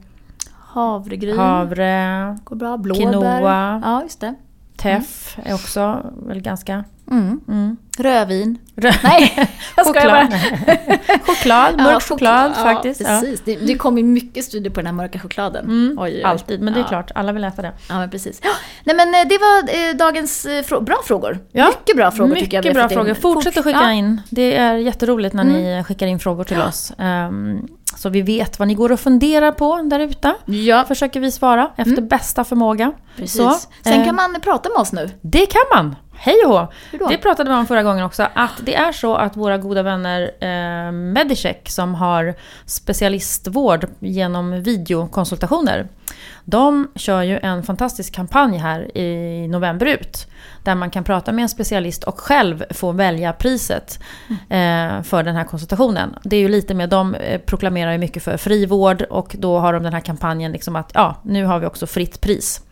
Havregryn 0.54 1.38
Havre, 1.38 2.38
går 2.44 2.56
bra. 2.56 2.76
Blåbär. 2.76 3.00
quinoa. 3.04 3.82
Ja, 3.84 4.02
just 4.02 4.20
det. 4.20 4.34
teff 4.76 5.38
är 5.44 5.54
också 5.54 6.12
väl 6.26 6.40
ganska... 6.40 6.84
Mm. 7.10 7.40
Mm. 7.48 7.76
Rödvin. 7.98 8.58
Rö- 8.76 8.94
Nej, 9.04 9.48
jag 9.76 9.86
skojar 9.86 10.26
choklad. 10.26 10.30
bara. 10.30 11.18
choklad, 11.26 11.76
mörk 11.82 12.02
choklad 12.02 12.52
ja, 12.56 12.62
faktiskt. 12.62 13.00
Ja. 13.00 13.06
Precis. 13.06 13.42
Det, 13.44 13.56
det 13.56 13.74
kommer 13.74 14.02
mycket 14.02 14.44
studier 14.44 14.70
på 14.72 14.80
den 14.80 14.86
här 14.86 14.92
mörka 14.92 15.18
chokladen. 15.18 15.64
Mm, 15.64 15.98
Oj, 15.98 16.10
oj, 16.10 16.16
oj. 16.16 16.22
Alltid, 16.22 16.60
men 16.60 16.72
det 16.74 16.78
är 16.80 16.82
Ja. 16.82 16.88
klart, 16.88 17.10
alla 17.14 17.32
vill 17.32 17.44
äta 17.44 17.62
det. 17.62 17.72
Ja, 17.88 17.98
men 17.98 18.10
precis. 18.10 18.40
Ja, 18.44 18.50
nej, 18.84 18.96
men 18.96 19.14
eh, 19.14 19.28
det 19.28 19.38
var 19.38 19.88
eh, 19.90 19.96
dagens 19.96 20.46
eh, 20.46 20.62
frå- 20.62 20.84
bra 20.84 20.96
frågor. 21.04 21.38
Ja, 21.52 21.66
mycket 21.68 21.96
bra 21.96 22.10
frågor 22.10 22.34
Mycket 22.34 22.50
tycker 22.50 22.64
jag. 22.64 22.74
bra 22.74 22.88
frågor. 22.88 23.14
Fortsätt 23.14 23.56
att 23.58 23.64
skicka 23.64 23.78
Ja. 23.82 23.92
in. 23.92 24.20
Det 24.30 24.56
är 24.56 24.74
jätteroligt 24.74 25.34
när 25.34 25.44
ni 25.44 25.84
skickar 25.84 26.06
in 26.06 26.18
frågor 26.18 26.44
till 26.44 26.60
oss. 26.60 26.92
Ehm, 26.98 27.66
så 27.96 28.08
vi 28.08 28.22
vet 28.22 28.58
vad 28.58 28.68
ni 28.68 28.74
går 28.74 28.92
och 28.92 29.00
funderar 29.00 29.52
på 29.52 29.76
där 29.82 30.00
ute. 30.00 30.34
Ja, 30.46 30.84
försöker 30.88 31.20
vi 31.20 31.30
svara 31.30 31.70
efter 31.76 32.02
bästa 32.02 32.44
förmåga. 32.44 32.92
precis. 33.16 33.36
Så, 33.36 33.50
Sen 33.84 33.92
eh, 34.00 34.04
kan 34.06 34.14
man 34.14 34.36
prata 34.42 34.68
med 34.68 34.78
oss 34.78 34.92
nu. 34.92 35.10
Det 35.22 35.46
kan 35.46 35.62
man! 35.74 35.96
Hej 36.20 36.36
och 36.46 36.50
hå! 36.50 36.68
Det 37.08 37.18
pratade 37.18 37.50
vi 37.50 37.56
om 37.56 37.66
förra 37.66 37.82
gången 37.82 38.04
också, 38.04 38.26
att 38.34 38.60
det 38.62 38.74
är 38.74 38.92
så 38.92 39.14
att 39.14 39.36
våra 39.36 39.58
goda 39.58 39.82
vänner 39.82 40.30
eh, 40.40 40.92
Medicheck 40.92 41.68
som 41.70 41.94
har 41.94 42.34
specialistvård 42.66 43.86
genom 43.98 44.62
videokonsultationer. 44.62 45.88
De 46.44 46.88
kör 46.94 47.22
ju 47.22 47.38
en 47.42 47.62
fantastisk 47.62 48.14
kampanj 48.14 48.58
här 48.58 48.96
i 48.98 49.48
november 49.48 49.86
ut. 49.86 50.26
Där 50.62 50.74
man 50.74 50.90
kan 50.90 51.04
prata 51.04 51.32
med 51.32 51.42
en 51.42 51.48
specialist 51.48 52.04
och 52.04 52.20
själv 52.20 52.64
få 52.70 52.92
välja 52.92 53.32
priset 53.32 53.98
eh, 54.30 55.02
för 55.02 55.22
den 55.22 55.36
här 55.36 55.44
konsultationen. 55.44 56.14
Det 56.22 56.36
är 56.36 56.40
ju 56.40 56.48
lite 56.48 56.74
med, 56.74 56.88
de 56.88 57.14
eh, 57.14 57.40
proklamerar 57.40 57.92
ju 57.92 57.98
mycket 57.98 58.22
för 58.22 58.36
frivård 58.36 59.02
och 59.02 59.36
då 59.38 59.58
har 59.58 59.72
de 59.72 59.82
den 59.82 59.92
här 59.92 60.00
kampanjen 60.00 60.52
liksom 60.52 60.76
att 60.76 60.90
ja, 60.94 61.16
nu 61.22 61.44
har 61.44 61.58
vi 61.58 61.66
också 61.66 61.86
fritt 61.86 62.20
pris. 62.20 62.62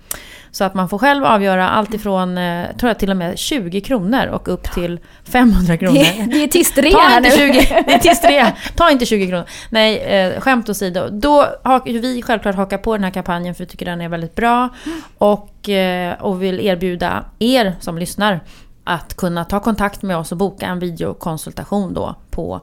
Så 0.51 0.65
att 0.65 0.75
man 0.75 0.89
får 0.89 0.99
själv 0.99 1.25
avgöra 1.25 1.69
allt 1.69 1.95
ifrån, 1.95 2.39
eh, 2.39 2.67
tror 2.77 2.91
jag 2.91 2.99
till 2.99 3.11
och 3.11 3.17
med 3.17 3.39
20 3.39 3.81
kronor 3.81 4.27
och 4.27 4.49
upp 4.49 4.73
till 4.75 5.01
500 5.25 5.77
kronor. 5.77 5.95
Det, 5.95 6.27
det 6.31 6.43
är 6.43 6.49
tistrea 6.49 6.99
här 6.99 7.21
nu. 7.21 7.31
20, 7.31 7.83
det 7.87 7.95
är 7.95 7.99
tillstrea. 7.99 8.53
Ta 8.77 8.91
inte 8.91 9.07
20 9.07 9.29
kronor. 9.29 9.45
Nej, 9.71 9.99
eh, 9.99 10.41
skämt 10.41 10.69
åsido. 10.69 11.09
Då 11.11 11.47
har 11.63 11.83
vi 11.85 12.23
självklart 12.23 12.55
hakat 12.55 12.83
på 12.83 12.97
den 12.97 13.05
här 13.05 13.11
kampanjen 13.11 13.55
för 13.55 13.65
vi 13.65 13.69
tycker 13.69 13.87
den 13.87 14.01
är 14.01 14.09
väldigt 14.09 14.35
bra. 14.35 14.69
Och, 15.19 15.69
eh, 15.69 16.23
och 16.23 16.43
vill 16.43 16.61
erbjuda 16.61 17.25
er 17.39 17.77
som 17.81 17.99
lyssnar 17.99 18.41
att 18.85 19.17
kunna 19.17 19.45
ta 19.45 19.61
kontakt 19.61 20.03
med 20.03 20.17
oss 20.17 20.33
och 20.33 20.39
boka 20.39 20.67
en 20.67 20.79
videokonsultation 20.79 21.95
då 21.95 22.15
på 22.31 22.61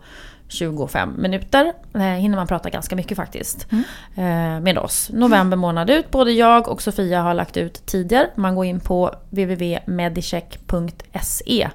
25 0.54 1.22
minuter. 1.22 1.74
Eh, 1.94 2.02
hinner 2.02 2.36
man 2.36 2.48
prata 2.48 2.70
ganska 2.70 2.96
mycket 2.96 3.18
faktiskt. 3.18 3.68
Eh, 4.16 4.60
med 4.60 4.78
oss. 4.78 5.10
November 5.14 5.58
månad 5.58 5.90
ut. 5.90 6.12
Både 6.12 6.32
jag 6.32 6.68
och 6.68 6.82
Sofia 6.82 7.22
har 7.22 7.34
lagt 7.34 7.58
ut 7.58 7.86
tidigare. 7.86 8.28
Man 8.36 8.56
går 8.56 8.66
in 8.66 8.80
på 8.80 9.12
www.medicheck.se. 9.30 11.70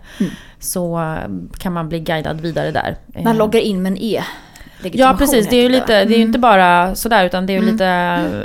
Så 0.59 0.99
eh, 1.01 1.29
kan 1.59 1.73
man 1.73 1.89
bli 1.89 2.01
guidad 2.01 2.41
vidare 2.41 2.71
där. 2.71 2.97
Eh, 3.15 3.25
Man 3.25 3.37
loggar 3.37 3.61
in 3.61 3.83
med 3.83 3.93
en 3.93 3.99
E. 4.01 4.23
Ja 4.83 5.15
precis, 5.19 5.49
det 5.49 5.57
är 5.57 5.63
ju 5.63 5.69
lite, 5.69 5.87
det 5.87 5.95
är 5.95 6.07
ju 6.09 6.15
Mm. 6.15 6.27
inte 6.29 6.39
bara 6.39 6.95
sådär 6.95 7.25
utan 7.25 7.47
det 7.47 7.53
är 7.53 7.55
ju 7.55 7.63
Mm. 7.63 7.73
lite 7.73 7.87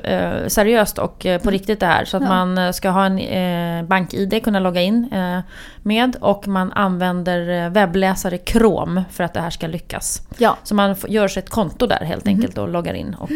eh, 0.04 0.48
seriöst 0.48 0.98
och 0.98 1.26
eh, 1.26 1.42
på 1.42 1.50
riktigt 1.52 1.80
det 1.80 1.86
här. 1.86 2.06
Så 2.06 2.18
att 2.18 2.24
Ja. 2.24 2.30
man 2.30 2.58
eh, 2.58 2.72
ska 2.72 2.90
ha 2.90 3.06
en 3.06 3.20
eh, 3.20 3.84
bank-id, 3.88 4.44
kunna 4.44 4.60
logga 4.60 4.82
in 4.82 5.10
eh, 5.14 5.40
med 5.84 6.16
och 6.16 6.48
man 6.48 6.72
använder 6.72 7.66
eh, 7.66 7.70
webbläsare 7.70 8.38
Chrome 8.38 9.04
för 9.12 9.24
att 9.24 9.34
det 9.34 9.42
här 9.42 9.50
ska 9.50 9.68
lyckas. 9.68 10.22
Ja, 10.38 10.58
Så 10.64 10.76
man 10.76 10.96
gör 11.08 11.28
sig 11.28 11.44
ett 11.44 11.50
konto 11.50 11.88
där 11.88 12.06
helt 12.06 12.26
Mhm. 12.26 12.36
enkelt 12.36 12.58
och 12.58 12.70
loggar 12.70 12.94
in 12.94 13.16
och 13.20 13.30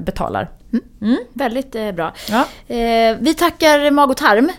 betalar. 0.00 0.48
väldigt 1.32 1.74
eh, 1.74 1.92
bra. 1.92 2.12
Ja, 2.30 2.44
vi 3.20 3.34
tackar 3.38 3.90
Mag 3.90 4.10
och 4.10 4.16
Tarm 4.16 4.50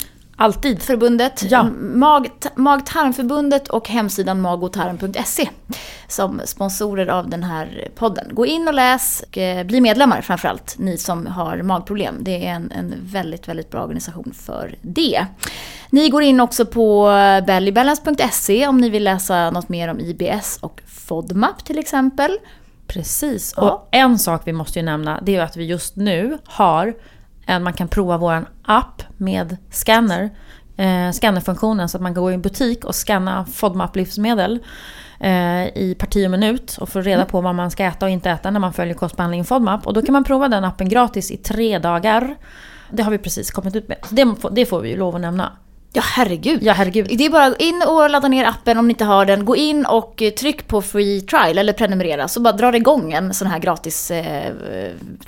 alltid. 0.43 0.81
förbundet, 0.81 1.43
Ja. 1.49 1.63
Mag, 1.79 2.29
Mag-Tarmförbundet 2.55 3.67
och 3.67 3.89
hemsidan 3.89 4.41
magotarm.se 4.41 5.49
som 6.07 6.41
sponsorer 6.45 7.07
av 7.07 7.29
den 7.29 7.43
här 7.43 7.87
podden. 7.95 8.27
Gå 8.31 8.45
in 8.45 8.67
och 8.67 8.73
läs 8.73 9.23
och 9.27 9.37
eh, 9.37 9.65
bli 9.65 9.81
medlemmar 9.81 10.21
framförallt, 10.21 10.75
ni 10.79 10.97
som 10.97 11.27
har 11.27 11.61
magproblem. 11.61 12.15
Det 12.19 12.47
är 12.47 12.51
en, 12.53 12.71
en 12.71 12.93
väldigt, 13.01 13.47
väldigt 13.47 13.71
bra 13.71 13.83
organisation 13.83 14.33
för 14.35 14.75
det. 14.81 15.25
Ni 15.89 16.09
går 16.09 16.23
in 16.23 16.39
också 16.39 16.65
på 16.65 17.05
bellybalance.se 17.47 18.67
om 18.67 18.77
ni 18.77 18.89
vill 18.89 19.03
läsa 19.03 19.51
något 19.51 19.69
mer 19.69 19.87
om 19.87 19.99
IBS 19.99 20.57
och 20.61 20.81
FODMAP 20.87 21.65
till 21.65 21.79
exempel. 21.79 22.37
Precis. 22.87 23.53
Ja. 23.57 23.71
Och 23.71 23.87
en 23.91 24.19
sak 24.19 24.41
vi 24.45 24.53
måste 24.53 24.79
ju 24.79 24.85
nämna 24.85 25.21
det 25.21 25.31
är 25.31 25.35
ju 25.35 25.41
att 25.41 25.57
vi 25.57 25.65
just 25.65 25.95
nu 25.95 26.37
har 26.45 26.93
man 27.47 27.73
kan 27.73 27.87
prova 27.87 28.17
våran 28.17 28.45
app 28.65 29.03
med 29.17 29.57
scanner. 29.71 30.29
Eh, 30.77 31.11
scannerfunktionen 31.11 31.89
så 31.89 31.97
att 31.97 32.01
man 32.01 32.13
kan 32.13 32.23
gå 32.23 32.31
i 32.31 32.33
en 32.33 32.41
butik 32.41 32.85
och 32.85 32.95
scanna 32.95 33.45
FODMAP-livsmedel 33.45 34.59
eh, 35.19 35.63
i 35.77 35.95
parti 35.99 36.25
och 36.27 36.31
minut 36.31 36.77
och 36.79 36.89
få 36.89 37.01
reda 37.01 37.25
på 37.25 37.41
vad 37.41 37.55
man 37.55 37.71
ska 37.71 37.83
äta 37.85 38.05
och 38.05 38.09
inte 38.09 38.29
äta 38.31 38.51
när 38.51 38.59
man 38.59 38.73
följer 38.73 38.93
kostbehandlingen 38.95 39.45
FODMAP. 39.45 39.87
Och 39.87 39.93
då 39.93 40.01
kan 40.01 40.13
man 40.13 40.23
prova 40.23 40.47
den 40.47 40.63
appen 40.65 40.89
gratis 40.89 41.31
i 41.31 41.37
tre 41.37 41.79
dagar. 41.79 42.35
Det 42.89 43.03
har 43.03 43.11
vi 43.11 43.17
precis 43.17 43.51
kommit 43.51 43.75
ut 43.75 43.87
med. 43.87 43.97
Så 44.09 44.15
det, 44.15 44.35
får- 44.39 44.49
det 44.49 44.65
får 44.65 44.81
vi 44.81 44.89
ju 44.89 44.97
lov 44.97 45.15
att 45.15 45.21
nämna. 45.21 45.51
Ja, 45.95 46.01
herregud. 46.05 46.63
Ja, 46.63 46.73
herregud. 46.73 47.07
Det 47.17 47.25
är 47.25 47.29
bara 47.29 47.55
in 47.55 47.83
och 47.87 48.09
ladda 48.09 48.27
ner 48.27 48.45
appen 48.45 48.77
om 48.77 48.87
ni 48.87 48.91
inte 48.91 49.05
har 49.05 49.25
den. 49.25 49.45
Gå 49.45 49.55
in 49.55 49.85
och 49.85 50.21
eh, 50.21 50.31
tryck 50.31 50.67
på 50.67 50.81
free 50.81 51.21
trial 51.21 51.57
eller 51.57 51.73
prenumerera 51.73 52.27
så 52.27 52.39
bara 52.41 52.53
drar 52.53 52.71
det 52.71 52.77
igång 52.77 53.13
en 53.13 53.33
sån 53.33 53.47
här 53.47 53.59
gratis 53.59 54.11
eh, 54.11 54.53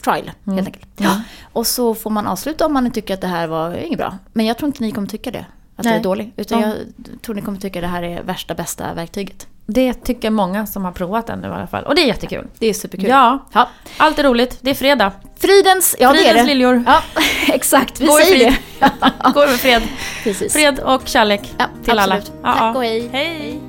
trial 0.04 0.32
helt 0.46 0.68
enkelt. 0.68 0.88
Ja. 0.98 1.22
Och 1.54 1.68
så 1.68 1.96
får 1.96 2.10
man 2.10 2.28
avsluta 2.28 2.66
om 2.66 2.74
man 2.74 2.92
tycker 2.92 3.14
att 3.14 3.22
det 3.22 3.28
här 3.28 3.48
var 3.48 3.76
inget 3.76 3.98
bra. 3.98 4.18
Men 4.34 4.46
jag 4.46 4.58
tror 4.58 4.68
inte 4.68 4.84
ni 4.84 4.92
kommer 4.92 5.08
tycka 5.08 5.32
det. 5.32 5.46
Att 5.76 5.84
det 5.84 5.90
Nej. 5.90 6.00
är 6.00 6.04
dåligt. 6.04 6.34
Utan 6.38 6.62
Ja. 6.62 6.68
jag 6.68 7.22
tror 7.22 7.36
ni 7.36 7.42
kommer 7.42 7.58
tycka 7.60 7.82
det 7.82 7.88
här 7.88 8.04
är 8.04 8.24
värsta 8.24 8.54
bästa 8.56 8.94
verktyget. 8.94 9.48
Det 9.68 9.94
tycker 9.94 10.30
många 10.30 10.66
som 10.66 10.86
har 10.86 10.92
provat 10.92 11.28
den 11.28 11.40
nu 11.40 11.48
i 11.48 11.52
alla 11.52 11.68
fall. 11.68 11.84
Och 11.84 11.96
det 11.96 12.02
är 12.02 12.06
jättekul. 12.06 12.48
Det 12.60 12.68
är 12.68 12.74
superkul. 12.74 13.10
Ja, 13.10 13.46
ja. 13.54 13.70
allt 13.98 14.20
är 14.20 14.24
roligt. 14.24 14.58
Det 14.62 14.70
är 14.70 14.76
fredag. 14.76 15.12
Fridens, 15.40 15.96
ja 16.00 16.12
det 16.14 16.18
är 16.20 16.24
Fridens 16.24 16.42
det. 16.48 16.48
liljor. 16.54 16.84
Ja, 16.88 17.02
exakt. 17.54 18.00
Vi 18.02 18.06
Gå 18.06 18.14
säger 18.18 18.52
frid. 18.52 18.58
det. 18.80 19.12
Gå 19.34 19.40
med 19.40 19.60
fred. 19.60 19.82
Precis. 20.24 20.54
Fred 20.54 20.80
och 20.80 21.02
kärlek 21.08 21.54
Ja, 21.58 21.66
till 21.84 22.00
absolut. 22.00 22.32
alla. 22.44 22.56
Tack 22.58 22.76
och 22.76 22.84
hej. 22.84 23.10
Hej. 23.12 23.60